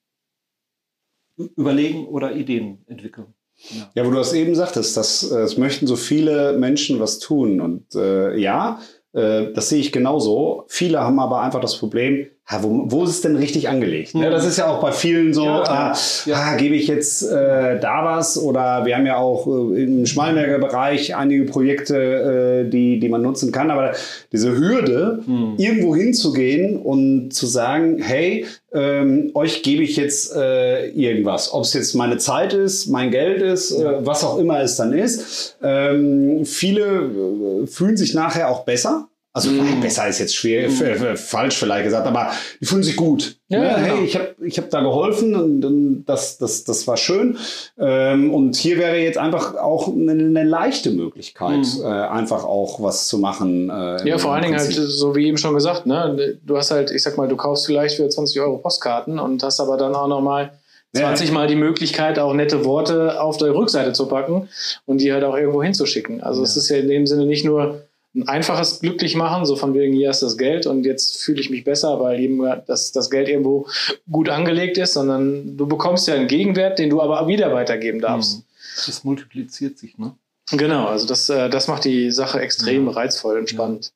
überlegen 1.57 2.07
oder 2.07 2.37
Ideen 2.37 2.85
entwickeln. 2.87 3.33
Ja. 3.71 3.91
Ja, 3.95 4.05
wo 4.05 4.11
du 4.11 4.17
das 4.17 4.35
eben 4.35 4.55
sagtest, 4.55 4.95
dass 4.99 5.31
äh, 5.31 5.39
es 5.39 5.57
möchten 5.57 5.87
so 5.87 5.97
viele 5.97 6.53
Menschen 6.59 7.01
was 7.01 7.19
tun. 7.19 7.63
Und 7.63 7.95
äh, 7.95 8.37
ja, 8.37 8.79
äh, 9.15 9.53
das 9.55 9.71
sehe 9.71 9.81
ich 9.81 9.91
genauso. 9.91 10.65
Viele 10.69 11.01
haben 11.01 11.19
aber 11.19 11.41
einfach 11.41 11.61
das 11.61 11.79
Problem, 11.79 12.27
ha, 12.47 12.63
wo, 12.63 12.85
wo 12.91 13.05
ist 13.05 13.11
es 13.11 13.21
denn 13.23 13.37
richtig 13.37 13.69
angelegt? 13.69 14.15
Ne? 14.15 14.27
Mhm. 14.27 14.31
Das 14.33 14.45
ist 14.47 14.59
ja 14.59 14.67
auch 14.67 14.81
bei 14.81 14.93
vielen 14.93 15.33
so, 15.33 15.45
Ja, 15.45 15.95
ja. 16.27 16.35
ah, 16.35 16.57
gebe 16.57 16.75
ich 16.75 16.87
jetzt 16.89 17.23
äh, 17.23 17.79
da 17.81 18.05
was? 18.05 18.37
Oder 18.37 18.85
wir 18.85 18.97
haben 18.97 19.07
ja 19.07 19.17
auch 19.17 19.47
äh, 19.47 19.83
im 19.85 20.05
Schmallenberger 20.07 20.59
Bereich 20.59 21.15
einige 21.15 21.45
Projekte, 21.45 22.65
äh, 22.67 22.69
die, 22.71 22.99
die 22.99 23.09
man 23.09 23.23
nutzen 23.23 23.53
kann. 23.53 23.71
Aber 23.71 23.93
diese 24.33 24.57
Hürde, 24.57 25.21
Mhm. 25.27 25.55
irgendwo 25.57 25.95
hinzugehen 25.95 26.77
und 26.79 27.31
zu 27.33 27.47
sagen, 27.47 27.99
hey, 28.01 28.45
ähm, 28.75 29.31
euch 29.35 29.63
gebe 29.63 29.83
ich 29.83 29.97
jetzt 29.97 30.35
äh, 30.35 30.89
irgendwas. 30.91 31.53
Ob 31.53 31.63
es 31.65 31.75
jetzt 31.75 31.95
meine 31.95 32.17
Zeit 32.19 32.55
ist, 32.55 32.87
mein 32.89 33.11
Geld 33.11 33.41
ist, 33.43 33.71
äh, 33.73 34.05
was 34.05 34.25
auch 34.25 34.39
immer 34.39 34.61
es 34.61 34.77
dann 34.77 34.93
ist. 34.93 35.57
Ähm, 35.63 36.45
viele 36.45 37.63
äh, 37.63 37.67
fühlen 37.67 37.97
sich 37.97 38.15
nachher 38.15 38.51
auch 38.51 38.65
besser. 38.65 39.09
Also 39.35 39.51
Mhm. 39.51 39.81
besser 39.81 40.07
ist 40.09 40.19
jetzt 40.19 40.35
schwer, 40.35 40.67
f- 40.67 41.19
falsch 41.19 41.57
vielleicht 41.57 41.85
gesagt, 41.85 42.07
aber 42.07 42.33
die 42.61 42.67
fühlen 42.67 42.83
sich 42.83 42.97
gut. 42.97 43.37
Ja, 43.49 43.61
Ne? 43.61 43.65
ja, 43.67 43.77
hey, 43.79 43.91
genau. 43.93 44.03
ich 44.03 44.15
habe 44.17 44.35
ich 44.45 44.59
hab 44.59 44.69
da 44.69 44.81
geholfen 44.83 45.35
und, 45.35 45.65
und 45.65 46.05
das, 46.05 46.37
das, 46.37 46.65
das 46.65 46.87
war 46.87 46.99
schön. 46.99 47.39
Ähm, 47.79 48.33
und 48.35 48.57
hier 48.57 48.77
wäre 48.77 48.99
jetzt 48.99 49.17
einfach 49.17 49.55
auch 49.57 49.89
eine, 49.89 50.13
eine 50.13 50.45
leichte 50.45 50.91
Möglichkeit, 50.91 51.61
Mhm. 51.79 51.83
äh, 51.83 51.87
einfach 51.87 52.45
auch 52.45 52.83
was 52.83 53.07
zu 53.07 53.17
machen. 53.19 53.71
Äh, 53.71 54.07
Ja, 54.07 54.19
vor 54.19 54.35
allen 54.35 54.43
Dingen 54.43 54.59
halt, 54.59 54.71
so 54.73 55.17
wie 55.17 55.27
eben 55.29 55.39
schon 55.39 55.55
gesagt, 55.55 55.87
ne? 55.87 56.39
du 56.45 56.57
hast 56.59 56.71
halt, 56.71 56.91
ich 56.91 57.03
sag 57.03 57.17
mal, 57.17 57.27
du 57.29 57.37
kaufst 57.37 57.65
vielleicht 57.65 57.97
für 57.97 58.07
20 58.09 58.39
Euro 58.41 58.59
Postkarten 58.59 59.19
und 59.19 59.43
hast 59.43 59.61
aber 59.61 59.79
dann 59.79 59.95
auch 59.95 60.09
nochmal 60.09 60.53
Ja. 60.95 61.05
20 61.07 61.33
Mal 61.33 61.47
die 61.47 61.55
Möglichkeit, 61.55 62.19
auch 62.19 62.35
nette 62.35 62.67
Worte 62.67 63.19
auf 63.19 63.39
der 63.39 63.55
Rückseite 63.55 63.95
zu 63.95 64.09
packen 64.09 64.51
und 64.85 64.99
die 65.01 65.11
halt 65.11 65.25
auch 65.25 65.37
irgendwo 65.39 65.63
hinzuschicken. 65.63 66.23
Also 66.23 66.43
es 66.43 66.55
ist 66.59 66.69
ja 66.69 66.77
in 66.77 66.89
dem 66.89 67.07
Sinne 67.07 67.25
nicht 67.25 67.47
nur 67.47 67.81
ein 68.15 68.29
einfaches 68.29 68.81
glücklich 68.81 69.17
machen, 69.17 69.47
so 69.47 69.57
von 69.57 69.73
wegen, 69.75 69.95
hier 69.95 70.11
ist 70.11 70.23
das 70.23 70.37
Geld 70.37 70.67
und 70.67 70.85
jetzt 70.85 71.23
fühle 71.23 71.41
ich 71.41 71.49
mich 71.51 71.65
besser, 71.65 71.99
weil 72.01 72.21
eben 72.21 72.43
das, 72.67 72.93
das 72.93 73.11
Geld 73.11 73.29
irgendwo 73.29 73.67
gut 74.11 74.29
angelegt 74.29 74.77
ist, 74.79 74.93
sondern 74.95 75.57
du 75.57 75.67
bekommst 75.67 76.09
ja 76.09 76.15
einen 76.15 76.29
Gegenwert, 76.29 76.79
den 76.79 76.91
du 76.91 77.01
aber 77.01 77.27
wieder 77.27 77.53
weitergeben 77.55 78.01
darfst. 78.01 78.39
Mhm. 78.39 78.43
Das 78.87 79.05
multipliziert 79.05 79.79
sich, 79.79 79.97
ne? 79.99 80.15
Genau, 80.51 80.87
also 80.87 81.07
das, 81.07 81.31
äh, 81.31 81.49
das 81.49 81.69
macht 81.69 81.85
die 81.85 82.11
Sache 82.11 82.41
extrem 82.41 82.87
Ja. 82.87 82.93
reizvoll 82.93 83.39
und 83.39 83.49
spannend. 83.49 83.93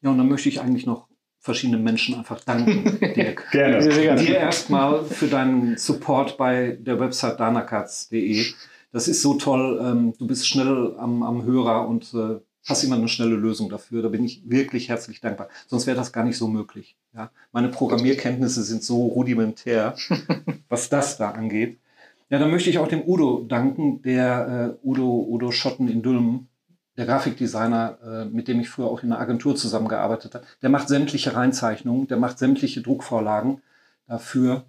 Ja, 0.00 0.10
und 0.10 0.18
dann 0.18 0.28
möchte 0.28 0.48
ich 0.48 0.60
eigentlich 0.60 0.86
noch 0.86 1.06
verschiedenen 1.38 1.84
Menschen 1.84 2.16
einfach 2.16 2.40
danken, 2.40 2.98
Dirk. 3.14 3.48
Gerne. 3.52 3.82
Sehr, 3.82 3.92
sehr 3.92 4.02
gerne. 4.02 4.20
Dir 4.20 4.36
erstmal 4.38 5.04
für 5.04 5.26
deinen 5.28 5.76
Support 5.76 6.36
bei 6.36 6.76
der 6.80 6.98
Website 6.98 7.38
danakatz.de. 7.38 8.46
Das 8.92 9.08
ist 9.08 9.22
so 9.22 9.34
toll. 9.34 9.80
Ähm, 9.84 10.14
du 10.18 10.26
bist 10.26 10.46
schnell 10.48 10.94
am, 10.98 11.22
am 11.22 11.44
Hörer 11.44 11.86
und 11.88 12.12
äh, 12.14 12.40
hast 12.64 12.84
immer 12.84 12.96
eine 12.96 13.08
schnelle 13.08 13.36
Lösung 13.36 13.68
dafür. 13.68 14.02
Da 14.02 14.08
bin 14.08 14.24
ich 14.24 14.42
wirklich 14.48 14.88
herzlich 14.88 15.20
dankbar. 15.20 15.48
Sonst 15.66 15.86
wäre 15.86 15.96
das 15.96 16.12
gar 16.12 16.24
nicht 16.24 16.36
so 16.38 16.48
möglich. 16.48 16.96
Ja? 17.14 17.30
Meine 17.52 17.68
Programmierkenntnisse 17.68 18.62
sind 18.62 18.84
so 18.84 19.06
rudimentär, 19.06 19.96
was 20.68 20.88
das 20.88 21.16
da 21.16 21.30
angeht. 21.30 21.78
Ja, 22.30 22.38
dann 22.38 22.50
möchte 22.50 22.70
ich 22.70 22.78
auch 22.78 22.88
dem 22.88 23.02
Udo 23.06 23.44
danken, 23.46 24.00
der 24.02 24.78
äh, 24.82 24.86
Udo, 24.86 25.26
Udo 25.28 25.50
Schotten 25.50 25.88
in 25.88 26.02
Dülmen, 26.02 26.48
der 26.96 27.04
Grafikdesigner, 27.04 27.98
äh, 28.02 28.24
mit 28.24 28.48
dem 28.48 28.60
ich 28.60 28.70
früher 28.70 28.86
auch 28.86 29.02
in 29.02 29.12
einer 29.12 29.20
Agentur 29.20 29.54
zusammengearbeitet 29.54 30.34
habe. 30.34 30.46
Der 30.62 30.70
macht 30.70 30.88
sämtliche 30.88 31.34
Reinzeichnungen, 31.34 32.06
der 32.06 32.16
macht 32.16 32.38
sämtliche 32.38 32.80
Druckvorlagen 32.80 33.60
dafür, 34.06 34.64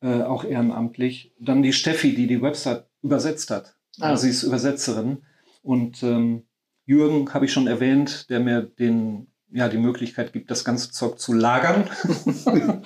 äh, 0.00 0.22
auch 0.22 0.44
ehrenamtlich. 0.44 1.32
Dann 1.38 1.62
die 1.62 1.72
Steffi, 1.72 2.14
die 2.14 2.26
die 2.26 2.42
Website 2.42 2.86
übersetzt 3.02 3.50
hat. 3.50 3.76
Ah. 4.00 4.10
Also 4.10 4.22
sie 4.22 4.30
ist 4.30 4.42
Übersetzerin. 4.42 5.18
Und 5.62 6.02
ähm, 6.02 6.42
Jürgen 6.86 7.32
habe 7.32 7.46
ich 7.46 7.52
schon 7.52 7.66
erwähnt, 7.66 8.28
der 8.30 8.40
mir 8.40 8.62
den, 8.62 9.28
ja, 9.50 9.68
die 9.68 9.78
Möglichkeit 9.78 10.32
gibt, 10.32 10.50
das 10.50 10.64
ganze 10.64 10.90
Zeug 10.90 11.18
zu 11.18 11.32
lagern. 11.32 11.88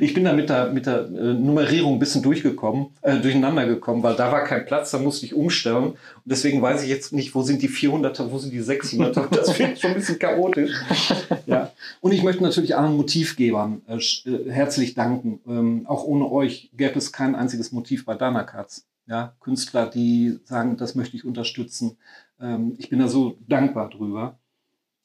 ich 0.00 0.14
bin 0.14 0.24
da 0.24 0.32
mit 0.32 0.48
der, 0.48 0.72
mit 0.72 0.86
der 0.86 1.06
äh, 1.06 1.34
Nummerierung 1.34 1.94
ein 1.94 1.98
bisschen 1.98 2.22
durchgekommen, 2.22 2.88
äh, 3.02 3.18
durcheinander 3.18 3.66
gekommen, 3.66 4.02
weil 4.02 4.16
da 4.16 4.32
war 4.32 4.44
kein 4.44 4.64
Platz, 4.64 4.92
da 4.92 4.98
musste 4.98 5.26
ich 5.26 5.34
umstellen. 5.34 5.90
Und 5.90 5.98
deswegen 6.24 6.62
weiß 6.62 6.82
ich 6.84 6.88
jetzt 6.88 7.12
nicht, 7.12 7.34
wo 7.34 7.42
sind 7.42 7.62
die 7.62 7.68
400er, 7.68 8.30
wo 8.30 8.38
sind 8.38 8.52
die 8.52 8.62
600er. 8.62 9.28
Das 9.30 9.58
wird 9.58 9.78
schon 9.78 9.90
ein 9.90 9.96
bisschen 9.96 10.18
chaotisch. 10.18 10.72
Ja. 11.46 11.72
Und 12.00 12.12
ich 12.12 12.22
möchte 12.22 12.42
natürlich 12.42 12.76
allen 12.76 12.96
Motivgebern 12.96 13.82
äh, 13.88 13.96
äh, 13.96 14.50
herzlich 14.50 14.94
danken. 14.94 15.40
Ähm, 15.46 15.86
auch 15.86 16.04
ohne 16.04 16.30
euch 16.30 16.70
gäbe 16.74 16.98
es 16.98 17.12
kein 17.12 17.34
einziges 17.34 17.72
Motiv 17.72 18.04
bei 18.04 18.14
Dana 18.14 18.44
Katz. 18.44 18.86
Ja, 19.08 19.34
Künstler, 19.40 19.86
die 19.86 20.38
sagen, 20.44 20.76
das 20.76 20.94
möchte 20.94 21.16
ich 21.16 21.24
unterstützen. 21.24 21.98
Ähm, 22.42 22.74
ich 22.78 22.90
bin 22.90 22.98
da 22.98 23.08
so 23.08 23.38
dankbar 23.48 23.88
drüber. 23.88 24.38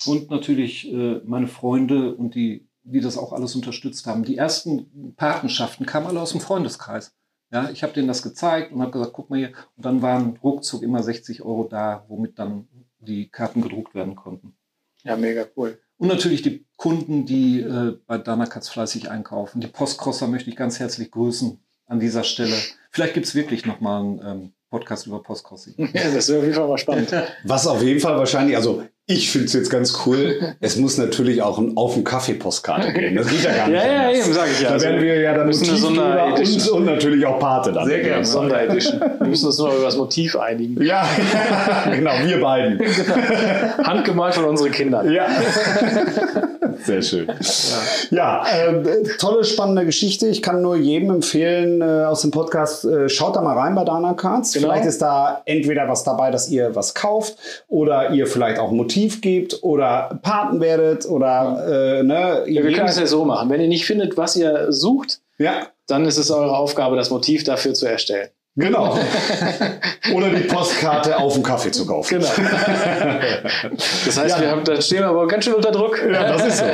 Und 0.06 0.30
natürlich 0.30 0.92
äh, 0.92 1.22
meine 1.26 1.48
Freunde 1.48 2.16
und 2.16 2.36
die, 2.36 2.68
die 2.84 3.00
das 3.00 3.18
auch 3.18 3.34
alles 3.34 3.56
unterstützt 3.56 4.06
haben. 4.06 4.24
Die 4.24 4.38
ersten 4.38 5.14
Patenschaften 5.16 5.86
kamen 5.86 6.08
alle 6.08 6.22
aus 6.22 6.32
dem 6.32 6.42
Freundeskreis. 6.42 7.16
Ja, 7.52 7.70
ich 7.70 7.82
habe 7.82 7.94
denen 7.94 8.08
das 8.08 8.24
gezeigt 8.24 8.74
und 8.74 8.82
habe 8.82 8.92
gesagt, 8.92 9.14
guck 9.14 9.30
mal 9.30 9.40
hier. 9.40 9.54
Und 9.76 9.86
dann 9.86 10.02
waren 10.02 10.38
ruckzuck 10.44 10.84
immer 10.84 11.02
60 11.02 11.44
Euro 11.44 11.64
da, 11.64 12.06
womit 12.10 12.38
dann 12.38 12.68
die 13.00 13.30
Karten 13.30 13.62
gedruckt 13.62 13.96
werden 13.96 14.16
konnten. 14.16 14.56
Ja, 15.04 15.16
mega 15.16 15.46
cool. 15.56 15.80
Und 15.98 16.10
natürlich 16.10 16.42
die 16.42 16.66
Kunden, 16.76 17.26
die 17.26 17.62
äh, 17.62 17.98
bei 18.06 18.18
Danakatz 18.18 18.70
fleißig 18.70 19.10
einkaufen. 19.10 19.62
Die 19.62 19.68
Postcrosser 19.68 20.28
möchte 20.28 20.50
ich 20.50 20.56
ganz 20.56 20.80
herzlich 20.80 21.10
grüßen 21.10 21.60
an 21.86 22.00
dieser 22.00 22.24
Stelle. 22.24 22.56
Vielleicht 22.92 23.14
gibt 23.14 23.26
es 23.26 23.34
wirklich 23.34 23.66
nochmal 23.66 24.02
einen 24.02 24.22
ähm, 24.24 24.54
Podcast 24.70 25.08
über 25.08 25.22
Postcrossing. 25.22 25.76
Ja, 25.94 26.12
das 26.12 26.30
wäre 26.30 26.40
auf 26.40 26.44
jeden 26.44 26.56
Fall 26.56 26.68
mal 26.68 26.78
spannend. 26.78 27.14
Was 27.44 27.68
auf 27.68 27.82
jeden 27.82 28.00
Fall 28.00 28.18
wahrscheinlich, 28.18 28.56
also 28.56 28.84
ich 29.10 29.32
finde 29.32 29.48
es 29.48 29.54
jetzt 29.54 29.70
ganz 29.70 30.06
cool, 30.06 30.56
es 30.60 30.76
muss 30.76 30.98
natürlich 30.98 31.42
auch 31.42 31.58
ein 31.58 31.78
auf 31.78 31.94
dem 31.94 32.04
Kaffee-Postkarte 32.04 32.92
geben. 32.92 33.16
Das 33.16 33.28
geht 33.28 33.44
ja 33.44 33.56
gar 33.56 33.68
nicht. 33.70 33.82
Ja, 33.82 33.92
ja, 33.92 34.00
anders. 34.08 34.26
eben, 34.26 34.34
sag 34.34 34.52
ich 34.52 34.62
ja. 34.62 34.70
Da 34.72 34.82
werden 34.82 35.02
wir 35.02 35.20
ja 35.22 35.34
dann 35.34 35.48
müssen 35.48 35.64
eine 35.64 35.80
Motivgeber 35.80 36.04
Sonderedition. 36.04 36.74
und, 36.76 36.88
und 36.88 36.94
natürlich 36.94 37.26
auch 37.26 37.40
Pate 37.40 37.72
dann. 37.72 37.88
Sehr 37.88 38.00
gerne. 38.02 38.26
Sonderedition. 38.26 39.00
Wir 39.20 39.28
müssen 39.28 39.46
uns 39.48 39.58
nur 39.58 39.74
über 39.74 39.86
das 39.86 39.98
Motiv 39.98 40.36
einigen. 40.36 40.82
Ja, 40.84 41.08
genau, 41.92 42.12
wir 42.24 42.40
beiden. 42.40 42.80
Handgemalt 43.84 44.36
von 44.36 44.46
unseren 44.46 44.72
Kindern. 44.72 45.12
Ja. 45.12 45.28
Sehr 46.84 47.02
schön. 47.02 47.28
Ja, 48.12 48.46
äh, 48.48 49.04
tolle, 49.18 49.44
spannende 49.44 49.86
Geschichte. 49.86 50.28
Ich 50.28 50.42
kann 50.42 50.62
nur 50.62 50.76
jedem 50.76 51.10
empfehlen 51.10 51.82
äh, 51.82 52.06
aus 52.06 52.22
dem 52.22 52.32
Podcast, 52.32 52.86
äh, 52.86 53.10
schaut 53.10 53.36
da 53.36 53.42
mal 53.42 53.58
rein 53.58 53.76
bei 53.76 53.84
Dana 53.84 54.14
Cards. 54.14 54.54
Genau. 54.54 54.68
Vielleicht 54.68 54.86
ist 54.86 55.02
da 55.02 55.42
entweder 55.46 55.88
was 55.90 56.04
dabei, 56.04 56.32
dass 56.32 56.50
ihr 56.50 56.76
was 56.76 56.94
kauft 56.94 57.36
oder 57.68 58.12
ihr 58.12 58.28
vielleicht 58.28 58.60
auch 58.60 58.72
ein 58.72 58.78
Motiv 58.98 59.22
gebt 59.22 59.64
oder 59.64 60.20
Paten 60.24 60.60
werdet 60.60 61.06
oder 61.06 62.00
äh, 62.00 62.04
ne, 62.04 62.44
Ja, 62.48 62.64
wir 62.64 62.74
können 62.74 62.88
es 62.88 63.00
ja 63.00 63.06
so 63.06 63.26
machen. 63.26 63.50
Wenn 63.50 63.62
ihr 63.62 63.68
nicht 63.68 63.86
findet, 63.86 64.18
was 64.18 64.36
ihr 64.36 64.72
sucht, 64.72 65.22
ja, 65.38 65.68
dann 65.86 66.06
ist 66.06 66.18
es 66.18 66.32
eure 66.32 66.58
Aufgabe, 66.58 66.96
das 66.96 67.12
Motiv 67.12 67.44
dafür 67.44 67.76
zu 67.76 67.86
erstellen. 67.86 68.30
Genau. 68.58 68.98
oder 70.14 70.30
die 70.30 70.44
Postkarte 70.44 71.18
auf 71.18 71.34
dem 71.36 71.44
Kaffee 71.44 71.72
zu 71.72 71.86
kaufen. 71.86 72.20
Genau. 72.20 72.30
Das 74.06 74.18
heißt, 74.18 74.36
Ja. 74.36 74.42
wir 74.42 74.52
haben, 74.52 74.64
da 74.64 74.82
stehen 74.82 75.00
wir 75.00 75.08
aber 75.08 75.28
ganz 75.28 75.46
schön 75.46 75.54
unter 75.54 75.72
Druck. 75.72 76.02
Ja, 76.12 76.32
das 76.34 76.46
ist 76.48 76.58
so. 76.60 76.66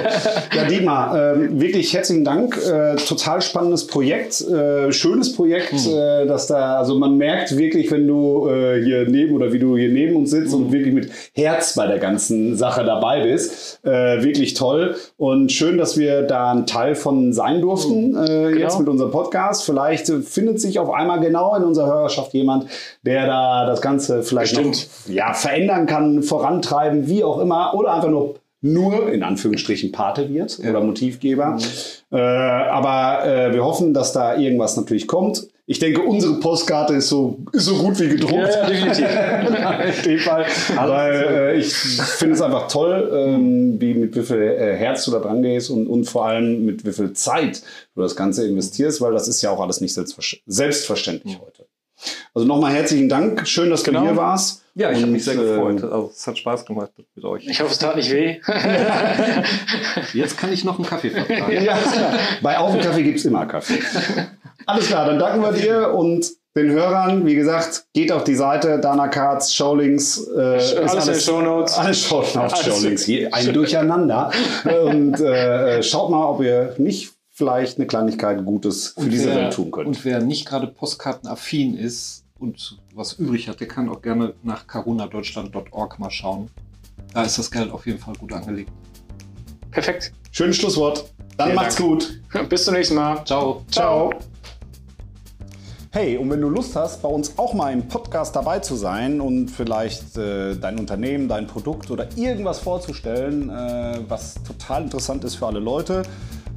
Ja, 0.55 0.65
Dietmar, 0.65 1.33
ähm, 1.35 1.59
wirklich 1.59 1.93
herzlichen 1.93 2.23
Dank. 2.23 2.57
Äh, 2.57 2.95
total 2.95 3.41
spannendes 3.41 3.87
Projekt, 3.87 4.41
äh, 4.41 4.91
schönes 4.91 5.35
Projekt, 5.35 5.73
äh, 5.73 6.25
dass 6.25 6.47
da, 6.47 6.77
also 6.77 6.95
man 6.97 7.17
merkt 7.17 7.57
wirklich, 7.57 7.91
wenn 7.91 8.07
du 8.07 8.49
hier 8.83 9.07
neben 9.07 9.35
oder 9.35 9.51
wie 9.53 9.59
du 9.59 9.77
hier 9.77 9.89
neben 9.89 10.15
uns 10.15 10.31
sitzt 10.31 10.53
und 10.53 10.71
wirklich 10.71 10.93
mit 10.93 11.09
Herz 11.33 11.75
bei 11.75 11.87
der 11.87 11.99
ganzen 11.99 12.55
Sache 12.55 12.83
dabei 12.83 13.23
bist. 13.23 13.79
Wirklich 13.83 14.53
toll 14.53 14.95
und 15.17 15.51
schön, 15.51 15.77
dass 15.77 15.97
wir 15.97 16.23
da 16.23 16.51
ein 16.51 16.65
Teil 16.65 16.95
von 16.95 17.33
sein 17.33 17.61
durften, 17.61 18.15
äh, 18.15 18.49
jetzt 18.51 18.79
mit 18.79 18.87
unserem 18.87 19.11
Podcast. 19.11 19.63
Vielleicht 19.65 20.07
findet 20.07 20.59
sich 20.61 20.79
auf 20.79 20.91
einmal 20.91 21.19
genau 21.19 21.55
in 21.55 21.63
unserer 21.73 21.87
Hörerschaft 21.87 22.33
jemand, 22.33 22.67
der 23.01 23.25
da 23.25 23.65
das 23.65 23.81
Ganze 23.81 24.23
vielleicht 24.23 24.55
noch 24.55 24.71
ja, 25.07 25.33
verändern 25.33 25.87
kann, 25.87 26.21
vorantreiben, 26.21 27.07
wie 27.07 27.23
auch 27.23 27.39
immer, 27.39 27.73
oder 27.73 27.93
einfach 27.93 28.09
nur 28.09 28.35
nur 28.65 29.11
in 29.11 29.23
Anführungsstrichen 29.23 29.91
Pate 29.91 30.33
wird 30.33 30.57
oder 30.59 30.79
Motivgeber. 30.79 31.57
Äh, 32.11 32.17
aber 32.73 33.25
äh, 33.25 33.53
wir 33.53 33.63
hoffen, 33.63 33.93
dass 33.93 34.13
da 34.13 34.35
irgendwas 34.35 34.75
natürlich 34.75 35.07
kommt. 35.07 35.47
Ich 35.65 35.79
denke, 35.79 36.01
unsere 36.01 36.39
Postkarte 36.41 36.95
ist 36.95 37.07
so, 37.07 37.37
ist 37.53 37.65
so 37.65 37.75
gut 37.75 37.97
wie 37.99 38.09
gedruckt. 38.09 38.33
Ja, 38.33 38.67
definitiv. 38.67 39.05
In 40.03 40.03
dem 40.03 40.19
Fall. 40.19 40.45
Weil 40.75 41.13
äh, 41.13 41.55
ich 41.55 41.73
finde 41.73 42.35
es 42.35 42.41
einfach 42.41 42.67
toll, 42.67 43.09
ähm, 43.13 43.79
wie 43.79 43.93
mit 43.93 44.15
wie 44.15 44.23
viel 44.23 44.41
äh, 44.41 44.75
Herz 44.75 45.05
du 45.05 45.11
da 45.11 45.19
dran 45.19 45.41
gehst 45.41 45.69
und, 45.69 45.87
und 45.87 46.03
vor 46.03 46.25
allem 46.25 46.65
mit 46.65 46.85
wie 46.85 46.91
viel 46.91 47.13
Zeit 47.13 47.61
du 47.95 48.01
das 48.01 48.15
Ganze 48.15 48.45
investierst, 48.45 48.99
weil 48.99 49.13
das 49.13 49.29
ist 49.29 49.41
ja 49.41 49.51
auch 49.51 49.61
alles 49.61 49.79
nicht 49.79 49.93
selbstver 49.93 50.23
selbstverständlich 50.45 51.39
heute. 51.39 51.65
Also 52.33 52.47
nochmal 52.47 52.73
herzlichen 52.73 53.09
Dank. 53.09 53.47
Schön, 53.47 53.69
dass 53.69 53.83
Genau. 53.83 54.01
du 54.01 54.07
hier 54.07 54.17
warst. 54.17 54.63
Ja, 54.75 54.89
ich 54.91 55.01
habe 55.01 55.11
mich 55.11 55.23
sehr 55.23 55.35
gefreut. 55.35 55.83
Also, 55.83 56.11
es 56.11 56.25
hat 56.25 56.37
Spaß 56.37 56.65
gemacht 56.65 56.91
mit 57.15 57.23
euch. 57.23 57.45
Ich 57.47 57.61
hoffe, 57.61 57.71
es 57.71 57.77
tat 57.77 57.95
nicht 57.95 58.11
weh. 58.11 58.39
Jetzt 60.13 60.37
kann 60.37 60.51
ich 60.51 60.63
noch 60.63 60.77
einen 60.77 60.87
Kaffee 60.87 61.11
vertragen. 61.11 61.63
Ja. 61.63 61.77
Bei 62.41 62.57
Auf 62.57 62.71
dem 62.71 62.81
Kaffee 62.81 63.03
gibt 63.03 63.19
es 63.19 63.25
immer 63.25 63.45
Kaffee. 63.45 63.79
Alles 64.65 64.87
klar, 64.87 65.05
dann 65.05 65.19
danken 65.19 65.41
wir 65.43 65.51
dir 65.51 65.93
und 65.93 66.25
den 66.55 66.69
Hörern. 66.71 67.25
Wie 67.25 67.35
gesagt, 67.35 67.85
geht 67.93 68.11
auf 68.11 68.23
die 68.23 68.35
Seite 68.35 68.79
Dana 68.79 69.07
Cards, 69.09 69.53
Showlinks. 69.53 70.27
Äh, 70.35 70.57
ist 70.57 70.77
Alles 70.77 71.07
in 71.07 71.15
Shownotes. 71.15 71.77
Alles 71.77 71.99
Shownotes, 72.01 72.35
Alles. 72.37 72.65
Showlinks. 72.65 73.03
Hier 73.03 73.33
ein 73.33 73.53
Durcheinander. 73.53 74.31
Und 74.85 75.19
äh, 75.19 75.83
schaut 75.83 76.09
mal, 76.09 76.25
ob 76.25 76.41
ihr 76.41 76.73
nicht 76.77 77.11
vielleicht 77.33 77.77
eine 77.77 77.87
Kleinigkeit 77.87 78.45
Gutes 78.45 78.89
für 78.89 79.09
diese 79.09 79.29
wer, 79.29 79.35
Welt 79.35 79.53
tun 79.53 79.71
könnt. 79.71 79.87
Und 79.87 80.05
wer 80.05 80.21
nicht 80.21 80.45
gerade 80.47 80.67
postkartenaffin 80.67 81.75
ist 81.75 82.25
und 82.39 82.77
was 82.93 83.13
übrig 83.13 83.49
hat, 83.49 83.59
der 83.59 83.67
kann 83.67 83.89
auch 83.89 84.01
gerne 84.01 84.35
nach 84.43 84.67
carunadeutschland.org 84.67 85.99
mal 85.99 86.11
schauen. 86.11 86.49
Da 87.13 87.23
ist 87.23 87.37
das 87.39 87.49
Geld 87.49 87.71
auf 87.71 87.85
jeden 87.87 87.99
Fall 87.99 88.13
gut 88.15 88.31
angelegt. 88.33 88.71
Perfekt. 89.71 90.13
Schönes 90.31 90.57
Schlusswort. 90.57 91.11
Dann 91.37 91.47
Vielen 91.47 91.55
macht's 91.55 91.75
Dank. 91.75 91.89
gut. 91.89 92.21
Bis 92.49 92.65
zum 92.65 92.75
nächsten 92.75 92.95
Mal. 92.95 93.25
Ciao. 93.25 93.65
Ciao. 93.71 94.11
Hey, 95.89 96.17
und 96.17 96.29
wenn 96.29 96.41
du 96.41 96.49
Lust 96.49 96.75
hast, 96.75 97.01
bei 97.01 97.09
uns 97.09 97.37
auch 97.37 97.53
mal 97.53 97.71
im 97.71 97.87
Podcast 97.87 98.35
dabei 98.35 98.59
zu 98.59 98.75
sein 98.75 99.21
und 99.21 99.49
vielleicht 99.49 100.17
äh, 100.17 100.55
dein 100.55 100.79
Unternehmen, 100.79 101.27
dein 101.27 101.45
Produkt 101.45 101.91
oder 101.91 102.07
irgendwas 102.15 102.59
vorzustellen, 102.59 103.49
äh, 103.49 103.99
was 104.07 104.35
total 104.43 104.83
interessant 104.83 105.23
ist 105.23 105.35
für 105.35 105.47
alle 105.47 105.59
Leute, 105.59 106.03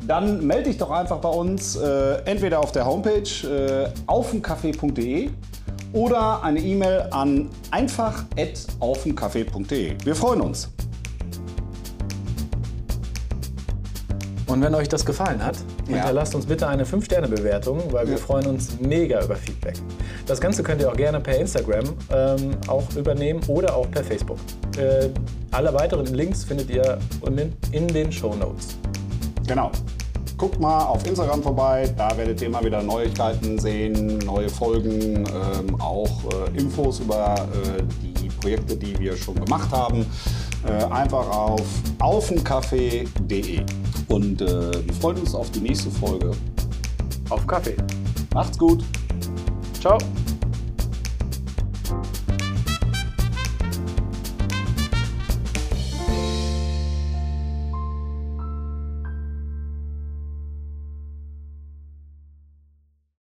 dann 0.07 0.47
melde 0.47 0.71
dich 0.71 0.79
doch 0.79 0.91
einfach 0.91 1.19
bei 1.19 1.29
uns, 1.29 1.77
äh, 1.77 2.15
entweder 2.25 2.61
auf 2.61 2.73
der 2.73 2.87
Homepage 2.87 3.29
äh, 3.47 3.89
aufenkaffee.de 4.07 5.29
oder 5.93 6.43
eine 6.43 6.61
E-Mail 6.61 7.09
an 7.11 7.51
einfach.aufenkaffee.de. 7.71 9.95
Wir 10.05 10.15
freuen 10.15 10.41
uns. 10.43 10.71
Und 14.47 14.63
wenn 14.63 14.75
euch 14.77 14.89
das 14.89 15.05
gefallen 15.05 15.45
hat, 15.45 15.57
Ja. 15.89 15.97
hinterlasst 15.97 16.35
uns 16.37 16.47
bitte 16.47 16.69
eine 16.69 16.85
5-Sterne-Bewertung, 16.85 17.93
weil 17.93 18.07
wir 18.09 18.17
freuen 18.17 18.47
uns 18.47 18.79
mega 18.81 19.21
über 19.25 19.35
Feedback. 19.35 19.75
Das 20.27 20.41
Ganze 20.41 20.63
könnt 20.63 20.81
ihr 20.81 20.89
auch 20.91 20.97
gerne 20.97 21.19
per 21.21 21.37
Instagram 21.37 21.83
ähm, 22.13 22.53
auch 22.69 22.85
übernehmen 22.95 23.41
oder 23.49 23.75
auch 23.75 23.91
per 23.91 24.05
Facebook. 24.05 24.39
Äh, 24.79 25.09
alle 25.51 25.75
weiteren 25.75 26.07
Links 26.07 26.45
findet 26.45 26.71
ihr 26.71 26.97
unten 27.23 27.55
in 27.73 27.89
den 27.89 28.13
Show 28.13 28.35
Notes. 28.37 28.77
Genau. 29.47 29.71
Guckt 30.37 30.61
mal 30.61 30.85
auf 30.85 31.07
Instagram 31.07 31.43
vorbei, 31.43 31.93
da 31.97 32.15
werdet 32.17 32.41
ihr 32.43 32.49
immer 32.49 32.63
wieder 32.63 32.83
Neuigkeiten 32.83 33.59
sehen, 33.59 34.19
neue 34.19 34.51
Folgen, 34.51 35.25
ähm, 35.25 35.81
auch 35.81 36.11
äh, 36.31 36.59
Infos 36.59 37.01
über 37.01 37.37
äh, 37.37 37.83
die 38.21 38.29
Projekte, 38.29 38.77
die 38.77 38.99
wir 38.99 39.17
schon 39.17 39.35
gemacht 39.37 39.71
haben. 39.73 40.05
Äh, 40.67 40.85
einfach 40.93 41.29
auf 41.31 41.63
aufenkaffee.de. 42.01 43.61
Und 44.09 44.43
äh, 44.43 44.47
wir 44.85 44.95
freuen 45.01 45.19
uns 45.19 45.35
auf 45.35 45.51
die 45.53 45.61
nächste 45.61 45.91
Folge. 45.91 46.33
Auf 47.31 47.47
Kaffee. 47.47 47.77
Macht's 48.35 48.59
gut! 48.59 48.85
Ciao. 49.81 49.99